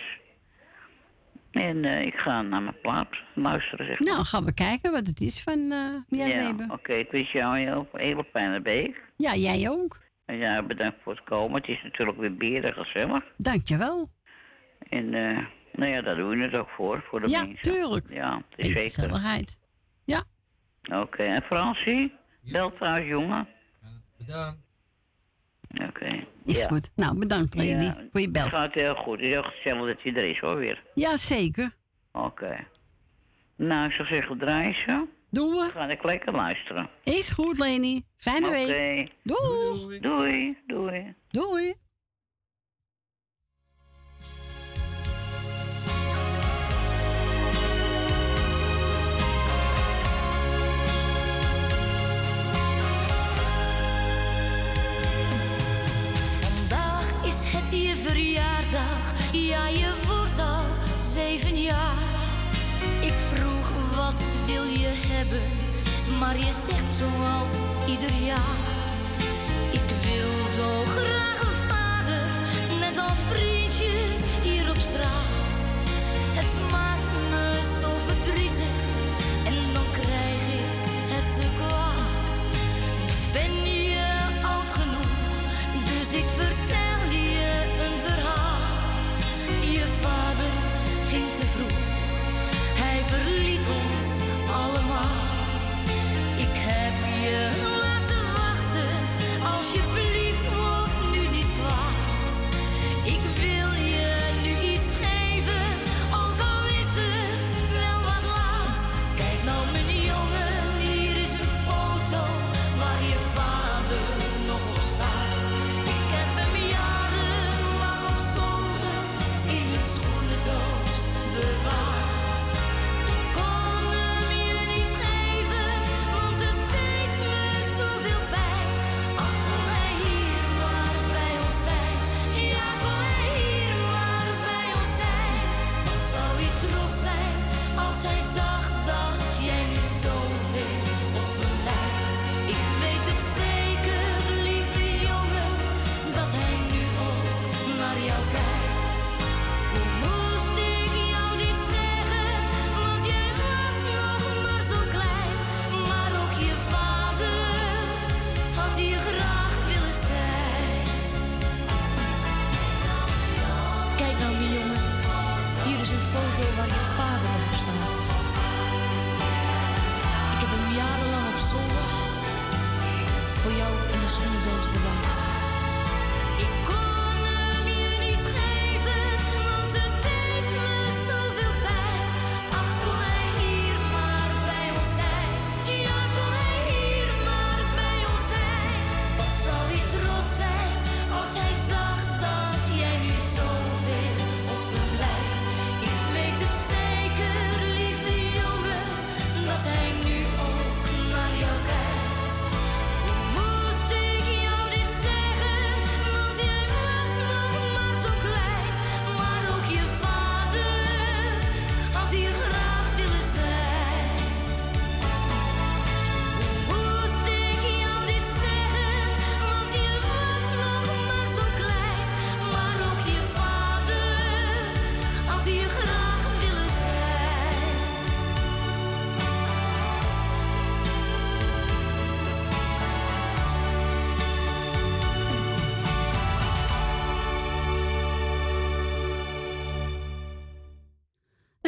En 1.56 1.84
eh, 1.84 2.02
ik 2.06 2.14
ga 2.14 2.42
naar 2.42 2.62
mijn 2.62 2.80
plaat 2.80 3.08
luisteren, 3.34 3.86
zeg 3.86 3.98
maar. 4.00 4.08
Nou, 4.12 4.24
gaan 4.24 4.44
we 4.44 4.54
kijken 4.54 4.92
wat 4.92 5.06
het 5.06 5.20
is 5.20 5.42
van 5.42 5.58
uh, 5.58 5.94
Jan 6.08 6.28
ja, 6.28 6.38
Weber. 6.52 6.72
oké. 6.72 6.92
Ik 6.92 7.10
wens 7.10 7.32
jou 7.32 7.58
een 7.58 7.66
heel, 7.66 7.88
hele 7.92 8.24
fijne 8.32 8.60
week. 8.62 9.02
Ja, 9.16 9.34
jij 9.34 9.70
ook. 9.70 9.98
En 10.24 10.36
ja, 10.36 10.62
bedankt 10.62 10.96
voor 11.02 11.14
het 11.14 11.24
komen. 11.24 11.60
Het 11.60 11.68
is 11.68 11.82
natuurlijk 11.82 12.18
weer 12.18 12.36
beren 12.36 12.72
gezellig. 12.72 13.24
Dankjewel. 13.36 14.08
En 14.88 15.14
eh, 15.14 15.38
nou 15.72 15.90
ja, 15.92 16.02
daar 16.02 16.16
doen 16.16 16.28
we 16.38 16.44
het 16.44 16.54
ook 16.54 16.68
voor, 16.68 17.04
voor 17.08 17.20
de 17.20 17.28
Ja, 17.28 17.44
mensen. 17.44 17.62
tuurlijk. 17.62 18.06
Ja, 18.10 18.36
het 18.36 18.58
is 18.58 18.66
zeker. 18.66 18.82
Gezelligheid. 18.82 19.58
Ja. 20.04 20.22
Oké, 21.02 21.22
en 21.22 21.42
Francie? 21.42 22.12
Bel 22.42 22.72
trouwens, 22.72 23.06
jongen. 23.08 23.48
Bedankt. 24.18 24.65
Oké. 25.88 26.26
Is 26.44 26.60
ja. 26.60 26.66
goed. 26.66 26.90
Nou, 26.96 27.18
bedankt 27.18 27.54
Lady 27.54 27.68
Ja, 27.84 27.96
voor 28.12 28.20
je 28.20 28.30
bel. 28.30 28.42
Het 28.42 28.52
gaat 28.52 28.74
heel 28.74 28.94
goed. 28.94 29.16
Het 29.16 29.26
is 29.26 29.32
heel 29.32 29.42
gezellig 29.42 29.86
dat 29.86 30.02
hij 30.02 30.14
er 30.14 30.30
is 30.30 30.38
hoor 30.38 30.56
weer. 30.56 30.82
Ja, 30.94 31.16
zeker. 31.16 31.74
Oké. 32.12 32.66
Nou, 33.56 33.86
ik 33.86 33.92
zou 33.92 34.08
zeggen, 34.08 34.38
draai 34.38 34.72
ze. 34.72 35.06
Doen 35.30 35.50
we. 35.50 35.68
Ga 35.72 35.88
ik 35.88 36.02
lekker 36.02 36.32
luisteren. 36.32 36.88
Is 37.04 37.30
goed, 37.30 37.58
Leni. 37.58 38.02
Fijne 38.16 38.46
Oké. 38.46 38.54
week. 38.54 39.12
Doei. 39.22 40.00
Doei. 40.00 40.56
Doei. 40.66 41.14
Doei. 41.28 41.74
Vandaag 41.74 41.85
ja 59.32 59.68
je 59.68 59.92
wordt 60.06 60.38
al 60.38 60.64
zeven 61.02 61.62
jaar. 61.62 61.98
Ik 63.00 63.14
vroeg 63.32 63.96
wat 63.96 64.22
wil 64.46 64.64
je 64.64 64.92
hebben, 65.06 65.48
maar 66.18 66.36
je 66.36 66.52
zegt 66.66 66.96
zoals 66.96 67.52
ieder 67.88 68.24
jaar. 68.24 68.64
Ik 69.70 69.88
wil 70.02 70.32
zo 70.56 70.82
graag 70.84 71.40
een 71.40 71.68
vader, 71.68 72.28
net 72.80 72.98
als 72.98 73.18
vriendjes 73.30 74.20
hier 74.42 74.70
op 74.70 74.78
straat. 74.78 75.70
Het 76.34 76.70
maakt 76.70 76.85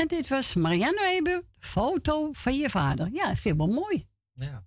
Dit 0.08 0.28
was 0.28 0.54
Marianne 0.54 1.00
Weber, 1.00 1.42
foto 1.58 2.32
van 2.32 2.58
je 2.58 2.70
vader. 2.70 3.08
Ja, 3.12 3.30
ik 3.30 3.36
vind 3.36 3.56
wel 3.56 3.66
mooi. 3.66 4.06
Ja. 4.32 4.66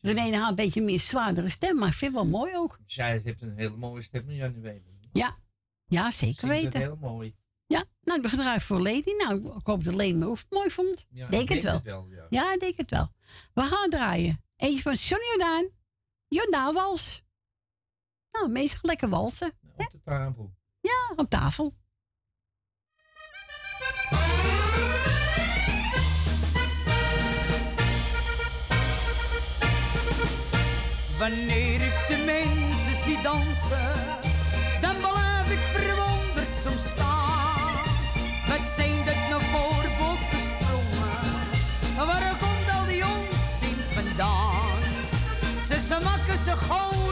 De 0.00 0.14
ene 0.14 0.36
had 0.36 0.48
een 0.48 0.54
beetje 0.54 0.82
meer 0.82 1.00
zwaardere 1.00 1.48
stem, 1.48 1.78
maar 1.78 1.88
ik 1.88 1.94
vind 1.94 2.12
wel 2.12 2.26
mooi 2.26 2.56
ook. 2.56 2.78
Zij 2.86 3.20
heeft 3.24 3.42
een 3.42 3.56
hele 3.56 3.76
mooie 3.76 4.02
stem, 4.02 4.24
Marianne 4.24 4.60
Weber. 4.60 4.92
Ja, 5.12 5.38
ja 5.84 6.10
zeker 6.10 6.48
weten. 6.48 6.80
heel 6.80 6.96
mooi. 6.96 7.34
Ja, 7.66 7.84
nou, 8.02 8.20
ik 8.22 8.28
gaan 8.28 8.60
voor 8.60 8.80
Lady. 8.80 9.10
Nou, 9.10 9.56
ik 9.58 9.66
hoop 9.66 9.84
dat 9.84 9.94
Lady 9.94 10.12
me 10.12 10.26
ook 10.26 10.38
mooi 10.50 10.70
vond. 10.70 11.06
Ja, 11.10 11.28
denk, 11.28 11.42
ik 11.42 11.48
denk 11.48 11.62
het 11.62 11.82
wel. 11.82 12.06
Ja. 12.10 12.26
ja, 12.28 12.56
denk 12.56 12.76
het 12.76 12.90
wel. 12.90 13.08
We 13.54 13.62
gaan 13.62 13.90
draaien. 13.90 14.44
Eentje 14.56 14.82
van 14.82 14.94
Johnny 14.94 15.26
Jordaan. 15.26 15.68
Jordaan 16.28 16.74
Wals. 16.74 17.22
Nou, 18.32 18.48
meestal 18.48 18.80
lekker 18.82 19.08
walsen. 19.08 19.52
Op 19.76 19.90
de 19.90 20.00
tafel. 20.00 20.54
Ja, 20.80 21.12
op 21.16 21.28
tafel. 21.28 21.74
Wanneer 31.18 31.80
ik 31.80 32.04
de 32.08 32.22
mensen 32.26 33.02
zie 33.04 33.22
dansen, 33.22 33.92
dan 34.80 34.96
blijf 34.96 35.50
ik 35.50 35.64
verwonderd 35.72 36.56
soms 36.62 36.84
staan. 36.88 37.72
Het 38.52 38.70
zijn 38.70 39.04
dat 39.04 39.14
nou 39.30 39.42
voor 39.42 39.84
bokkensprongen? 39.98 41.46
Waar 41.96 42.36
komt 42.40 42.78
al 42.78 42.86
die 42.86 43.04
onzin 43.04 43.76
vandaan? 43.92 44.82
Ze, 45.60 45.80
ze 45.80 45.98
maken 46.02 46.38
ze 46.38 46.56
gewoon. 46.56 47.03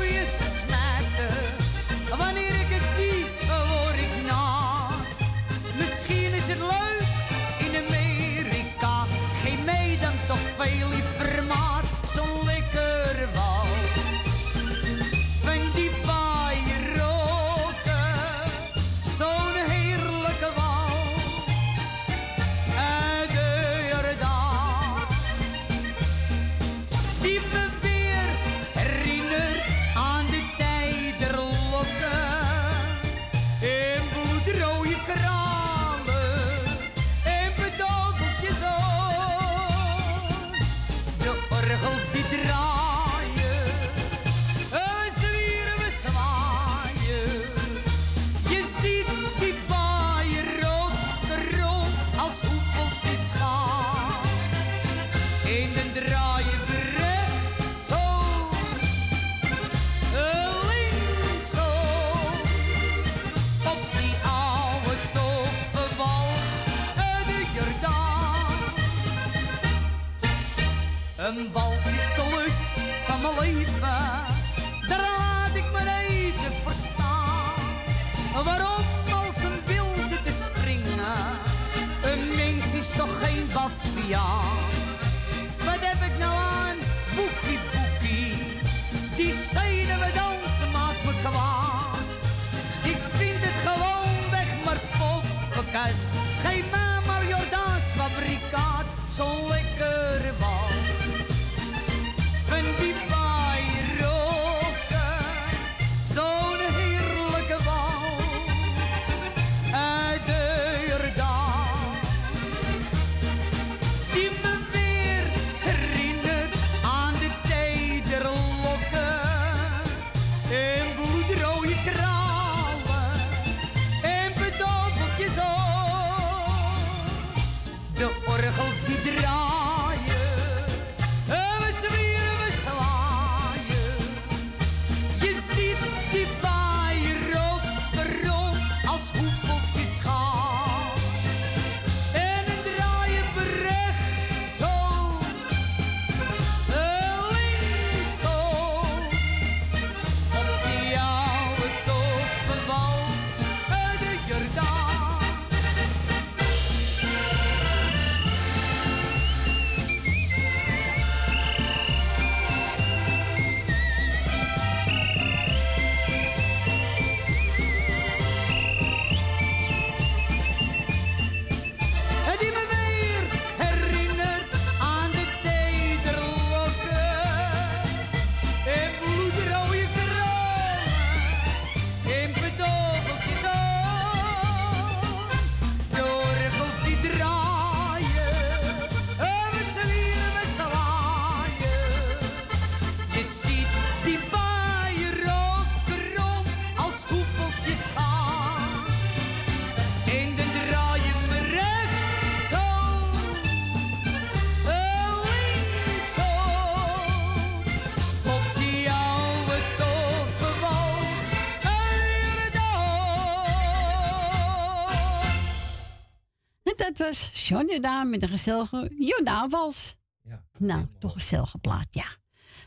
jonge 217.02 217.30
John 217.32 217.72
Jordaan 217.72 218.10
met 218.10 218.22
een 218.22 218.28
gezellige 218.28 218.94
Jordaanwals. 218.98 219.96
Ja, 220.22 220.44
nou, 220.58 220.86
toch 220.98 221.14
een 221.14 221.20
gezellige 221.20 221.58
plaat, 221.58 221.86
ja. 221.90 222.16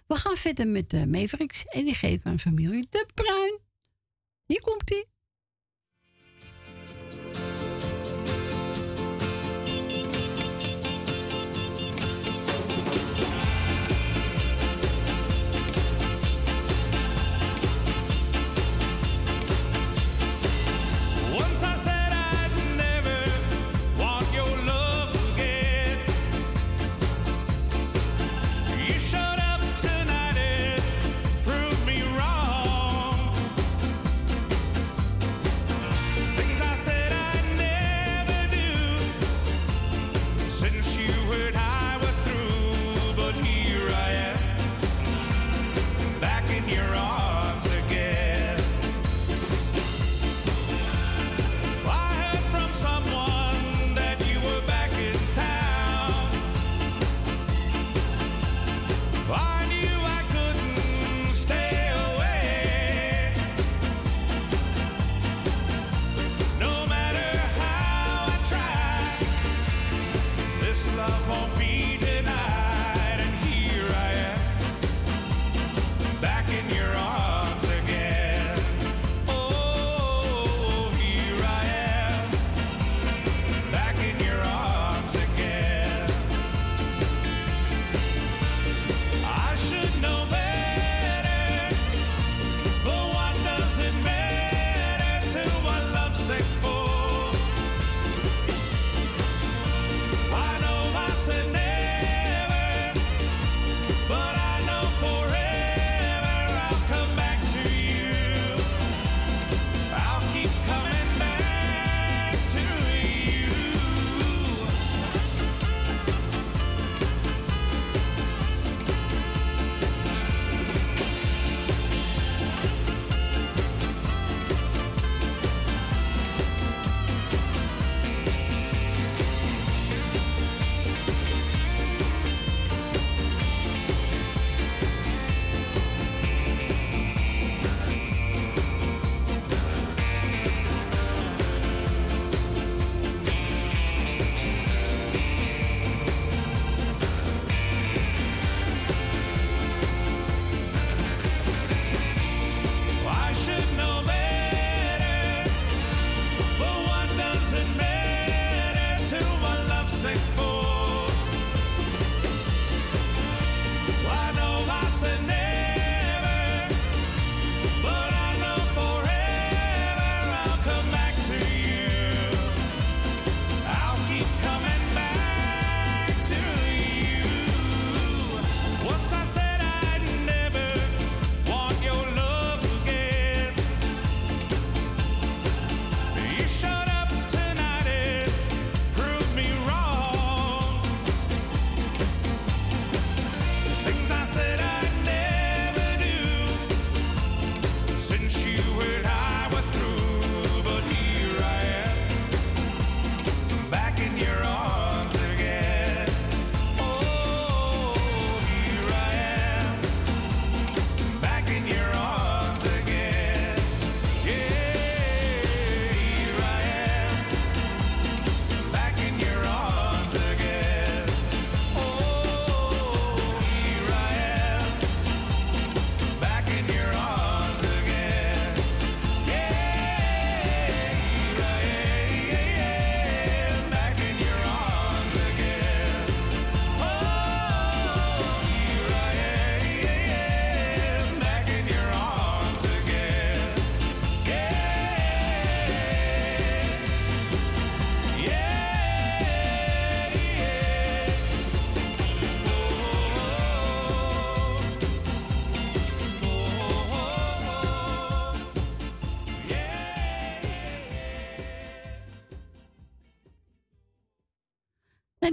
We 0.07 0.16
gaan 0.16 0.36
verder 0.36 0.68
met 0.68 0.90
de 0.90 1.06
Mavericks 1.06 1.66
en 1.66 1.84
die 1.84 1.94
geven 1.94 2.32
aan 2.32 2.40
familie 2.40 2.88
de 2.90 3.05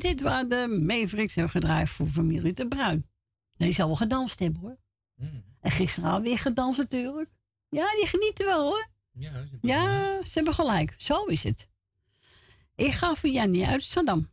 dit 0.02 0.20
waren 0.20 0.48
de 0.48 0.78
Mavericks 0.86 1.34
hebben 1.34 1.52
gedraaid 1.52 1.88
voor 1.88 2.06
familie 2.06 2.52
De 2.52 2.68
Bruin. 2.68 3.10
Die 3.56 3.72
zal 3.72 3.86
wel 3.86 3.96
gedanst 3.96 4.38
hebben 4.38 4.60
hoor. 4.60 4.78
Hmm. 5.14 5.44
En 5.60 5.70
gisteren 5.70 6.10
alweer 6.10 6.38
gedanst 6.38 6.78
natuurlijk. 6.78 7.30
Ja, 7.68 7.90
die 7.90 8.06
genieten 8.06 8.46
wel 8.46 8.64
hoor. 8.64 8.88
Ja 9.12 9.46
ze, 9.46 9.58
ja, 9.60 10.24
ze 10.24 10.32
hebben 10.32 10.54
gelijk. 10.54 10.94
Zo 10.96 11.24
is 11.24 11.42
het. 11.42 11.68
Ik 12.74 12.92
ga 12.92 13.14
voor 13.14 13.30
Jannie 13.30 13.66
uit 13.66 13.82
Zandam. 13.82 14.30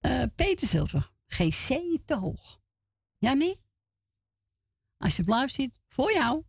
Uh, 0.00 0.22
eh, 0.22 0.30
Peter 0.34 0.66
Zilver, 0.66 1.12
GC 1.26 1.98
te 2.04 2.14
hoog. 2.14 2.60
Jannie, 3.18 3.60
als 4.96 5.16
je 5.16 5.24
blauw 5.24 5.46
ziet, 5.46 5.80
voor 5.88 6.12
jou. 6.12 6.44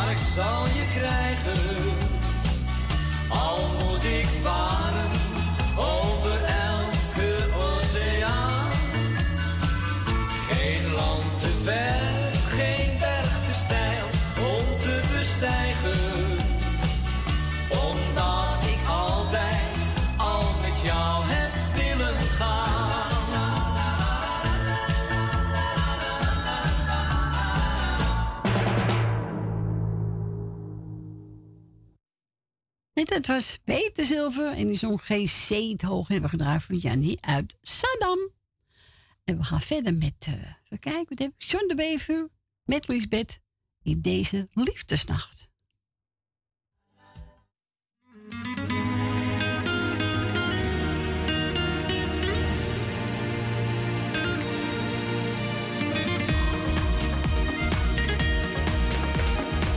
maar 0.00 0.10
ik 0.10 0.18
zal 0.34 0.64
je 0.66 0.84
krijgen. 0.94 1.60
Al 3.28 3.58
moet 3.78 4.04
ik 4.04 4.26
varen 4.42 5.29
het? 33.10 33.26
Was 33.26 33.58
Peter 33.64 34.04
Zilver 34.04 34.52
en 34.52 34.66
die 34.66 34.76
zong 34.76 35.02
geen 35.02 35.28
zeet 35.28 35.82
hoog. 35.82 36.08
En 36.10 36.22
we 36.22 36.28
gedraaid 36.28 36.62
van 36.62 36.76
Jannie 36.76 37.18
uit 37.20 37.56
Saddam. 37.62 38.18
En 39.24 39.36
we 39.36 39.44
gaan 39.44 39.60
verder 39.60 39.94
met, 39.94 40.26
uh, 40.28 40.78
kijken, 40.78 41.06
wat 41.08 41.18
heb 41.18 41.32
ik? 41.38 41.44
John 41.44 41.68
de 41.68 41.74
Bever 41.74 42.28
met 42.64 42.88
Lisbeth 42.88 43.38
in 43.82 44.00
deze 44.00 44.48
liefdesnacht. 44.54 45.48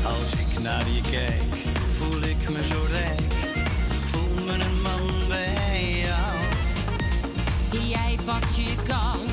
Als 0.03 0.33
ik 0.33 0.59
naar 0.59 0.89
je 0.89 1.01
kijk 1.11 1.62
me 2.49 2.63
zo 2.63 2.81
rijk. 2.89 3.21
Voel 4.03 4.43
me 4.45 4.51
een 4.51 4.81
man 4.81 5.27
bij 5.27 5.99
jou. 5.99 6.35
Jij 7.87 8.17
wat 8.25 8.55
je 8.55 8.75
kan. 8.87 9.32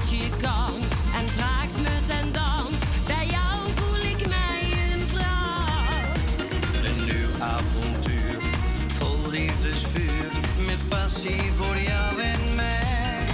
je 0.00 0.30
kans 0.40 0.92
en 1.18 1.26
draagt 1.36 1.82
met 1.82 2.06
ten 2.06 2.32
dans. 2.32 2.72
Bij 3.06 3.26
jou 3.26 3.58
voel 3.76 4.10
ik 4.10 4.28
mij 4.28 4.60
een 4.62 5.06
vrouw. 5.08 6.12
Een 6.84 7.04
nieuw 7.04 7.34
avontuur, 7.40 8.38
vol 8.98 9.30
liefdesvuur, 9.30 10.30
met 10.66 10.88
passie 10.88 11.52
voor 11.56 11.78
jou 11.78 12.20
en 12.20 12.54
mij. 12.54 13.24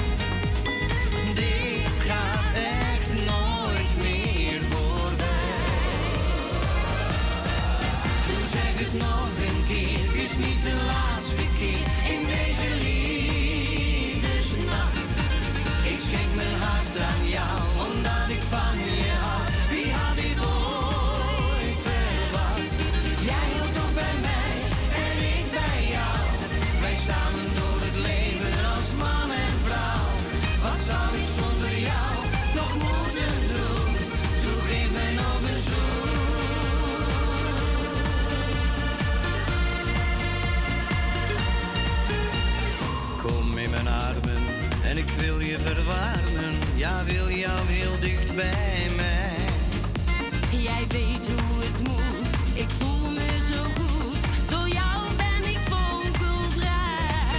Dit 1.35 2.01
gaat 2.09 2.55
echt 2.55 3.13
nooit 3.15 3.93
meer 4.03 4.61
voorbij. 4.71 5.27
Toen 8.27 8.47
zeg 8.53 8.73
het 8.85 8.95
nog 8.99 9.31
een 9.47 9.67
keer, 9.69 9.99
het 10.07 10.15
is 10.15 10.37
niet 10.47 10.63
te 10.63 10.85
laat. 10.87 11.08
Ja 46.79 47.05
wil 47.05 47.31
jou 47.31 47.61
heel 47.67 47.99
dicht 48.01 48.35
bij 48.35 48.91
mij. 48.97 49.37
Jij 50.63 50.85
weet 50.89 51.27
hoe 51.27 51.63
het 51.65 51.79
moet, 51.89 52.35
ik 52.55 52.69
voel 52.79 53.11
me 53.11 53.29
zo 53.53 53.63
goed. 53.63 54.17
Door 54.51 54.69
jou 54.69 55.01
ben 55.17 55.51
ik 55.51 55.59
vogelvrij. 55.69 57.31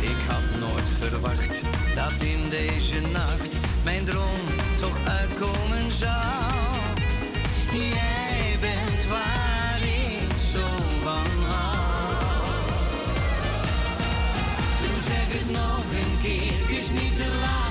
Ik 0.00 0.20
had 0.28 0.46
nooit 0.60 0.88
verwacht 0.98 1.62
dat 1.94 2.26
in 2.26 2.48
deze 2.50 3.00
nacht 3.00 3.56
mijn 3.84 4.04
droom 4.04 4.44
toch 4.80 4.98
uitkomen 5.04 5.92
zou. 5.92 6.54
Jij 7.72 8.56
bent 8.60 9.06
waar 9.08 9.80
ik 9.80 10.38
zo 10.52 10.66
van 11.02 11.44
hou. 11.46 11.76
Zeg 15.06 15.38
het 15.38 15.50
nog 15.50 15.84
een 16.00 16.20
keer, 16.22 16.52
het 16.60 16.70
is 16.70 16.90
niet 16.90 17.16
de 17.16 17.38
laatste 17.40 17.65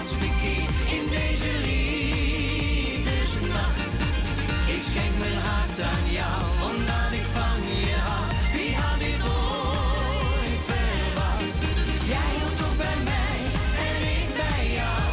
aan 5.79 6.11
jou, 6.11 6.41
omdat 6.69 7.09
ik 7.19 7.25
van 7.35 7.59
je 7.87 7.95
hou. 8.07 8.25
Wie 8.53 8.75
had 8.75 8.99
dit 8.99 9.21
ooit 9.39 10.61
verwacht? 10.69 11.57
Jij 12.11 12.29
hield 12.35 12.57
toch 12.61 12.77
bij 12.85 12.99
mij 13.11 13.37
en 13.89 13.99
ik 14.17 14.27
bij 14.41 14.63
jou. 14.79 15.05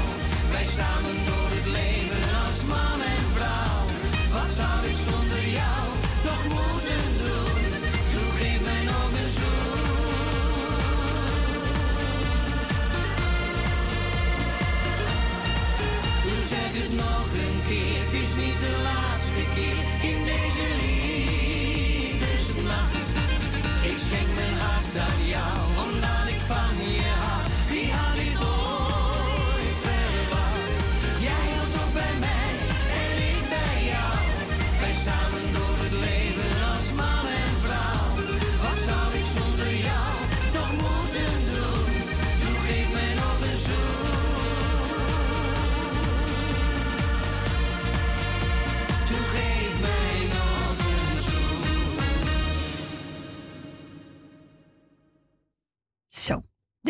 Wij 0.54 0.66
samen 0.78 1.16
door 1.28 1.48
het 1.56 1.68
leven 1.78 2.24
als 2.44 2.58
man 2.72 2.98
en 3.14 3.24
vrouw. 3.36 3.82
Wat 4.34 4.50
zou 4.58 4.76
ik 4.90 4.98
zonder 5.08 5.44
jou 5.60 5.82
nog 6.28 6.42
moeten 6.56 7.06
doen? 7.22 7.60
Toen 8.12 8.30
mij 8.66 8.82
nog 8.92 9.10
een 9.22 9.32
Toen 16.22 16.42
zeg 16.54 16.70
het 16.80 16.92
nog 17.04 17.26
een 17.44 17.58
keer, 17.68 17.98
het 18.04 18.14
is 18.22 18.32
niet 18.42 18.58
de 18.66 18.74
laatste 18.88 19.44
keer 19.54 19.91
in 20.02 20.24
deze 20.24 20.66
liefdesnacht. 20.82 22.94
Ik 23.90 23.98
schenk 24.04 24.30
mijn 24.34 24.56
hart 24.58 24.96
aan 25.06 25.20
jou, 25.34 25.61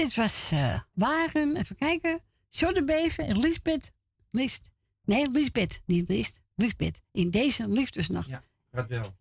dit 0.03 0.15
was 0.15 0.51
Waren, 0.93 1.57
even 1.57 1.77
kijken. 1.77 2.21
Beven 2.85 3.27
en 3.27 3.39
Lisbeth. 3.39 3.93
List. 4.31 4.71
Nee, 5.05 5.31
Lisbeth, 5.31 5.81
niet 5.87 6.09
List. 6.09 6.41
Lisbeth. 6.55 7.01
In 7.13 7.31
deze 7.31 7.69
liefdesnacht. 7.69 8.29
Ja, 8.29 8.43
Gaat 8.73 8.89
wel. 8.89 9.17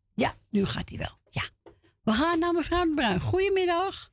nu 0.50 0.66
gaat 0.66 0.90
hij 0.90 0.98
wel. 0.98 1.18
Ja. 1.30 1.44
We 2.04 2.12
gaan 2.12 2.40
naar 2.40 2.54
mevrouw 2.54 2.84
de 2.84 2.94
Bruin. 2.94 3.20
Goedemiddag. 3.20 4.12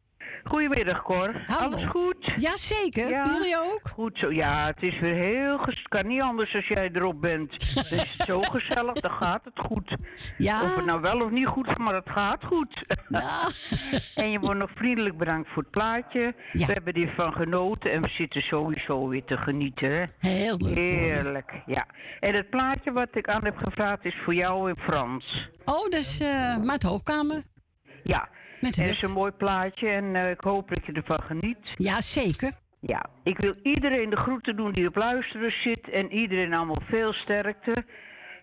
Goedemiddag, 0.49 1.03
Cor. 1.03 1.43
Hallo. 1.47 1.77
Alles 1.77 1.85
goed? 1.89 2.33
Jazeker. 2.37 3.09
Jullie 3.11 3.57
ook? 3.59 3.81
Goed 3.95 4.19
zo. 4.19 4.33
Ja, 4.33 4.67
het 4.67 4.83
is 4.83 4.99
weer 4.99 5.15
heel... 5.25 5.59
Het 5.61 5.89
kan 5.89 6.07
niet 6.07 6.23
anders 6.23 6.55
als 6.55 6.67
jij 6.67 6.91
erop 6.93 7.21
bent. 7.21 7.53
Het 7.53 7.91
is 7.91 8.17
zo 8.17 8.41
gezellig, 8.57 8.93
dan 8.93 9.11
gaat 9.11 9.45
het 9.45 9.67
goed. 9.67 9.97
Ja. 10.39 10.63
Of 10.63 10.77
het 10.77 10.85
nou 10.85 11.01
wel 11.01 11.21
of 11.21 11.31
niet 11.31 11.47
goed 11.47 11.71
is, 11.71 11.77
maar 11.77 11.95
het 11.95 12.11
gaat 12.11 12.45
goed. 12.45 12.85
en 14.23 14.31
je 14.31 14.39
wordt 14.41 14.61
nog 14.61 14.71
vriendelijk 14.75 15.17
bedankt 15.19 15.49
voor 15.53 15.63
het 15.63 15.71
plaatje. 15.71 16.35
We 16.53 16.65
hebben 16.65 16.95
ervan 16.95 17.33
genoten 17.33 17.93
en 17.93 18.03
we 18.03 18.09
zitten 18.09 18.43
sowieso 18.43 19.09
weer 19.09 19.25
te 19.25 19.37
genieten. 19.37 19.91
hè. 19.93 20.05
Heel 20.19 20.57
leuk. 20.59 20.75
Heerlijk, 20.77 21.53
ja. 21.67 21.87
En 22.21 22.35
het 22.35 22.51
plaatje 22.51 22.93
wat 22.93 23.09
ik 23.13 23.29
aan 23.29 23.45
heb 23.45 23.57
gevraagd 23.59 24.05
is 24.05 24.17
voor 24.25 24.35
jou 24.35 24.69
in 24.69 24.77
Frans. 24.77 25.49
Oh, 25.65 25.83
dat 25.83 25.93
is 26.01 26.21
eh 26.21 26.57
Maat 26.65 26.83
Hoogkamer. 26.83 27.43
Ja, 28.03 28.29
Met 28.61 28.77
het 28.77 28.91
is 28.91 29.03
een 29.03 29.13
mooi 29.13 29.33
plaatje 29.33 29.89
en 29.89 30.17
eh, 30.17 30.31
ik 30.31 30.41
hoop 30.41 30.69
dat 30.69 30.87
je 30.87 30.93
ervan 30.93 31.23
geniet. 31.23 31.73
Ja, 31.77 32.01
zeker. 32.01 32.53
Ja, 32.81 33.07
ik 33.23 33.39
wil 33.39 33.55
iedereen 33.63 34.11
de 34.11 34.17
groeten 34.17 34.57
doen 34.57 34.73
die 34.73 34.87
op 34.87 34.97
luisteren 34.97 35.53
zit 35.53 35.91
en 35.91 36.13
iedereen 36.13 36.55
allemaal 36.55 36.83
veel 36.89 37.13
sterkte. 37.13 37.85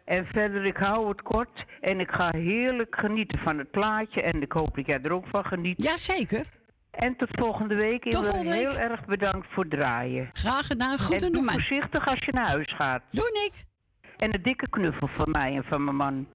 En 0.06 0.26
verder, 0.26 0.66
ik 0.66 0.78
hou 0.78 1.08
het 1.08 1.22
kort 1.22 1.66
en 1.82 2.00
ik 2.00 2.12
ga 2.12 2.30
heerlijk 2.32 2.96
genieten 3.00 3.40
van 3.40 3.58
het 3.58 3.72
plaatje 3.72 4.22
en 4.22 4.42
ik 4.42 4.52
hoop 4.52 4.76
dat 4.76 4.86
jij 4.86 5.02
er 5.02 5.12
ook 5.12 5.26
van 5.32 5.46
geniet. 5.46 5.84
Ja, 5.84 5.98
zeker. 5.98 6.46
En 6.92 7.16
tot 7.16 7.30
volgende 7.32 7.76
week. 7.76 8.04
Tot 8.04 8.26
ik 8.26 8.32
wil 8.32 8.42
heel 8.52 8.68
week. 8.68 8.78
erg 8.78 9.06
bedankt 9.06 9.48
voor 9.50 9.64
het 9.64 9.80
draaien. 9.80 10.30
Graag 10.34 10.68
gedaan. 10.68 11.00
Goed 11.00 11.22
en 11.22 11.28
en 11.28 11.32
doe 11.32 11.42
maar. 11.44 11.54
voorzichtig 11.54 12.08
als 12.08 12.26
je 12.26 12.32
naar 12.32 12.48
huis 12.48 12.74
gaat. 12.74 13.02
Doe 13.12 13.52
ik. 13.52 13.66
En 14.18 14.34
een 14.36 14.44
dikke 14.44 14.70
knuffel 14.70 15.10
van 15.16 15.32
mij 15.32 15.56
en 15.56 15.64
van 15.64 15.84
mijn 15.84 15.96
man. 15.96 16.28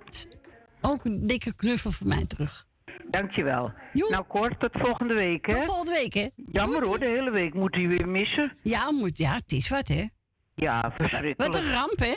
Ook 0.81 1.05
een 1.05 1.27
dikke 1.27 1.55
knuffel 1.55 1.91
voor 1.91 2.07
mij 2.07 2.27
terug. 2.27 2.67
Dankjewel. 3.11 3.73
Nou 3.93 4.25
kort, 4.25 4.61
tot 4.61 4.71
volgende 4.73 5.15
week 5.15 5.47
hè. 5.47 5.55
Tot 5.55 5.65
volgende 5.65 5.93
week 5.93 6.15
hè. 6.15 6.29
Jammer 6.53 6.87
hoor, 6.87 6.99
de 6.99 7.07
hele 7.07 7.31
week 7.31 7.55
moet 7.55 7.75
hij 7.75 7.89
weer 7.89 8.09
missen. 8.09 8.57
Ja, 8.63 8.91
moet, 8.91 9.19
ja, 9.19 9.35
het 9.35 9.53
is 9.53 9.69
wat 9.69 9.89
hè. 9.89 10.07
Ja, 10.55 10.93
verschrikkelijk. 10.97 11.53
Wat 11.53 11.55
een 11.63 11.73
ramp 11.73 11.99
hè. 11.99 12.17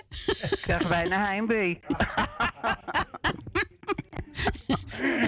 Ik 0.52 0.60
krijg 0.62 0.88
bijna 0.88 1.26
heimwee. 1.26 1.80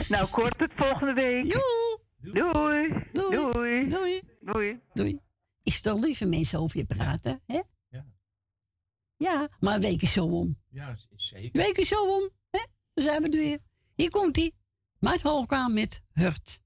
nou, 0.13 0.29
kort 0.29 0.57
tot 0.57 0.71
volgende 0.75 1.13
week. 1.13 1.43
Doei. 2.21 2.93
Doei. 3.11 3.89
Doei. 3.89 4.21
Doei. 4.41 4.79
Doei. 4.93 5.19
Ik 5.63 5.73
stel 5.73 5.99
liever 5.99 6.27
mensen 6.27 6.59
over 6.59 6.77
je 6.77 6.85
praten, 6.85 7.41
hè? 7.45 7.61
Ja. 9.17 9.49
maar 9.59 9.75
een 9.75 9.81
week 9.81 10.01
is 10.01 10.11
zo 10.11 10.25
om. 10.25 10.57
Ja, 10.69 10.95
zeker. 11.15 11.59
Een 11.59 11.65
week 11.65 11.77
is 11.77 11.87
zo 11.87 12.15
om, 12.15 12.29
hè? 12.49 12.59
Dan 12.93 13.03
zijn 13.03 13.21
we 13.21 13.29
er 13.29 13.39
weer. 13.39 13.59
Hier 13.95 14.09
komt 15.05 15.21
ie. 15.21 15.23
Maat 15.23 15.33
Holka 15.33 15.67
met 15.67 16.01
Hurt. 16.13 16.64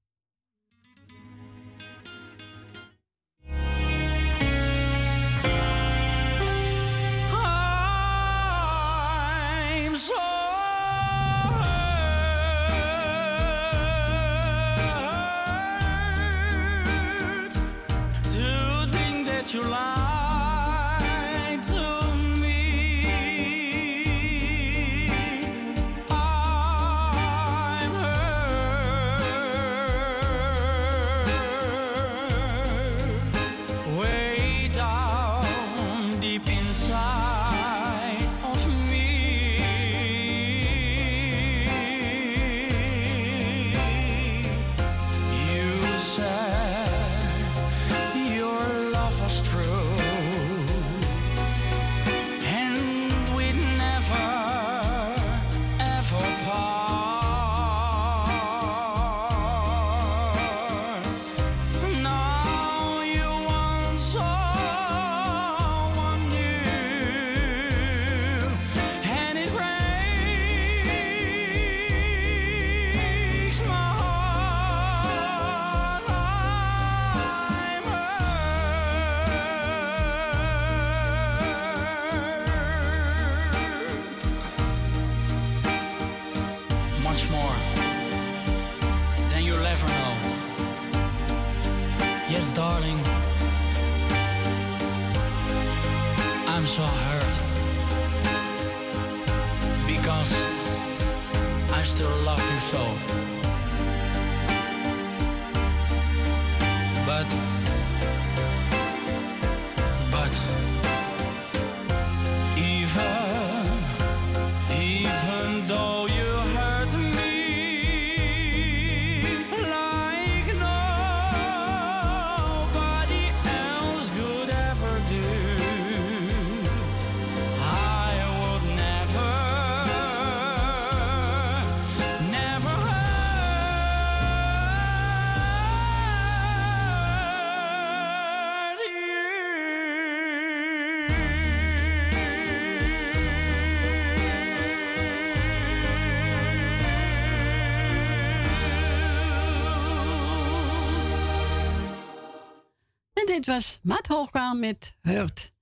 Was 153.50 153.78
Maat 153.82 154.06
Hoogkaal 154.06 154.54
met 154.54 154.96
Hurt. 155.00 155.52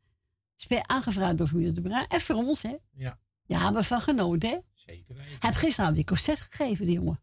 Is 0.57 0.67
weer 0.67 0.87
aangevraagd 0.87 1.39
door 1.39 1.47
familie 1.47 1.73
de 1.73 1.81
Bruin. 1.81 2.07
En 2.09 2.21
voor 2.21 2.37
ons, 2.37 2.63
hè? 2.63 2.77
Ja. 2.93 3.19
Ja, 3.47 3.63
hebben 3.63 3.81
we 3.81 3.87
van 3.87 4.01
genoten, 4.01 4.49
hè? 4.49 4.59
Zeker 4.75 5.15
weten. 5.15 5.37
Heeft 5.41 5.57
gisteren 5.57 5.95
weer 5.95 6.05
concert 6.05 6.41
gegeven, 6.41 6.87
die 6.87 6.95
jongen. 6.95 7.21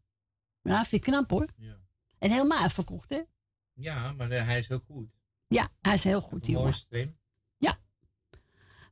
Ja, 0.62 0.86
vind 0.86 1.06
ik 1.06 1.12
knap, 1.12 1.30
hoor. 1.30 1.48
Ja. 1.58 1.78
En 2.20 2.32
helemaal 2.32 2.62
uitverkocht, 2.62 3.10
hè? 3.10 3.22
Ja, 3.74 4.12
maar 4.12 4.32
eh, 4.32 4.46
hij 4.46 4.60
is 4.60 4.72
ook 4.72 4.84
goed. 4.88 5.10
Ja, 5.48 5.70
hij 5.82 5.94
is 5.94 6.04
heel 6.04 6.22
goed, 6.22 6.44
die 6.44 6.54
jongen. 6.54 6.76
Wim. 6.90 7.18
Ja. 7.58 7.78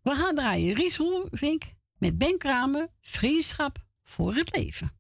We 0.02 0.12
gaan 0.12 0.36
draaien 0.36 0.74
Ries 0.74 0.98
Roelvink 0.98 1.64
met 1.98 2.18
Ben 2.18 2.38
Kramer. 2.38 2.90
Vriendschap 3.02 3.86
voor 4.04 4.36
het 4.36 4.56
leven. 4.56 4.92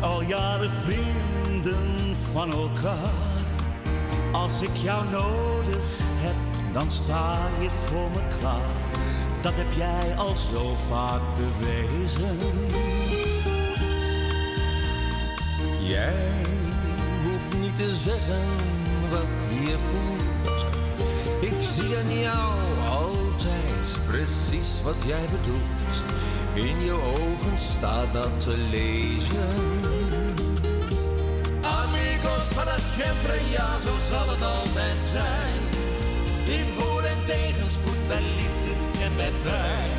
Al 0.00 0.22
jaren 0.22 0.70
vrienden 0.70 2.16
van 2.32 2.52
elkaar. 2.52 3.28
Als 4.32 4.60
ik 4.60 4.76
jou 4.76 5.04
nodig 5.10 5.98
heb, 5.98 6.34
dan 6.72 6.90
sta 6.90 7.38
je 7.60 7.70
voor 7.70 8.10
me 8.10 8.36
klaar. 8.38 8.70
Dat 9.40 9.52
heb 9.56 9.72
jij 9.72 10.16
al 10.16 10.36
zo 10.36 10.74
vaak 10.74 11.20
bewezen. 11.36 12.36
Jij 15.82 16.26
hoeft 17.24 17.58
niet 17.60 17.76
te 17.76 17.94
zeggen 17.94 18.46
wat 19.10 19.26
je 19.64 19.76
voelt. 19.78 20.66
Ik 21.40 21.54
zie 21.60 21.96
aan 21.96 22.18
jou 22.18 22.54
altijd 22.88 23.98
precies 24.06 24.82
wat 24.82 24.96
jij 25.06 25.24
bedoelt. 25.30 26.19
In 26.60 26.84
je 26.84 26.92
ogen 26.92 27.58
staat 27.58 28.12
dat 28.12 28.40
te 28.40 28.56
lezen. 28.70 29.48
Amigos 31.62 32.48
para 32.54 32.76
siempre, 32.94 33.36
ja, 33.50 33.78
zo 33.78 33.92
zal 34.10 34.28
het 34.34 34.42
altijd 34.42 35.00
zijn. 35.16 35.60
In 36.58 36.66
voor- 36.76 37.02
en 37.02 37.24
tegenspoed, 37.26 38.08
bij 38.08 38.22
liefde 38.38 38.72
en 39.04 39.12
bij 39.16 39.32
pijn. 39.42 39.90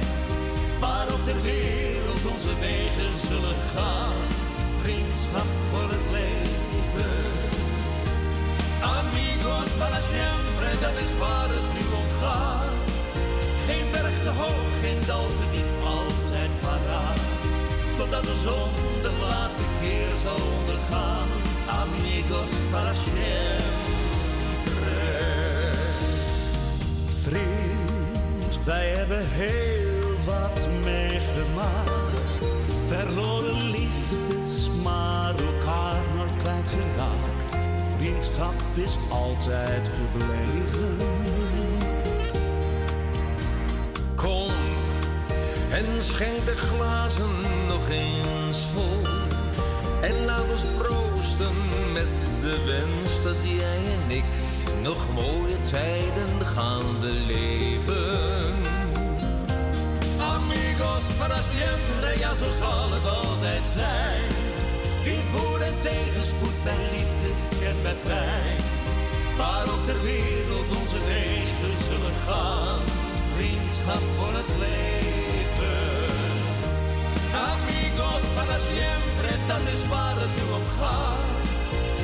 Waarop 0.79 1.25
ter 1.25 1.41
wereld 1.41 2.25
onze 2.33 2.53
wegen 2.59 3.13
zullen 3.27 3.59
gaan. 3.75 4.21
Vriendschap 4.81 5.49
voor 5.69 5.89
het 5.95 6.05
leven. 6.11 7.23
Amigos 8.99 9.69
para 9.79 10.01
siempre, 10.13 10.69
dat 10.85 10.95
is 11.05 11.11
waar 11.19 11.49
het 11.49 11.67
nu 11.75 11.83
om 12.01 12.07
gaat. 12.21 12.90
Geen 13.72 13.91
berg 13.91 14.22
te 14.22 14.30
hoog, 14.30 14.80
geen 14.81 14.98
dal 15.07 15.27
te 15.27 15.45
diep, 15.52 15.72
altijd 15.85 16.52
paraat. 16.61 17.19
Totdat 17.98 18.23
de 18.23 18.38
zon 18.38 18.72
de 19.02 19.11
laatste 19.22 19.61
keer 19.81 20.15
zal 20.23 20.39
ondergaan. 20.60 21.27
Amigos 21.84 22.49
para 22.72 22.93
siempre. 22.93 23.31
Vriend, 27.22 28.64
wij 28.65 28.88
hebben 28.88 29.26
heel 29.30 30.10
wat 30.26 30.68
meegemaakt. 30.84 32.39
Verloren 32.88 33.69
liefdes, 33.69 34.69
maar 34.84 35.30
elkaar 35.30 35.99
nooit 36.15 36.35
kwijtgeraakt. 36.38 37.57
Vriendschap 37.98 38.53
is 38.76 38.98
altijd 39.10 39.89
gebleven. 39.99 41.10
En 45.87 46.03
schenk 46.03 46.45
de 46.45 46.55
glazen 46.55 47.41
nog 47.67 47.89
eens 47.89 48.65
vol. 48.73 49.01
En 50.01 50.25
laat 50.25 50.49
ons 50.51 50.61
proosten 50.77 51.55
met 51.93 52.07
de 52.41 52.63
wens 52.65 53.23
dat 53.23 53.35
jij 53.43 53.81
en 53.95 54.15
ik 54.15 54.23
nog 54.81 55.13
mooie 55.13 55.61
tijden 55.61 56.45
gaan 56.45 56.99
beleven. 56.99 58.53
Amigos 60.35 61.05
para 61.17 61.41
siempre, 61.51 62.19
ja 62.19 62.33
zo 62.33 62.51
zal 62.59 62.91
het 62.91 63.07
altijd 63.07 63.65
zijn. 63.73 64.29
In 65.03 65.21
voor- 65.31 65.59
en 65.59 65.81
tegenspoed, 65.81 66.63
bij 66.63 66.77
liefde 66.91 67.29
en 67.65 67.75
bij 67.81 67.95
pijn. 68.03 68.57
Waarop 69.37 69.85
ter 69.85 70.01
wereld 70.01 70.69
onze 70.79 70.99
wegen 71.05 71.83
zullen 71.87 72.17
gaan. 72.27 72.79
Vriendschap 73.35 74.03
voor 74.17 74.33
het 74.33 74.49
leven. 74.59 75.01
Para 78.35 78.59
siempre, 78.59 79.31
dat 79.47 79.73
is 79.73 79.88
waar 79.88 80.15
het 80.23 80.33
nu 80.38 80.45
om 80.59 80.65
gaat. 80.79 81.33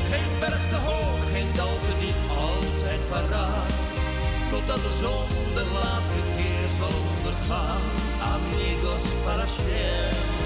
Geen 0.10 0.40
berg 0.40 0.70
te 0.70 0.76
hoog, 0.76 1.32
geen 1.32 1.50
dal 1.56 1.76
te 1.86 1.94
diep, 2.00 2.20
altijd 2.30 3.02
paraat. 3.10 3.72
Totdat 4.50 4.82
de 4.88 4.94
zon 5.02 5.30
de 5.54 5.66
laatste 5.78 6.22
keer 6.38 6.68
zal 6.80 6.96
ondergaan. 7.16 7.82
Amigos 8.34 9.04
para 9.26 9.48
siempre. 9.48 10.37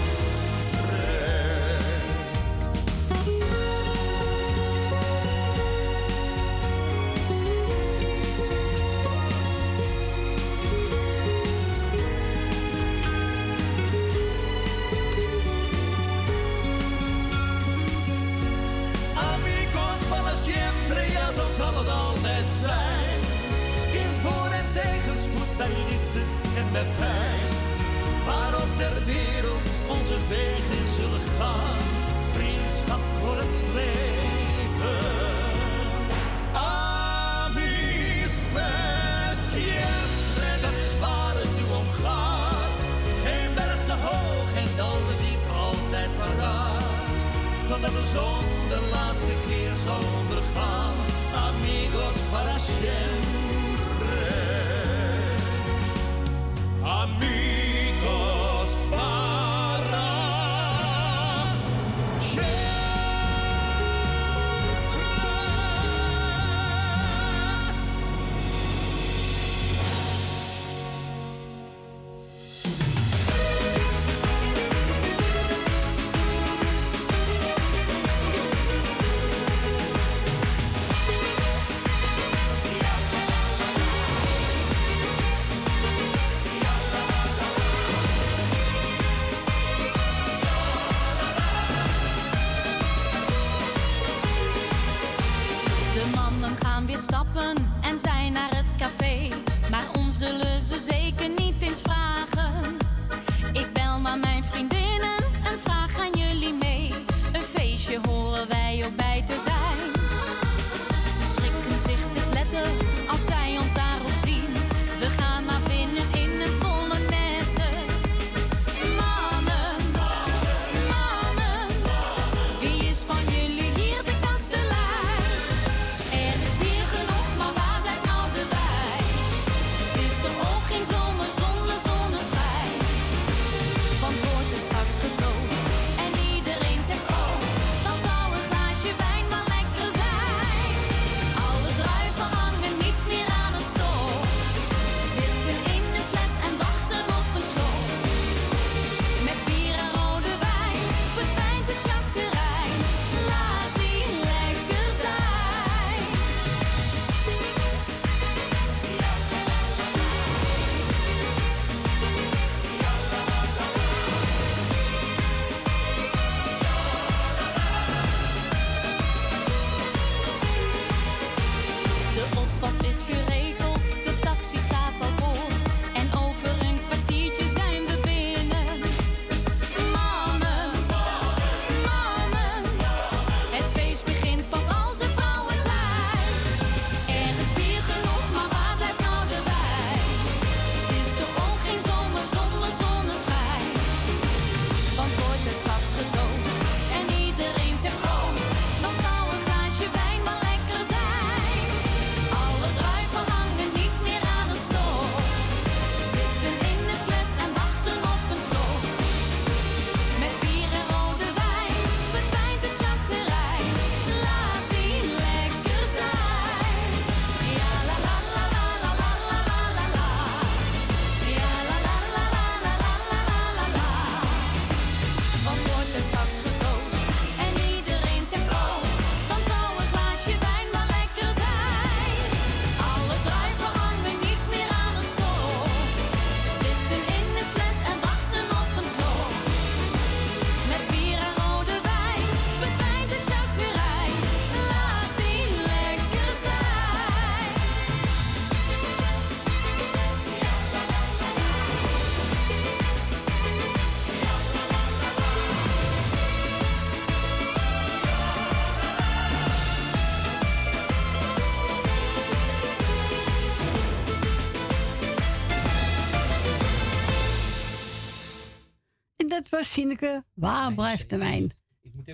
Sineke. 269.81 270.23
Waar 270.35 270.73
blijft 270.73 271.09
de 271.09 271.17
wijn? 271.17 271.51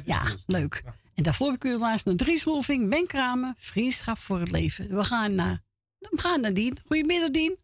Ja, 0.06 0.22
leuk. 0.46 0.84
En 1.16 1.24
daarvoor 1.24 1.48
heb 1.52 1.56
ik 1.56 1.72
u 1.72 1.78
laatst 1.78 2.06
naar 2.06 2.16
Dries 2.16 2.44
Rolving, 2.44 2.90
Ben 2.90 3.08
Kramer, 3.08 3.54
Vriendschap 3.58 4.18
voor 4.18 4.40
het 4.40 4.52
Leven. 4.52 4.88
We 4.96 5.04
gaan 5.04 5.36
naar, 5.36 5.60
we 6.00 6.20
gaan 6.20 6.42
naar 6.42 6.54
Dien. 6.54 6.78
Goedemiddag, 6.86 7.30
Dien. 7.30 7.58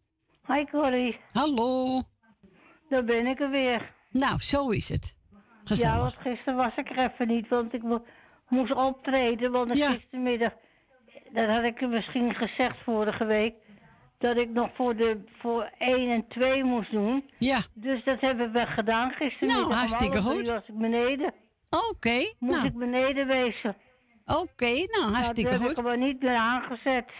Hi 0.46 0.64
Corrie. 0.70 1.16
Hallo. 1.32 2.02
Daar 2.88 3.04
ben 3.04 3.26
ik 3.26 3.40
er 3.40 3.50
weer. 3.50 3.94
Nou, 4.10 4.40
zo 4.40 4.68
is 4.68 4.88
het. 4.88 5.14
Gezellig. 5.64 5.94
Ja, 5.94 6.00
want 6.00 6.16
gisteren 6.16 6.56
was 6.56 6.76
ik 6.76 6.90
er 6.90 6.98
even 7.12 7.28
niet, 7.28 7.48
want 7.48 7.72
ik 7.74 7.82
mo- 7.82 8.04
moest 8.48 8.74
optreden. 8.74 9.50
Want 9.52 9.72
gistermiddag, 9.72 10.52
dat 11.32 11.48
had 11.48 11.64
ik 11.64 11.80
u 11.80 11.86
misschien 11.86 12.34
gezegd 12.34 12.76
vorige 12.84 13.24
week, 13.24 13.54
dat 14.24 14.36
ik 14.36 14.50
nog 14.50 14.70
voor, 14.74 14.96
de, 14.96 15.20
voor 15.38 15.70
1 15.78 16.10
en 16.10 16.28
2 16.28 16.64
moest 16.64 16.90
doen. 16.90 17.24
Ja. 17.36 17.60
Dus 17.74 18.04
dat 18.04 18.20
hebben 18.20 18.52
we 18.52 18.66
gedaan 18.66 19.10
gistermiddag. 19.10 19.68
Nou, 19.68 19.72
hartstikke 19.72 20.22
goed. 20.22 20.48
was 20.48 20.62
ik 20.66 20.78
beneden. 20.78 21.34
Oké, 21.90 22.32
Moest 22.38 22.54
nou. 22.56 22.66
ik 22.66 22.74
beneden 22.74 23.26
wezen. 23.26 23.76
Oké, 24.26 24.70
nou, 24.70 25.12
hartstikke 25.12 25.50
dat 25.50 25.60
heb 25.60 25.76
goed. 25.76 25.86
ik 25.86 25.98
niet 25.98 26.22
meer 26.22 26.36
aangezet. 26.36 27.10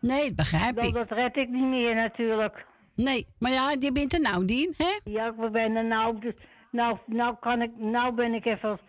Nee, 0.00 0.26
dat 0.26 0.36
begrijp 0.36 0.78
ik. 0.78 0.94
dat 0.94 1.10
red 1.10 1.36
ik 1.36 1.48
niet 1.48 1.66
meer 1.66 1.94
natuurlijk. 1.94 2.66
Nee, 2.94 3.26
maar 3.38 3.50
ja, 3.50 3.70
je 3.80 3.92
bent 3.92 4.12
er 4.12 4.20
nou, 4.20 4.44
Dien, 4.44 4.74
hè? 4.76 5.10
Ja, 5.10 5.26
ik 5.26 5.52
ben 5.52 5.76
er 5.76 5.84
nou, 5.84 6.18
dus, 6.20 6.34
nou, 6.70 6.98
nou, 7.06 7.36
kan 7.40 7.62
ik, 7.62 7.70
nou 7.76 8.14
ben 8.14 8.34
ik 8.34 8.44
even, 8.44 8.80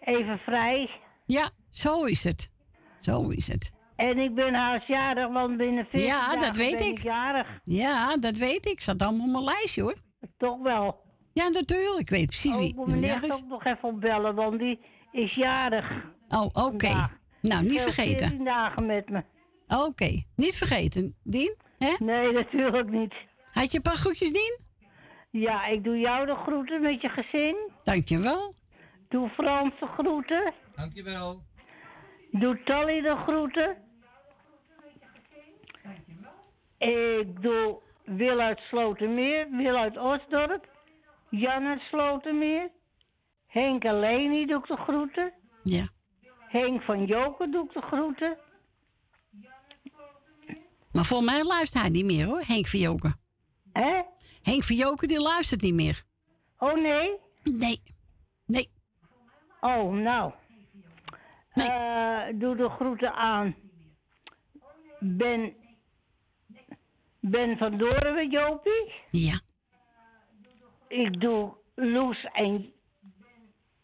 even 0.00 0.38
vrij. 0.38 0.90
Ja, 1.26 1.50
zo 1.70 2.04
is 2.04 2.24
het. 2.24 2.50
Zo 3.00 3.28
is 3.28 3.46
het. 3.46 3.75
En 3.96 4.18
ik 4.18 4.34
ben 4.34 4.54
haastjarig, 4.54 5.28
want 5.28 5.56
binnen 5.56 5.84
14 5.84 6.08
Ja, 6.08 6.30
dat 6.30 6.40
dagen 6.40 6.56
weet 6.56 6.76
ben 6.76 6.86
ik. 6.86 6.98
ik 6.98 7.02
jarig. 7.02 7.46
Ja, 7.64 8.16
dat 8.16 8.36
weet 8.36 8.66
ik. 8.66 8.80
Zat 8.80 9.02
allemaal 9.02 9.26
op 9.26 9.32
mijn 9.32 9.44
lijstje, 9.44 9.82
hoor. 9.82 9.94
Toch 10.38 10.62
wel. 10.62 11.04
Ja, 11.32 11.48
natuurlijk. 11.48 11.98
Ik 11.98 12.10
weet 12.10 12.26
precies 12.26 12.52
Oh, 12.52 12.58
wie 12.58 12.68
ik 12.68 12.74
moet 12.76 12.86
meneer 12.86 13.42
nog 13.48 13.64
even 13.64 13.88
opbellen, 13.88 14.34
want 14.34 14.58
die 14.58 14.80
is 15.12 15.34
jarig. 15.34 15.90
Oh, 16.28 16.46
oké. 16.52 17.08
Nou, 17.40 17.62
niet 17.64 17.80
vergeten. 17.80 18.28
14 18.28 18.44
dagen 18.44 18.86
met 18.86 19.08
me. 19.08 19.24
Oké, 19.68 20.22
niet 20.36 20.56
vergeten. 20.56 21.16
Dien, 21.22 21.56
hè? 21.78 21.94
Nee, 21.98 22.32
natuurlijk 22.32 22.90
niet. 22.90 23.14
Had 23.52 23.70
je 23.70 23.76
een 23.76 23.82
paar 23.82 23.96
groetjes, 23.96 24.32
Dien? 24.32 24.58
Ja, 25.30 25.66
ik 25.66 25.84
doe 25.84 25.98
jou 25.98 26.26
de 26.26 26.34
groeten 26.34 26.80
met 26.82 27.00
je 27.00 27.08
gezin. 27.08 27.56
Dankjewel. 27.84 28.54
Doe 29.08 29.28
Frans 29.28 29.72
de 29.80 29.86
groeten. 29.98 30.52
Dankjewel. 30.76 31.42
Doe 32.30 32.62
Tally 32.64 33.00
de 33.00 33.16
groeten. 33.26 33.76
Ik 36.78 37.42
doe 37.42 37.78
Wil 38.04 38.40
uit 38.40 38.60
Slotermeer, 38.60 39.50
Wil 39.50 39.76
uit 39.76 39.96
Osdorp, 39.96 40.68
Jan 41.30 41.66
uit 41.66 41.80
Slotermeer, 41.80 42.70
Henk 43.46 43.84
en 43.84 43.98
Leni 43.98 44.46
doe 44.46 44.58
ik 44.58 44.66
de 44.66 44.76
groeten. 44.76 45.32
Ja. 45.62 45.88
Henk 46.38 46.82
van 46.82 47.04
Joken 47.04 47.50
doe 47.50 47.64
ik 47.64 47.72
de 47.72 47.80
groeten. 47.80 48.36
Maar 50.92 51.04
voor 51.04 51.22
mij 51.22 51.44
luistert 51.44 51.82
hij 51.82 51.92
niet 51.92 52.04
meer, 52.04 52.26
hoor. 52.26 52.42
Henk 52.46 52.66
Verjoken. 52.66 53.20
Hè? 53.72 54.02
Henk 54.42 54.62
Verjoken, 54.62 55.08
die 55.08 55.20
luistert 55.20 55.60
niet 55.60 55.74
meer. 55.74 56.02
Oh 56.58 56.74
nee? 56.74 57.16
Nee. 57.42 57.82
Nee. 58.46 58.70
Oh, 59.60 59.92
nou. 59.92 60.32
Eh, 61.52 62.22
doe 62.34 62.56
de 62.56 62.68
groeten 62.68 63.14
aan. 63.14 63.54
Ben. 65.00 65.56
Ben 67.30 67.56
van 67.56 67.78
Doren 67.78 68.14
met 68.14 68.32
Jopie. 68.32 68.92
Ja. 69.10 69.40
Ik 70.88 71.20
doe 71.20 71.56
Loes 71.74 72.26
en. 72.32 72.72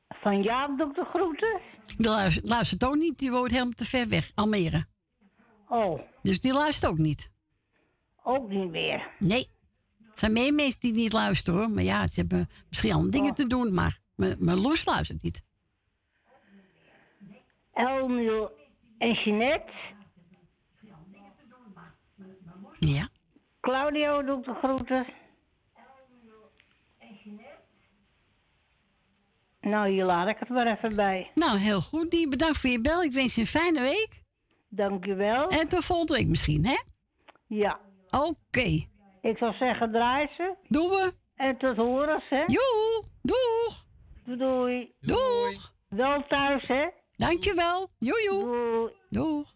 Van 0.09 0.43
Jaap 0.43 0.78
doe 0.78 0.89
ik 0.89 0.94
de 0.94 1.05
groeten. 1.05 1.60
Die 1.97 2.09
luistert, 2.09 2.47
luistert 2.47 2.85
ook 2.85 2.94
niet, 2.94 3.19
die 3.19 3.31
woont 3.31 3.51
helemaal 3.51 3.73
te 3.73 3.85
ver 3.85 4.09
weg. 4.09 4.31
Almere. 4.35 4.85
Oh. 5.69 6.01
Dus 6.23 6.40
die 6.40 6.52
luistert 6.52 6.93
ook 6.93 6.98
niet. 6.98 7.31
Ook 8.23 8.48
niet 8.48 8.70
meer. 8.70 9.10
Nee. 9.19 9.51
Er 9.98 10.19
zijn 10.19 10.32
meer 10.32 10.55
mensen 10.55 10.81
die 10.81 10.93
niet 10.93 11.12
luisteren 11.12 11.60
hoor. 11.60 11.70
Maar 11.70 11.85
ja, 11.85 12.06
ze 12.06 12.20
hebben 12.20 12.48
misschien 12.69 12.93
andere 12.93 13.12
dingen 13.12 13.35
te 13.35 13.47
doen. 13.47 13.74
Maar 13.74 13.98
mijn 14.14 14.36
mijn 14.39 14.60
Loes 14.60 14.85
luistert 14.85 15.23
niet. 15.23 15.43
Elmiel 17.73 18.51
en 18.98 19.12
Jeanette. 19.12 19.73
Ja. 22.78 23.09
Claudio 23.62 24.24
doet 24.24 24.44
de 24.44 24.55
groeten. 24.55 25.06
Nou, 29.60 29.89
hier 29.89 30.05
laat 30.05 30.28
ik 30.28 30.39
het 30.39 30.48
maar 30.48 30.66
even 30.66 30.97
bij. 30.97 31.30
Nou, 31.34 31.59
heel 31.59 31.80
goed. 31.80 32.10
Die 32.10 32.28
bedankt 32.28 32.59
voor 32.59 32.70
je 32.70 32.80
bel. 32.80 33.02
Ik 33.02 33.12
wens 33.12 33.34
je 33.34 33.40
een 33.40 33.47
fijne 33.47 33.80
week. 33.80 34.22
Dank 34.68 35.05
je 35.05 35.14
wel. 35.14 35.48
En 35.48 35.68
tot 35.68 35.84
volgende 35.84 36.12
week 36.12 36.28
misschien, 36.28 36.66
hè? 36.66 36.76
Ja. 37.47 37.80
Oké. 38.10 38.86
Ik 39.22 39.39
zou 39.39 39.55
zeggen, 39.55 39.93
draai 39.93 40.28
ze. 40.36 40.55
Doen 40.68 40.89
we. 40.89 41.12
En 41.36 41.56
tot 41.59 41.76
horen, 41.76 42.22
hè? 42.28 42.44
Joe. 42.47 43.02
Doeg. 43.22 43.84
Doei. 44.39 44.94
Doeg. 45.01 45.74
Wel 45.89 46.26
thuis, 46.26 46.66
hè? 46.66 46.86
Dankjewel. 47.16 47.90
Joe, 47.98 48.22
joe. 48.22 48.44
Doei. 48.44 48.93
Doeg. 49.09 49.55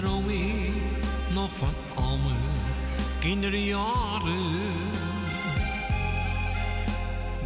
Droom 0.00 0.28
ik 0.28 0.72
nog 1.34 1.50
van 1.52 1.74
al 1.94 2.16
mijn 2.16 2.36
kinderjaren. 3.18 4.58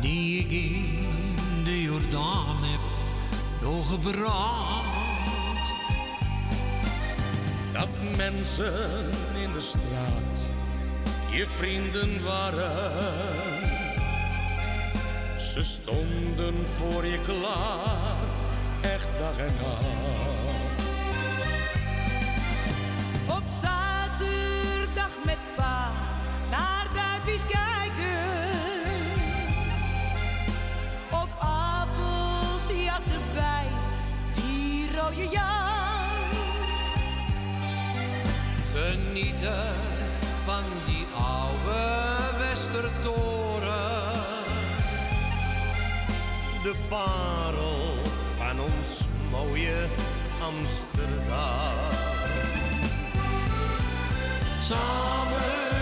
Die 0.01 0.39
ik 0.39 0.51
in 0.51 1.65
de 1.65 1.83
Jordaan 1.83 2.57
heb 2.61 2.81
doorgebracht. 3.61 4.85
Dat 7.73 8.17
mensen 8.17 9.11
in 9.43 9.53
de 9.53 9.61
straat 9.61 10.51
je 11.31 11.47
vrienden 11.57 12.23
waren. 12.23 13.13
Ze 15.39 15.63
stonden 15.63 16.55
voor 16.77 17.05
je 17.05 17.19
klaar, 17.21 18.17
echt 18.81 19.09
dag 19.19 19.39
en 19.39 19.55
nacht. 19.61 20.34
Kijken. 27.49 28.93
Of 31.11 31.31
appels 31.39 32.87
had 32.87 33.07
erbij, 33.13 33.67
die 34.35 34.97
rode 34.97 35.29
jan. 35.29 36.29
Genieten 38.75 39.75
van 40.45 40.65
die 40.87 41.07
oude 41.15 42.39
Westertoren. 42.39 44.13
De 46.63 46.75
parel 46.89 47.95
van 48.37 48.61
ons 48.61 49.01
mooie 49.31 49.87
Amsterdam. 50.41 51.95
Samen 54.61 55.74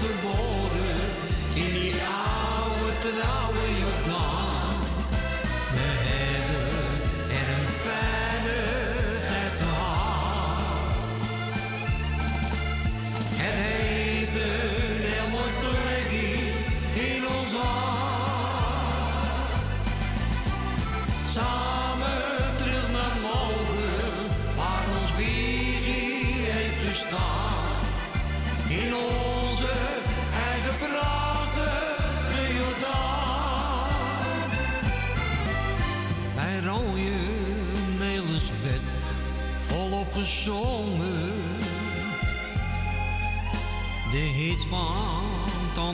geboren, 0.00 1.00
in 1.54 1.72
die 1.72 1.94
oude 1.94 2.92
trouwe 3.02 3.77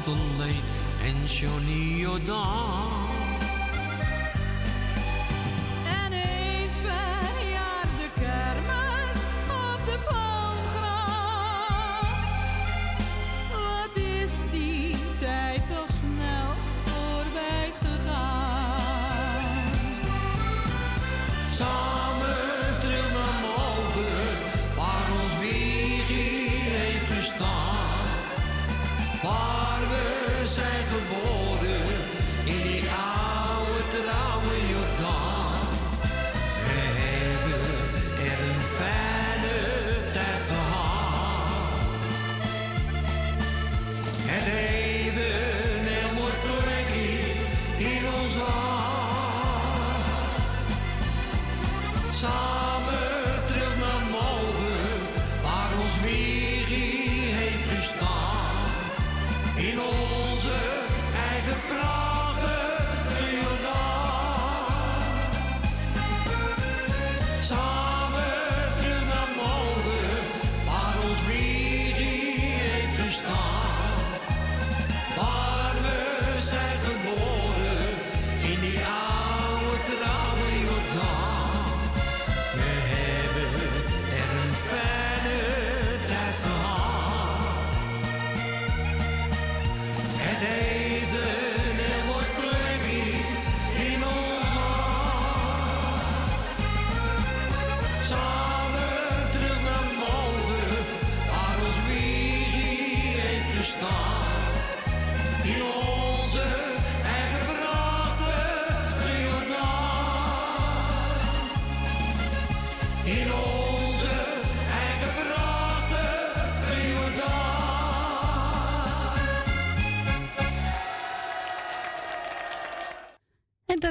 Tante 0.04 0.18
Leen 0.38 0.62
en 1.02 1.28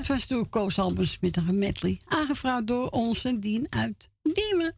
Dat 0.04 0.16
was 0.16 0.28
door 0.28 0.50
Koos 0.50 0.80
Albers 0.80 1.20
met 1.20 1.38
een 1.38 1.60
medley. 1.60 1.98
Aangevraagd 2.08 2.68
door 2.68 2.90
onze 2.90 3.40
Dien 3.40 3.68
uit 3.70 4.10
Diemen. 4.22 4.76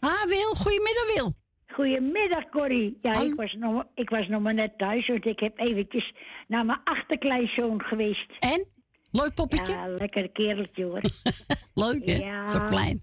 Ah, 0.00 0.24
Wil. 0.26 0.54
Goedemiddag, 0.54 1.14
Wil. 1.14 1.34
Goedemiddag, 1.66 2.48
Corrie. 2.48 2.98
Ja, 3.02 3.22
ik 3.22 3.34
was, 3.34 3.54
nog, 3.58 3.84
ik 3.94 4.10
was 4.10 4.28
nog 4.28 4.42
maar 4.42 4.54
net 4.54 4.78
thuis, 4.78 5.06
want 5.08 5.26
ik 5.26 5.40
heb 5.40 5.58
eventjes 5.58 6.12
naar 6.48 6.64
mijn 6.64 6.80
achterkleinzoon 6.84 7.82
geweest. 7.82 8.26
En? 8.38 8.66
Leuk 9.10 9.34
poppetje? 9.34 9.72
Ja, 9.72 9.88
lekker 9.88 10.30
kereltje 10.30 10.84
hoor. 10.84 11.00
Leuk, 11.84 12.08
hè? 12.08 12.16
Ja. 12.16 12.48
Zo 12.48 12.64
klein. 12.64 13.00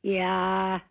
ja, 0.00 0.82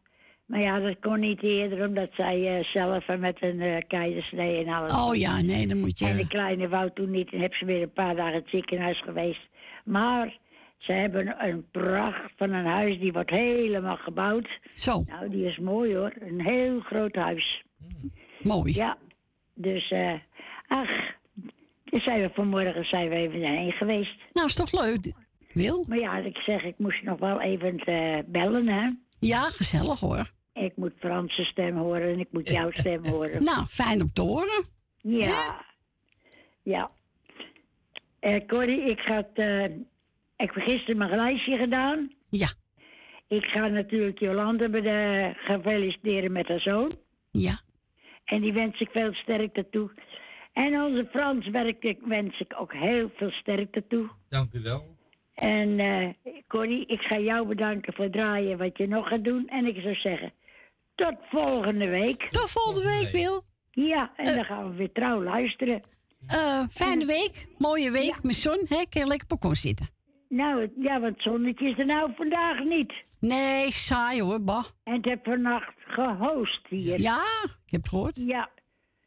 maar 0.45 0.61
ja, 0.61 0.79
dat 0.79 0.99
kon 0.99 1.19
niet 1.19 1.41
eerder, 1.43 1.87
omdat 1.87 2.09
zij 2.13 2.57
eh, 2.57 2.63
zelf 2.63 3.07
met 3.07 3.37
een 3.39 3.61
eh 3.61 3.81
keizersnee 3.87 4.65
en 4.65 4.73
alles. 4.73 4.93
Oh 4.93 5.15
ja, 5.15 5.41
nee, 5.41 5.67
dan 5.67 5.79
moet 5.79 5.99
je... 5.99 6.05
En 6.05 6.17
de 6.17 6.27
kleine 6.27 6.67
wou 6.67 6.89
toen 6.93 7.11
niet 7.11 7.31
en 7.31 7.39
heb 7.39 7.53
ze 7.53 7.65
weer 7.65 7.81
een 7.81 7.91
paar 7.91 8.15
dagen 8.15 8.33
het 8.33 8.49
ziekenhuis 8.49 9.01
geweest. 9.01 9.47
Maar 9.89 10.37
ze 10.77 10.91
hebben 10.91 11.45
een 11.47 11.65
pracht 11.71 12.31
van 12.35 12.51
een 12.51 12.65
huis, 12.65 12.99
die 12.99 13.13
wordt 13.13 13.29
helemaal 13.29 13.97
gebouwd. 13.97 14.59
Zo. 14.69 15.03
Nou, 15.07 15.29
die 15.29 15.45
is 15.45 15.57
mooi 15.57 15.95
hoor. 15.95 16.13
Een 16.19 16.41
heel 16.41 16.79
groot 16.79 17.15
huis. 17.15 17.63
Mooi. 18.43 18.73
Ja, 18.73 18.97
dus, 19.53 19.91
eh 19.91 20.13
ach, 20.67 20.89
dus 21.83 22.03
zijn 22.03 22.21
we 22.21 22.29
vanmorgen 22.33 22.85
zijn 22.85 23.09
we 23.09 23.15
even 23.15 23.41
heen 23.41 23.71
geweest. 23.71 24.15
Nou, 24.31 24.47
is 24.47 24.55
toch 24.55 24.71
leuk, 24.71 25.13
Wil? 25.53 25.85
Maar 25.87 25.99
ja, 25.99 26.17
ik 26.17 26.37
zeg, 26.37 26.63
ik 26.63 26.77
moest 26.77 27.03
nog 27.03 27.19
wel 27.19 27.41
even 27.41 27.77
eh, 27.77 28.17
bellen, 28.25 28.67
hè. 28.67 28.89
Ja, 29.19 29.41
gezellig 29.41 29.99
hoor. 29.99 30.31
Ik 30.53 30.73
moet 30.75 30.93
Franse 30.99 31.43
stem 31.43 31.77
horen 31.77 32.13
en 32.13 32.19
ik 32.19 32.27
moet 32.31 32.49
jouw 32.49 32.71
stem 32.71 33.05
horen. 33.05 33.43
Nou, 33.53 33.65
fijn 33.67 34.01
om 34.01 34.13
te 34.13 34.21
horen. 34.21 34.65
Ja. 35.01 35.65
Ja. 36.63 36.89
Eh 38.19 38.45
Corrie, 38.47 38.81
ik 38.81 38.99
ga 38.99 39.15
het, 39.15 39.29
eh, 39.33 39.63
ik 40.37 40.51
heb 40.53 40.53
gisteren 40.53 40.97
mijn 40.97 41.15
lijstje 41.15 41.57
gedaan. 41.57 42.11
Ja. 42.29 42.47
Ik 43.27 43.45
ga 43.45 43.67
natuurlijk 43.67 44.19
Jolande 44.19 44.69
de 44.69 45.31
gaan 45.35 45.61
feliciteren 45.61 46.31
met 46.31 46.47
haar 46.47 46.59
zoon. 46.59 46.91
Ja. 47.31 47.59
En 48.25 48.41
die 48.41 48.53
wens 48.53 48.79
ik 48.79 48.89
veel 48.91 49.13
sterkte 49.13 49.67
toe. 49.69 49.91
En 50.53 50.81
onze 50.81 51.07
Frans 51.11 51.47
werk, 51.47 51.95
wens 52.05 52.39
ik 52.39 52.53
ook 52.57 52.73
heel 52.73 53.11
veel 53.15 53.31
sterkte 53.31 53.87
toe. 53.87 54.09
Dank 54.29 54.53
u 54.53 54.61
wel. 54.61 54.97
En 55.33 55.79
eh 55.79 56.33
Corrie, 56.47 56.85
ik 56.85 57.01
ga 57.01 57.19
jou 57.19 57.47
bedanken 57.47 57.93
voor 57.93 58.03
het 58.03 58.13
draaien 58.13 58.57
wat 58.57 58.77
je 58.77 58.87
nog 58.87 59.07
gaat 59.07 59.23
doen. 59.23 59.47
En 59.47 59.65
ik 59.65 59.81
zou 59.81 59.95
zeggen, 59.95 60.33
tot 60.95 61.15
volgende 61.29 61.87
week. 61.87 62.27
Tot 62.29 62.51
volgende 62.51 62.89
week, 62.89 63.11
Wil. 63.11 63.43
Ja, 63.71 64.13
en 64.15 64.35
dan 64.35 64.45
gaan 64.45 64.69
we 64.69 64.75
weer 64.75 64.91
trouw 64.91 65.23
luisteren. 65.23 65.81
Eh, 66.27 66.63
fijne 66.69 67.05
week, 67.05 67.47
mooie 67.57 67.91
week 67.91 68.23
met 68.23 68.35
zon. 68.35 68.65
Hè? 68.67 68.83
Kun 68.89 69.01
je 69.01 69.07
lekker 69.07 69.27
op 69.29 69.39
balkon 69.39 69.55
zitten. 69.55 69.89
Nou, 70.29 70.69
ja, 70.79 70.99
want 70.99 71.13
het 71.13 71.23
zonnetje 71.23 71.69
is 71.69 71.77
er 71.77 71.85
nou 71.85 72.11
vandaag 72.15 72.63
niet. 72.63 72.93
Nee, 73.19 73.71
saai 73.71 74.21
hoor, 74.21 74.41
bah. 74.41 74.65
En 74.83 74.93
het 74.93 75.09
heb 75.09 75.25
vannacht 75.25 75.73
gehost 75.77 76.61
hier. 76.69 77.01
Ja, 77.01 77.21
ik 77.65 77.71
heb 77.71 77.81
het 77.81 77.89
gehoord. 77.89 78.23
Ja, 78.25 78.49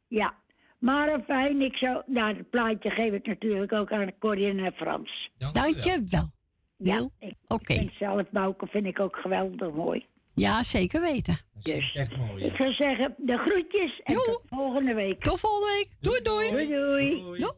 ja. 0.09 0.35
Maar 0.79 1.23
fijn, 1.27 1.61
ik 1.61 1.77
zou... 1.77 2.03
Nou, 2.07 2.37
het 2.37 2.51
plaatje 2.51 2.91
geef 2.91 3.13
ik 3.13 3.27
natuurlijk 3.27 3.73
ook 3.73 3.93
aan 3.93 4.19
Corrie 4.19 4.47
en 4.59 4.73
Frans. 4.73 5.31
Dank 5.39 5.81
je 5.81 6.05
wel. 6.09 6.31
Ja, 6.77 7.09
ik 7.19 7.35
Oké. 7.47 7.75
vind 7.75 7.93
zelf 7.99 8.31
bouken 8.31 8.69
vind 8.69 8.87
ik 8.87 9.01
ook 9.01 9.17
geweldig 9.17 9.73
mooi. 9.73 10.07
Ja, 10.35 10.63
zeker 10.63 11.01
weten. 11.01 11.39
Dus 11.63 11.95
Echt 11.95 12.17
mooi. 12.17 12.45
ik 12.45 12.57
zou 12.57 12.73
zeggen, 12.73 13.15
de 13.19 13.37
groetjes 13.39 14.01
en 14.05 14.15
tot 14.15 14.43
volgende 14.51 14.95
week. 14.95 15.23
Tot 15.23 15.41
volgende 15.41 15.73
week. 15.75 15.89
Doei, 16.01 16.23
doei. 16.23 16.51
Doei, 16.51 16.69
doei. 16.69 17.21
Doei. 17.39 17.51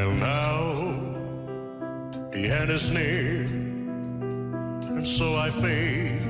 And 0.00 0.20
now 0.20 0.72
the 2.30 2.48
end 2.60 2.70
is 2.70 2.90
near, 2.90 3.44
and 4.94 5.06
so 5.06 5.34
I 5.34 5.50
face 5.50 6.24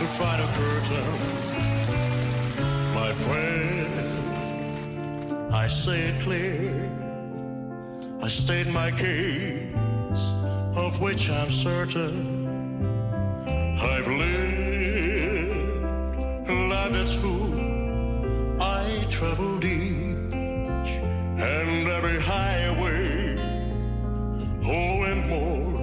the 0.00 0.06
final 0.20 0.48
curtain. 0.58 1.18
My 2.94 3.12
friend, 3.24 3.90
I 5.52 5.66
say 5.68 6.00
it 6.10 6.20
clear. 6.22 7.07
I 8.20 8.28
state 8.28 8.66
my 8.72 8.90
case, 8.90 9.72
of 10.76 11.00
which 11.00 11.30
I'm 11.30 11.50
certain. 11.50 12.46
I've 13.80 14.08
lived 14.08 14.58
a 16.50 16.52
life 16.68 16.92
that's 16.92 17.12
full. 17.12 17.54
I 18.60 19.06
traveled 19.08 19.64
each 19.64 20.34
and 20.34 21.88
every 21.96 22.20
highway. 22.20 23.36
Oh, 24.66 25.04
and 25.10 25.28
more, 25.30 25.80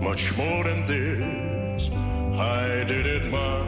much 0.00 0.36
more 0.36 0.64
than 0.64 0.86
this. 0.86 1.90
I 2.38 2.84
did 2.86 3.06
it 3.06 3.24
my 3.30 3.62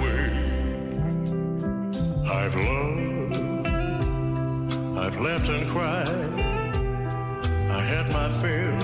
way. 0.00 0.30
I've 2.30 2.54
loved, 2.54 3.17
I've 5.08 5.20
laughed 5.22 5.48
and 5.48 5.66
cried. 5.70 6.06
I 7.70 7.80
had 7.80 8.10
my 8.10 8.28
fill, 8.28 8.74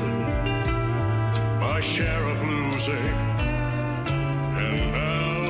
my 1.60 1.80
share 1.82 2.24
of 2.32 2.40
losing. 2.48 3.08
And 4.64 4.76
now, 4.92 5.48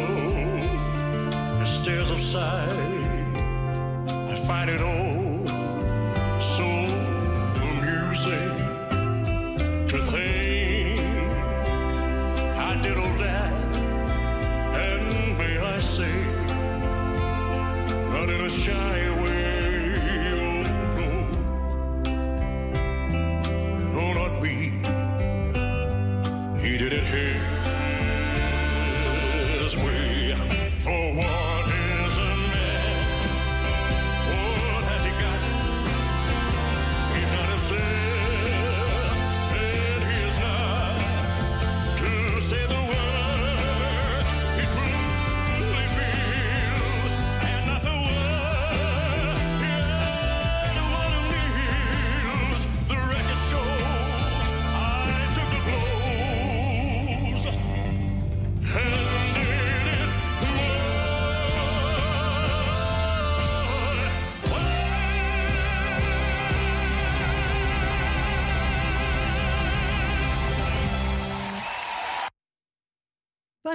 the 1.61 1.65
stairs 1.65 2.11
of 2.11 2.21
sight, 2.21 2.77
I 4.33 4.35
find 4.35 4.69
it 4.69 4.81
all 4.81 5.14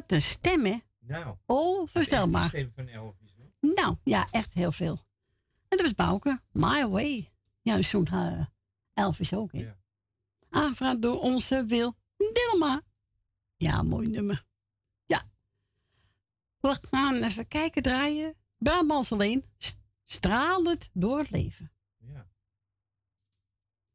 Wat 0.09 0.17
een 0.17 0.23
stem, 0.27 0.65
hè? 0.65 0.77
Nou. 0.99 1.35
Onvoorstelbaar. 1.45 2.41
Geschreven 2.41 2.71
van 2.75 2.87
Elvis. 2.87 3.33
hoor. 3.37 3.73
Nou, 3.73 3.95
ja, 4.03 4.27
echt 4.31 4.53
heel 4.53 4.71
veel. 4.71 5.05
En 5.67 5.77
dat 5.77 5.81
was 5.81 5.95
Bouke. 5.95 6.41
My 6.51 6.87
Way. 6.87 7.31
Ja, 7.61 7.81
zo'n 7.81 8.07
uh, 8.13 8.45
Elvis 8.93 9.33
ook, 9.33 9.51
hè? 9.51 9.73
Aangevraagd 10.49 11.01
door 11.01 11.19
onze 11.19 11.65
Wil 11.65 11.95
Dilma. 12.33 12.81
Ja, 13.55 13.81
mooi 13.83 14.07
nummer. 14.09 14.45
Ja. 15.05 15.21
We 16.59 16.79
gaan 16.91 17.23
even 17.23 17.47
kijken, 17.47 17.81
draaien. 17.81 18.35
Brabants 18.57 19.11
alleen. 19.11 19.45
st- 19.57 19.81
Stralend 20.03 20.89
door 20.93 21.17
het 21.17 21.29
leven. 21.31 21.71
Ja. 21.97 22.29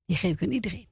Die 0.05 0.17
geef 0.17 0.33
ik 0.33 0.43
aan 0.43 0.51
iedereen. 0.53 0.89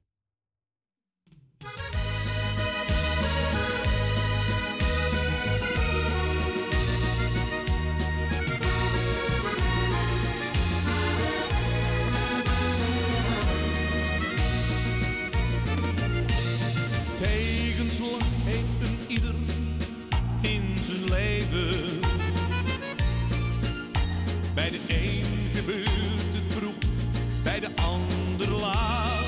Tegenslag 17.23 18.23
heeft 18.45 18.81
een 18.91 18.99
ieder 19.09 19.35
in 20.41 20.77
zijn 20.81 21.05
leven. 21.05 22.01
Bij 24.55 24.71
de 24.71 24.81
een 24.89 25.25
gebeurt 25.55 26.33
het 26.33 26.55
vroeg, 26.57 26.75
bij 27.43 27.61
de 27.61 27.69
ander 27.77 28.51
laat. 28.61 29.25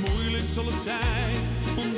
Moeilijk 0.00 0.44
zal 0.54 0.64
het 0.64 0.82
zijn 0.84 1.36
om 1.76 1.94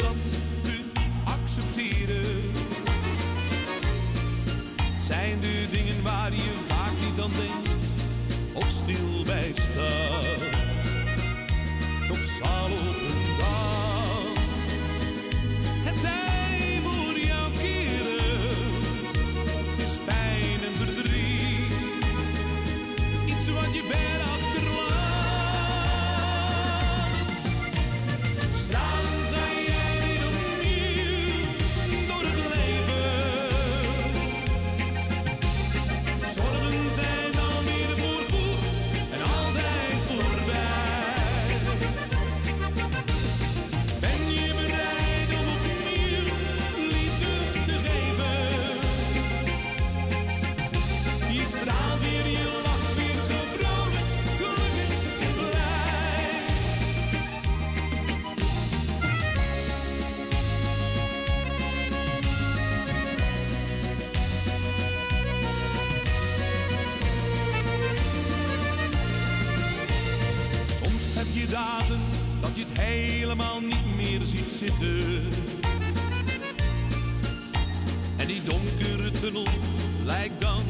lijkt 80.15 80.41
dan 80.41 80.63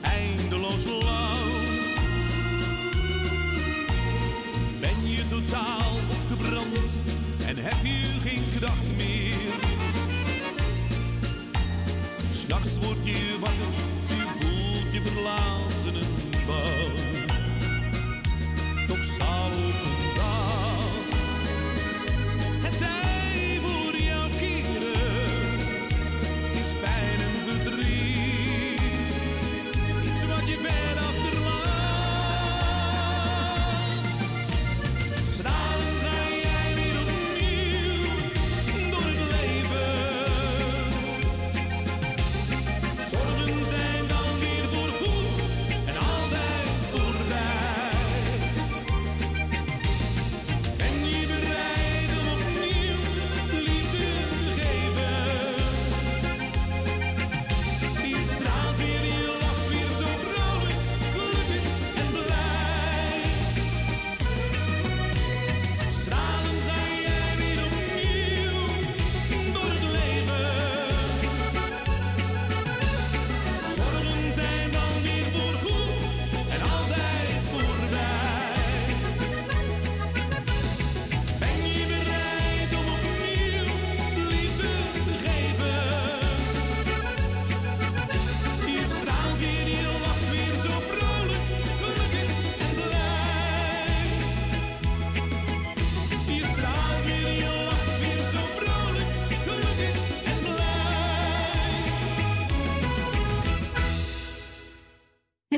eindeloos 0.00 0.84
lang. 0.84 1.52
Ben 4.80 4.98
je 5.14 5.22
totaal 5.28 5.92
opgebrand 6.10 6.90
en 7.46 7.56
heb 7.56 7.80
je 7.82 8.20
geen 8.22 8.44
kracht 8.58 8.96
meer? 8.96 9.52
S'nachts 12.32 12.78
word 12.80 12.98
je 13.04 13.36
wakker, 13.40 13.74
je 14.08 14.24
voelt 14.38 14.92
je 14.92 15.02
verlaten 15.02 15.94
en 15.94 16.10
bang. 16.46 17.26
Toch 18.86 19.04
zal 19.18 19.71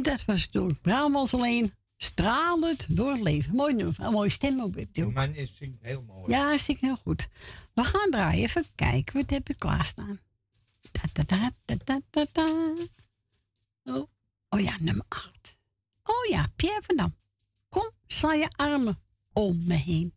dat 0.05 0.25
was 0.25 0.51
door 0.51 0.75
Bramels 0.75 1.35
alleen. 1.35 1.73
Stralend 1.97 2.97
door 2.97 3.11
het 3.11 3.23
leven. 3.23 3.55
Mooi 3.55 3.75
nummer. 3.75 3.95
Een 3.99 4.13
mooie 4.13 4.29
stem 4.29 4.61
ook 4.61 4.75
Die 4.75 4.85
natuurlijk. 4.87 5.17
man 5.17 5.35
is 5.35 5.57
zingt 5.57 5.83
heel 5.83 6.03
mooi. 6.03 6.33
Ja, 6.33 6.53
ik 6.67 6.79
heel 6.81 6.97
goed. 6.97 7.29
We 7.75 7.85
gaan 7.85 8.11
draaien. 8.11 8.43
Even 8.43 8.65
kijken. 8.75 9.15
Wat 9.15 9.31
heb 9.31 9.49
ik 9.49 9.59
klaarstaan? 9.59 10.21
Da, 10.93 11.03
da, 11.13 11.23
da, 11.23 11.51
da, 11.65 11.77
da, 11.85 12.01
da, 12.11 12.27
da. 12.33 12.75
Oh. 13.85 14.09
oh 14.49 14.61
ja, 14.61 14.77
nummer 14.81 15.05
8. 15.09 15.57
Oh 16.03 16.25
ja, 16.31 16.47
Pierre 16.57 16.83
van 16.87 16.97
Dam. 16.97 17.15
Kom, 17.69 17.91
sla 18.07 18.35
je 18.35 18.49
armen 18.57 18.99
om 19.33 19.65
me 19.67 19.75
heen. 19.75 20.15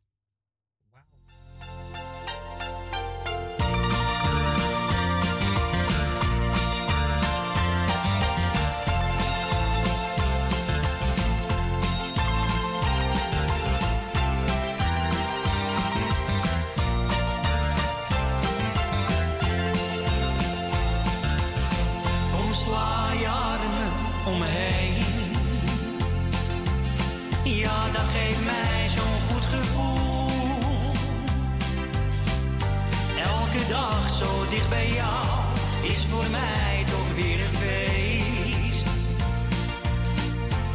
Bij 34.70 34.88
jou 34.92 35.44
is 35.82 36.06
voor 36.06 36.26
mij 36.32 36.84
toch 36.86 37.14
weer 37.16 37.40
een 37.40 37.50
feest. 37.50 38.88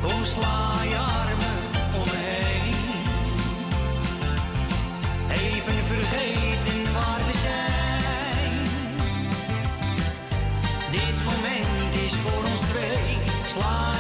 Kom 0.01 0.25
sla 0.25 0.83
je 0.89 0.97
armen 0.97 1.63
om 1.95 2.07
me 2.11 2.17
heen. 2.17 2.75
Even 5.31 5.85
vergeten 5.85 6.93
waar 6.93 7.21
we 7.27 7.33
zijn. 7.41 8.61
Dit 10.91 11.25
moment 11.25 11.95
is 12.05 12.13
voor 12.13 12.51
ons 12.51 12.61
twee. 12.61 13.19
Sla 13.47 13.92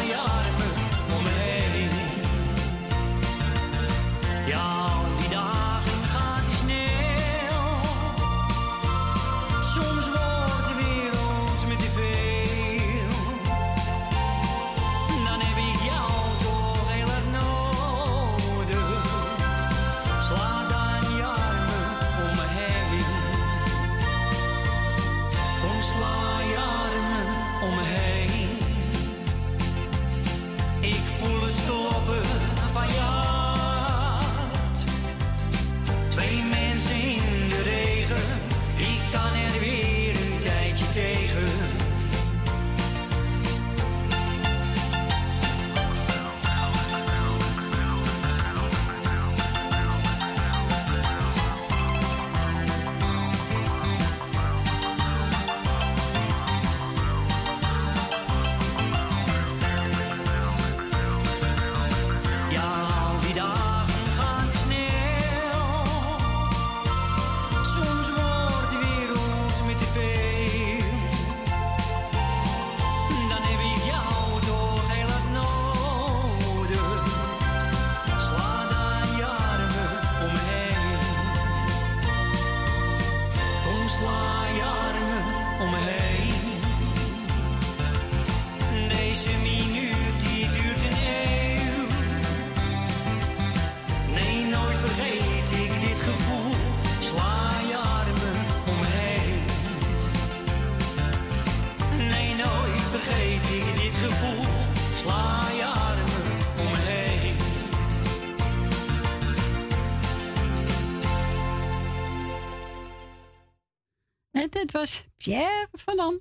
Pierre 115.32 115.68
van 115.72 115.96
Dam. 115.96 116.20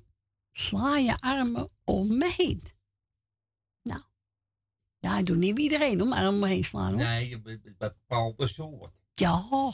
Sla 0.51 0.97
je 0.97 1.17
armen 1.19 1.69
om 1.83 2.17
me 2.17 2.33
heen. 2.37 2.63
Nou. 3.83 4.01
Ja, 4.99 5.21
doe 5.21 5.35
niet 5.35 5.55
bij 5.55 5.63
iedereen 5.63 6.01
om 6.01 6.13
armen 6.13 6.33
om 6.33 6.39
me 6.39 6.47
heen 6.47 6.63
slaan 6.63 6.93
hoor. 6.93 7.01
Nee, 7.01 7.41
bij 7.41 7.59
bepaalde 7.77 8.47
soort. 8.47 8.93
Ja. 9.13 9.47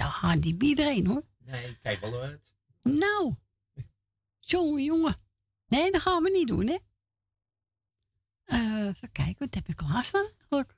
ja, 0.00 0.34
niet 0.34 0.62
iedereen 0.62 1.06
hoor. 1.06 1.22
Nee, 1.38 1.78
kijk 1.78 2.00
wel 2.00 2.20
uit. 2.20 2.54
Nou. 2.82 3.34
Jongen, 4.40 4.82
jongen. 4.82 5.16
Nee, 5.66 5.90
dat 5.90 6.00
gaan 6.00 6.22
we 6.22 6.30
niet 6.30 6.48
doen, 6.48 6.66
hè? 6.66 6.78
Eh, 8.44 8.86
even 8.86 9.12
kijken, 9.12 9.38
wat 9.38 9.54
heb 9.54 9.68
ik 9.68 9.82
al 9.82 10.02
staan 10.02 10.30
eigenlijk? 10.38 10.76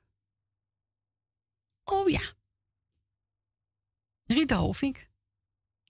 Oh 1.83 2.09
ja. 2.09 2.33
Rita 4.25 4.55
Hovink. 4.55 5.08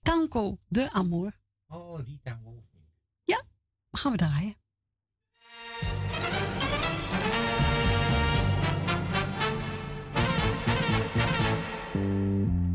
Tango 0.02 0.58
de 0.68 0.88
Amor. 0.92 1.32
Oh, 1.68 1.98
Rita 1.98 2.38
Wolf. 2.42 2.64
Ja, 3.24 3.42
gaan 3.90 4.12
we 4.12 4.18
draaien. 4.18 4.56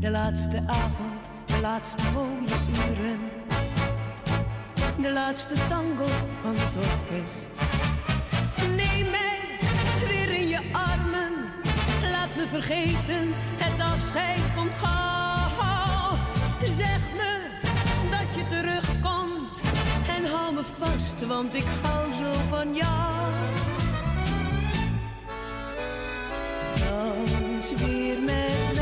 De 0.00 0.10
laatste 0.10 0.58
avond, 0.66 1.30
de 1.46 1.60
laatste 1.60 2.10
mooie 2.12 2.56
uren. 2.90 3.20
De 5.00 5.12
laatste 5.12 5.54
tango 5.68 6.06
van 6.42 6.54
het 6.56 6.76
orkest. 6.76 7.58
Neem 8.76 9.10
mij 9.10 9.58
weer 10.08 10.34
in 10.34 10.48
je 10.48 10.72
armen. 10.72 11.32
Laat 12.10 12.36
me 12.36 12.46
vergeten, 12.46 13.28
het 13.34 13.80
afscheid 13.80 14.54
komt 14.54 14.74
gauw. 14.74 15.45
Zeg 16.68 17.00
me 17.16 17.48
dat 18.10 18.34
je 18.34 18.46
terugkomt. 18.48 19.60
En 20.16 20.24
hou 20.24 20.54
me 20.54 20.62
vast, 20.78 21.26
want 21.26 21.54
ik 21.54 21.66
hou 21.82 22.12
zo 22.12 22.32
van 22.48 22.74
jou. 22.74 23.32
Dans 26.78 27.72
weer 27.74 28.22
met 28.22 28.75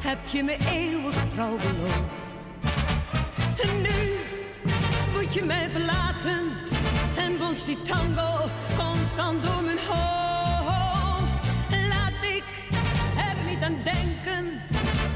Heb 0.00 0.18
je 0.26 0.42
me 0.42 0.56
eeuwig 0.72 1.14
trouw 1.34 1.56
beloofd? 1.56 2.50
En 3.62 3.80
nu 3.82 4.16
moet 5.16 5.34
je 5.34 5.44
mij 5.44 5.68
verlaten 5.70 6.52
en 7.16 7.38
bonst 7.38 7.66
die 7.66 7.82
tango 7.82 8.48
constant 8.76 9.42
door 9.44 9.62
mijn 9.64 9.78
hoofd. 9.88 11.46
Laat 11.88 12.24
ik 12.36 12.44
er 13.16 13.36
niet 13.46 13.62
aan 13.62 13.76
denken 13.84 14.60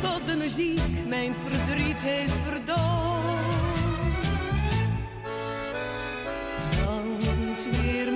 tot 0.00 0.26
de 0.26 0.34
muziek 0.36 1.06
mijn 1.06 1.34
verdriet 1.48 2.00
heeft 2.00 2.34
verdoofd. 2.44 2.82
Dans 6.84 7.66
weer 7.70 8.12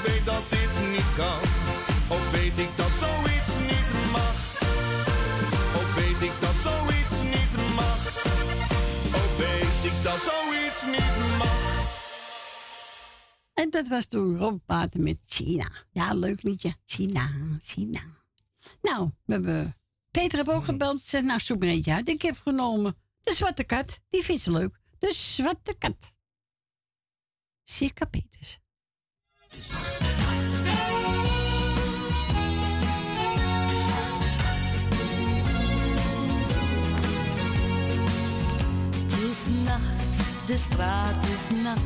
ik 0.00 0.06
weet 0.06 0.24
dat 0.24 0.50
dit 0.50 0.88
niet 0.90 1.14
kan. 1.16 1.40
Ook 2.16 2.30
weet 2.32 2.58
ik 2.58 2.76
dat 2.76 2.90
zoiets 2.90 3.58
niet 3.58 4.10
mag. 4.12 4.36
Ook 5.78 5.90
weet 5.94 6.22
ik 6.28 6.40
dat 6.40 6.54
zoiets 6.54 7.22
niet 7.22 7.74
mag. 7.74 8.00
Ook 9.20 9.38
weet 9.38 9.92
ik 9.92 10.02
dat 10.02 10.20
zoiets 10.20 10.84
niet 10.84 11.38
mag. 11.38 11.58
En 13.54 13.70
dat 13.70 13.88
was 13.88 14.06
toen 14.06 14.38
Rob 14.38 14.58
Paten 14.66 15.02
met 15.02 15.18
China. 15.26 15.70
Ja, 15.90 16.14
leuk 16.14 16.42
liedje. 16.42 16.76
China, 16.84 17.30
China. 17.62 18.00
Nou, 18.82 19.10
we 19.24 19.32
hebben... 19.32 19.74
Peter 20.10 20.38
heb 20.38 20.48
ook 20.48 20.64
gebeld. 20.64 21.00
Zegt, 21.02 21.24
nou, 21.24 21.40
zoek 21.40 21.62
een 21.62 21.84
uit. 21.86 22.08
Ik 22.08 22.22
heb 22.22 22.38
genomen 22.42 22.96
de 23.20 23.34
zwarte 23.34 23.64
kat. 23.64 24.00
Die 24.08 24.24
vindt 24.24 24.42
ze 24.42 24.50
leuk. 24.50 24.80
De 24.98 25.12
zwarte 25.12 25.74
kat. 25.78 26.14
Circa 27.64 28.04
Peters 28.04 28.60
de 40.50 40.56
straat 40.56 41.24
is 41.24 41.62
nat. 41.62 41.78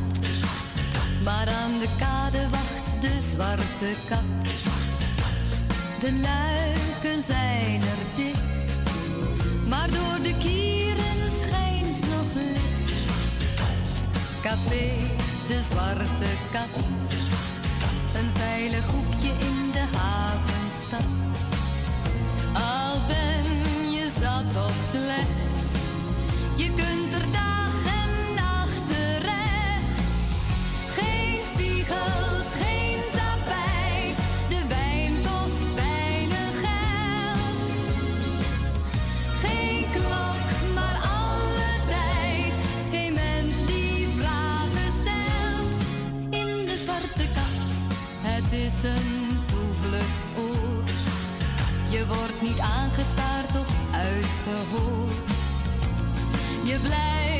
Maar 1.24 1.48
aan 1.48 1.78
de 1.78 1.88
kade 1.98 2.48
wacht 2.50 3.00
de 3.00 3.20
zwarte 3.30 3.90
kat. 4.08 4.18
De 6.00 6.12
luiken 6.12 7.22
zijn 7.22 7.80
er 7.80 8.16
dicht, 8.16 8.88
maar 9.68 9.90
door 9.90 10.22
de 10.22 10.34
kieren 10.38 11.30
schijnt 11.40 12.00
nog 12.00 12.34
licht. 12.34 13.04
Café, 14.42 14.90
de 15.48 15.62
zwarte 15.62 16.30
kat 16.52 16.84
een 18.14 18.30
veilig 18.34 18.86
hoekje 18.86 19.28
in 19.28 19.70
de 19.72 19.84
havenstad. 19.96 21.06
Al 22.52 22.96
ben 23.06 23.90
je 23.90 24.10
zat 24.20 24.64
of 24.64 24.76
slecht, 24.90 25.70
je 26.56 26.66
kunt 26.66 27.22
er 27.22 27.32
dagen. 27.32 27.83
een 48.84 49.38
toevluchtsoord. 49.46 50.90
Je 51.88 52.06
wordt 52.06 52.42
niet 52.42 52.58
aangestaard 52.58 53.50
of 53.60 53.72
uitgehoord. 53.92 55.30
Je 56.64 56.78
blijft. 56.78 57.33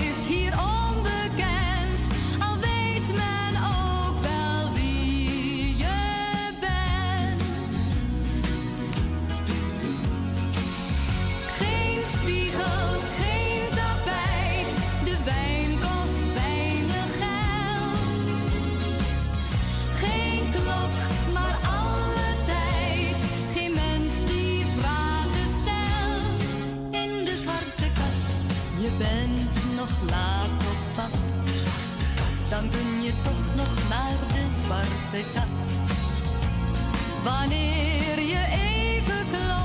Wanneer 37.25 38.21
je 38.21 38.47
even 38.51 39.27
klopt. 39.31 39.64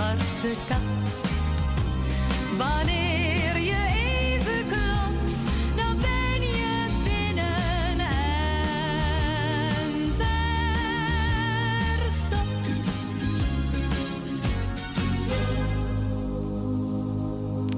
Zwarte 0.00 0.54
kat. 0.68 0.80
Wanneer 2.56 3.58
je 3.58 3.86
even 3.96 4.66
klopt, 4.66 5.36
dan 5.76 5.96
ben 6.00 6.42
je 6.42 6.86
binnen 7.04 7.98
en 7.98 8.08
verstopt. 11.98 12.66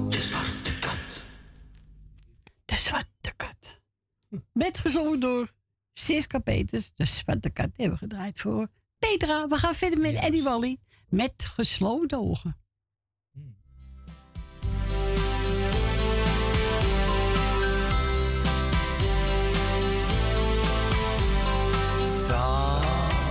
De 0.09 0.17
Zwarte 2.75 3.31
Kat. 3.35 3.79
Met 4.51 4.77
gezongen 4.77 5.19
door 5.19 5.51
Siska 5.93 6.39
Peters. 6.39 6.91
De 6.95 7.05
Zwarte 7.05 7.49
Kat 7.49 7.69
hebben 7.75 7.91
we 7.93 7.97
gedraaid 7.97 8.39
voor 8.39 8.67
Petra. 8.99 9.47
We 9.47 9.57
gaan 9.57 9.75
verder 9.75 9.99
met 9.99 10.13
Eddie 10.13 10.43
Wally. 10.43 10.77
Met 11.13 11.45
gesloten 11.55 12.17
ogen. 12.17 12.57
S'avonds 22.25 23.23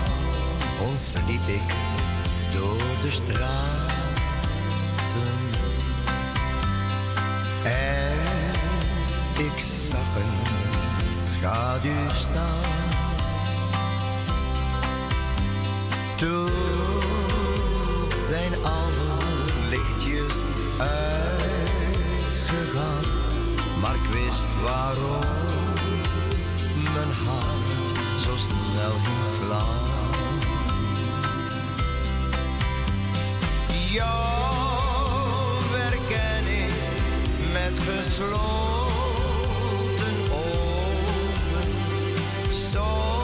liep 1.27 1.47
ik 1.47 1.75
door 2.53 3.01
de 3.01 3.11
straten 3.11 3.41
en 7.65 8.19
ik 9.45 9.59
zag 9.59 10.17
een 10.17 11.15
schaduw 11.15 12.09
staan. 12.09 12.61
Toen 16.17 17.02
uitgegaan, 20.79 22.55
maar 23.81 23.95
ik 23.95 24.07
wist 24.13 24.47
waarom 24.63 25.21
mijn 26.95 27.13
hart 27.27 27.91
zo 28.21 28.37
snel 28.37 28.95
ging 29.05 29.25
slaan. 29.37 29.91
Jou 33.91 35.63
herken 35.71 36.47
ik 36.65 36.75
met 37.53 37.79
gesloten 37.79 38.83
ogen, 40.31 41.69
zonder 42.51 43.22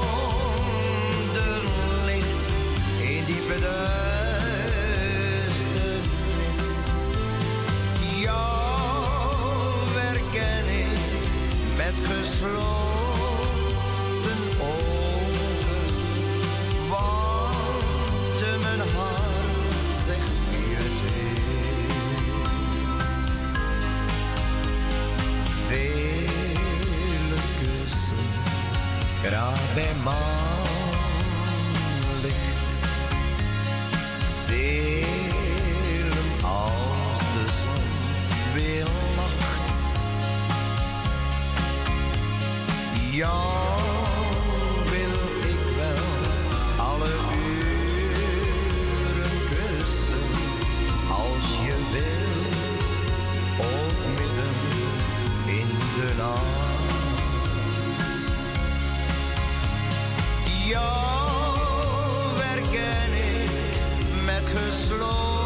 met 11.89 12.01
gesloten 12.07 13.71
ogen, 14.61 15.89
want 16.89 18.41
mijn 18.63 18.81
hart 18.95 19.63
zegt 20.07 20.39
wie 20.51 20.75
het 20.77 21.01
is. 22.89 23.07
Vele 25.69 27.41
kussen, 27.61 28.27
graag 29.23 29.75
bij 29.75 29.95
maanlicht. 30.05 30.38
Jou 43.19 43.81
wil 44.85 45.15
ik 45.51 45.63
wel 45.77 46.11
alle 46.87 47.15
uren 47.91 49.39
kussen, 49.49 50.27
als 51.11 51.47
je 51.65 51.77
wilt, 51.93 52.97
ook 53.61 53.99
midden 54.19 54.57
in 55.47 55.69
de 55.95 56.11
nacht. 56.17 56.41
Jou 60.69 62.41
herken 62.41 63.13
ik 63.13 63.51
met 64.25 64.49
gesloten 64.49 65.38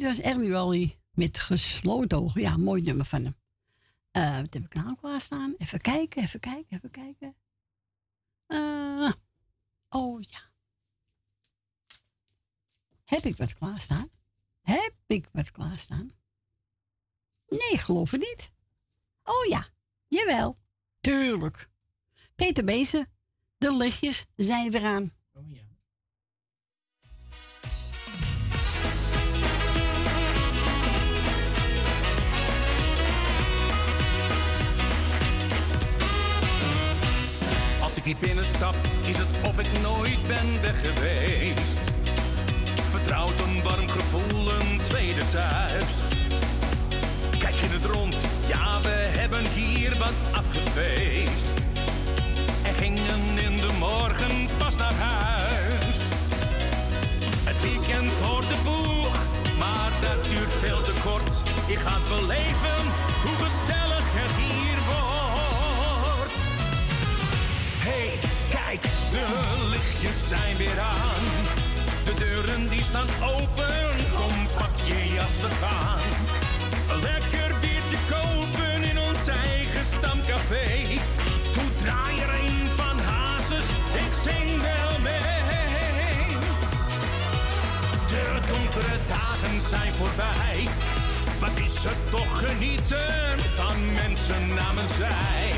dit 0.00 0.08
was 0.08 0.20
Ernie 0.20 0.50
Wally 0.50 0.98
met 1.12 1.38
gesloten 1.38 2.18
ogen. 2.18 2.40
Ja, 2.40 2.56
mooi 2.56 2.82
nummer 2.82 3.06
van 3.06 3.24
hem. 3.24 3.36
Eh, 4.10 4.40
wat 4.40 4.54
heb 4.54 4.64
ik 4.64 4.74
nou 4.74 4.96
klaarstaan? 4.96 5.54
Even 5.58 5.80
kijken, 5.80 6.22
even 6.22 6.40
kijken, 6.40 6.76
even 6.76 6.90
kijken. 6.90 7.36
Eh, 8.46 9.12
oh 9.88 10.20
ja. 10.20 10.50
Heb 13.04 13.22
ik 13.22 13.36
wat 13.36 13.52
klaarstaan? 13.52 14.08
Heb 14.60 14.94
ik 15.06 15.28
wat 15.32 15.50
klaarstaan? 15.50 16.10
Nee, 17.48 17.78
geloof 17.78 18.10
het 18.10 18.20
niet. 18.20 18.52
Oh 19.24 19.46
ja, 19.48 19.68
jawel. 20.08 20.56
Tuurlijk. 21.00 21.68
Peter 22.34 22.64
Bezen, 22.64 23.12
de 23.58 23.76
lichtjes 23.76 24.26
zijn 24.36 24.70
weer 24.70 24.84
aan. 24.84 25.12
Ik 38.00 38.06
hier 38.06 38.28
binnenstap, 38.28 38.74
is 39.04 39.16
het 39.16 39.28
of 39.46 39.58
ik 39.58 39.66
nooit 39.82 40.22
ben 40.26 40.62
weg 40.62 40.80
geweest. 40.80 41.80
Vertrouwd 42.90 43.40
een 43.40 43.62
warm 43.62 43.88
gevoel, 43.88 44.50
een 44.52 44.80
tweede 44.88 45.26
thuis. 45.26 45.94
Kijk 47.38 47.54
je 47.54 47.68
het 47.68 47.84
rond, 47.84 48.16
ja, 48.46 48.80
we 48.80 49.18
hebben 49.18 49.44
hier 49.46 49.98
wat 49.98 50.18
afgefeest. 50.32 51.48
En 52.62 52.74
gingen 52.74 53.38
in 53.46 53.56
de 53.56 53.72
morgen 53.78 54.48
pas 54.58 54.76
naar 54.76 54.94
huis. 54.94 55.98
Het 57.44 57.60
weekend 57.60 58.10
voor 58.20 58.40
de 58.40 58.58
boeg, 58.64 59.16
maar 59.58 59.90
dat 60.00 60.24
duurt 60.30 60.54
veel 60.60 60.82
te 60.82 60.94
kort. 61.04 61.32
Je 61.68 61.76
gaat 61.76 62.08
beleven 62.08 62.80
de 69.10 69.26
lichtjes 69.70 70.28
zijn 70.28 70.56
weer 70.56 70.80
aan. 70.80 71.24
De 72.04 72.14
deuren 72.14 72.68
die 72.68 72.82
staan 72.82 73.08
open, 73.22 73.96
kom 74.16 74.46
pak 74.58 74.74
je 74.84 75.12
jas, 75.14 75.36
we 75.40 75.50
gaan. 75.50 76.12
Lekker 77.00 77.50
biertje 77.60 77.96
kopen 78.10 78.82
in 78.90 78.98
ons 78.98 79.26
eigen 79.26 79.84
stamcafé. 79.98 80.68
Toe 81.52 81.68
draai 81.82 82.20
er 82.20 82.32
een 82.44 82.68
van 82.76 82.98
Hazes, 82.98 83.68
ik 84.04 84.12
zing 84.26 84.62
wel 84.62 84.98
mee. 85.02 85.18
De 88.06 88.40
donkere 88.48 88.96
dagen 89.08 89.60
zijn 89.68 89.92
voorbij. 89.94 90.68
Wat 91.40 91.56
is 91.64 91.74
het 91.82 92.10
toch 92.10 92.42
genieten 92.46 93.38
van 93.54 93.76
mensen 93.94 94.54
namens 94.54 94.96
zij. 94.96 95.52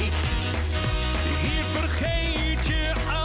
Hier 1.43 1.65
vergeet 1.73 2.67
je 2.67 2.93
al 3.13 3.22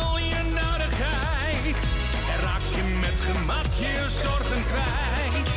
gemak 3.48 3.66
je 3.80 4.08
zorgen 4.22 4.64
kwijt. 4.64 5.48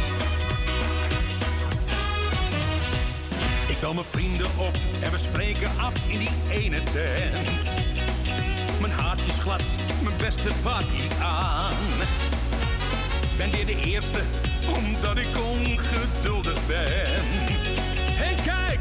Ik 3.69 3.81
bel 3.81 3.95
mijn 3.95 4.07
vrienden 4.07 4.47
op 4.47 4.75
en 5.03 5.11
we 5.11 5.19
spreken 5.19 5.71
af 5.81 5.93
in 6.09 6.19
die 6.19 6.31
ene 6.51 6.83
tent. 6.83 7.71
Mijn 8.81 8.93
hart 8.93 9.27
is 9.27 9.39
glad, 9.39 9.63
mijn 10.03 10.17
beste 10.19 10.51
party 10.63 11.23
aan. 11.23 11.73
Ben 13.37 13.51
weer 13.51 13.67
de 13.67 13.81
eerste, 13.85 14.21
omdat 14.77 15.19
ik 15.19 15.29
ongeduldig 15.53 16.67
ben. 16.67 17.23
En 18.27 18.37
kijk, 18.45 18.81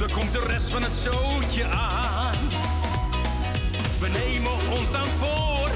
er 0.00 0.12
komt 0.12 0.32
de 0.32 0.44
rest 0.46 0.68
van 0.68 0.82
het 0.82 0.92
zootje 0.92 1.64
aan. 1.64 2.31
We 4.02 4.08
nemen 4.08 4.78
ons 4.78 4.90
dan 4.90 5.06
voor 5.06 5.68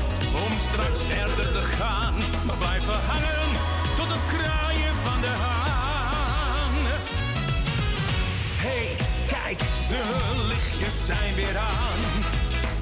om 0.44 0.52
straks 0.68 1.00
verder 1.00 1.52
te 1.52 1.60
gaan. 1.60 2.14
Maar 2.46 2.56
blijven 2.56 2.94
hangen 2.94 3.50
tot 3.96 4.08
het 4.08 4.26
kraaien 4.26 4.94
van 5.05 5.20
de 5.20 5.34
haan. 5.44 6.74
Hey, 8.64 8.88
kijk, 9.28 9.58
de 9.88 10.02
lichtjes 10.48 11.06
zijn 11.06 11.34
weer 11.34 11.58
aan. 11.58 12.02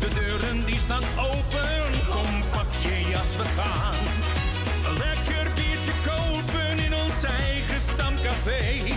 De 0.00 0.08
deuren 0.14 0.64
die 0.66 0.78
staan 0.78 1.04
open, 1.18 1.90
kom 2.10 2.32
pak 2.52 2.70
je 2.82 3.08
jas, 3.10 3.36
we 3.36 3.44
gaan. 3.44 4.04
Lekker 4.98 5.46
biertje 5.54 5.94
kopen 6.08 6.84
in 6.84 6.94
ons 6.94 7.22
eigen 7.22 7.80
stamcafé. 7.92 8.94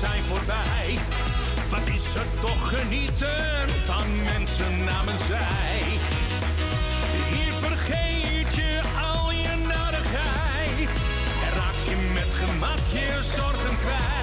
Zijn. 0.00 0.98
Wat 1.70 1.86
is 1.94 2.04
het 2.14 2.40
toch 2.40 2.78
genieten 2.78 3.68
van 3.84 4.22
mensen 4.24 4.84
namens 4.84 5.26
zij. 5.26 5.82
Hier 7.28 7.52
vergeet 7.52 8.54
je 8.54 8.80
al 9.12 9.30
je 9.30 9.54
narigheid. 9.68 10.90
En 11.44 11.52
raak 11.56 11.78
je 11.88 12.10
met 12.14 12.34
gemak 12.34 12.78
je 12.92 13.22
zorgen 13.36 13.76
kwijt. 13.78 14.19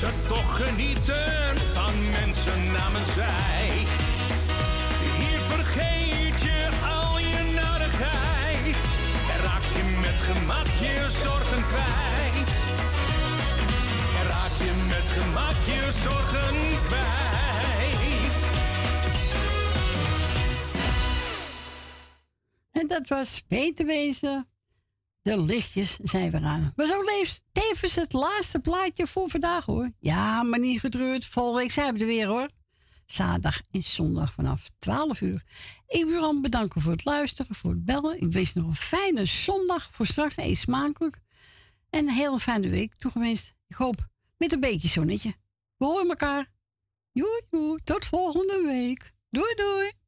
Het 0.00 0.28
toch 0.28 0.56
genieten 0.66 1.56
van 1.72 2.10
mensen 2.10 2.72
namens 2.72 3.14
zij. 3.14 3.68
Hier 5.18 5.40
vergeet 5.40 6.40
je 6.40 6.68
al 6.90 7.18
je 7.18 7.52
narigheid. 7.54 8.80
En 9.32 9.40
raak 9.42 9.62
je 9.76 9.98
met 10.00 10.18
gemak 10.28 10.66
je 10.66 11.08
zorgen 11.22 11.62
kwijt. 11.72 12.50
En 14.18 14.26
raak 14.34 14.54
je 14.64 14.72
met 14.88 15.08
gemak 15.18 15.58
je 15.64 15.92
zorgen 16.02 16.56
kwijt. 16.86 18.38
En 22.72 22.86
dat 22.86 23.08
was 23.08 23.44
Peter 23.48 23.86
Wezen. 23.86 24.49
De 25.22 25.42
lichtjes 25.42 25.96
zijn 26.02 26.30
weer 26.30 26.44
aan. 26.44 26.72
Maar 26.76 26.86
zo 26.86 27.02
leeft 27.02 27.44
tevens 27.52 27.94
het 27.94 28.12
laatste 28.12 28.58
plaatje 28.58 29.06
voor 29.06 29.30
vandaag 29.30 29.64
hoor. 29.64 29.90
Ja, 29.98 30.42
maar 30.42 30.58
niet 30.58 30.80
getreurd. 30.80 31.24
Volgende 31.24 31.58
week 31.58 31.70
zijn 31.70 31.94
we 31.94 32.00
er 32.00 32.06
weer 32.06 32.26
hoor. 32.26 32.48
Zaterdag 33.06 33.60
en 33.70 33.82
zondag 33.82 34.32
vanaf 34.32 34.68
12 34.78 35.20
uur. 35.20 35.44
Ik 35.86 36.04
wil 36.04 36.20
dan 36.20 36.42
bedanken 36.42 36.80
voor 36.80 36.92
het 36.92 37.04
luisteren, 37.04 37.54
voor 37.54 37.70
het 37.70 37.84
bellen. 37.84 38.20
Ik 38.20 38.32
wens 38.32 38.52
nog 38.52 38.66
een 38.66 38.74
fijne 38.74 39.26
zondag 39.26 39.88
voor 39.92 40.06
straks. 40.06 40.36
Eet 40.36 40.58
smakelijk. 40.58 41.20
En 41.90 42.08
een 42.08 42.14
hele 42.14 42.40
fijne 42.40 42.68
week 42.68 42.96
toegewenst. 42.96 43.54
Ik 43.66 43.76
hoop 43.76 44.08
met 44.36 44.52
een 44.52 44.60
beetje 44.60 44.88
zonnetje. 44.88 45.34
We 45.76 45.84
horen 45.84 46.08
elkaar. 46.08 46.52
Joe, 47.12 47.42
joe. 47.50 47.78
Tot 47.84 48.04
volgende 48.04 48.62
week. 48.66 49.12
Doei, 49.30 49.54
doei. 49.54 49.99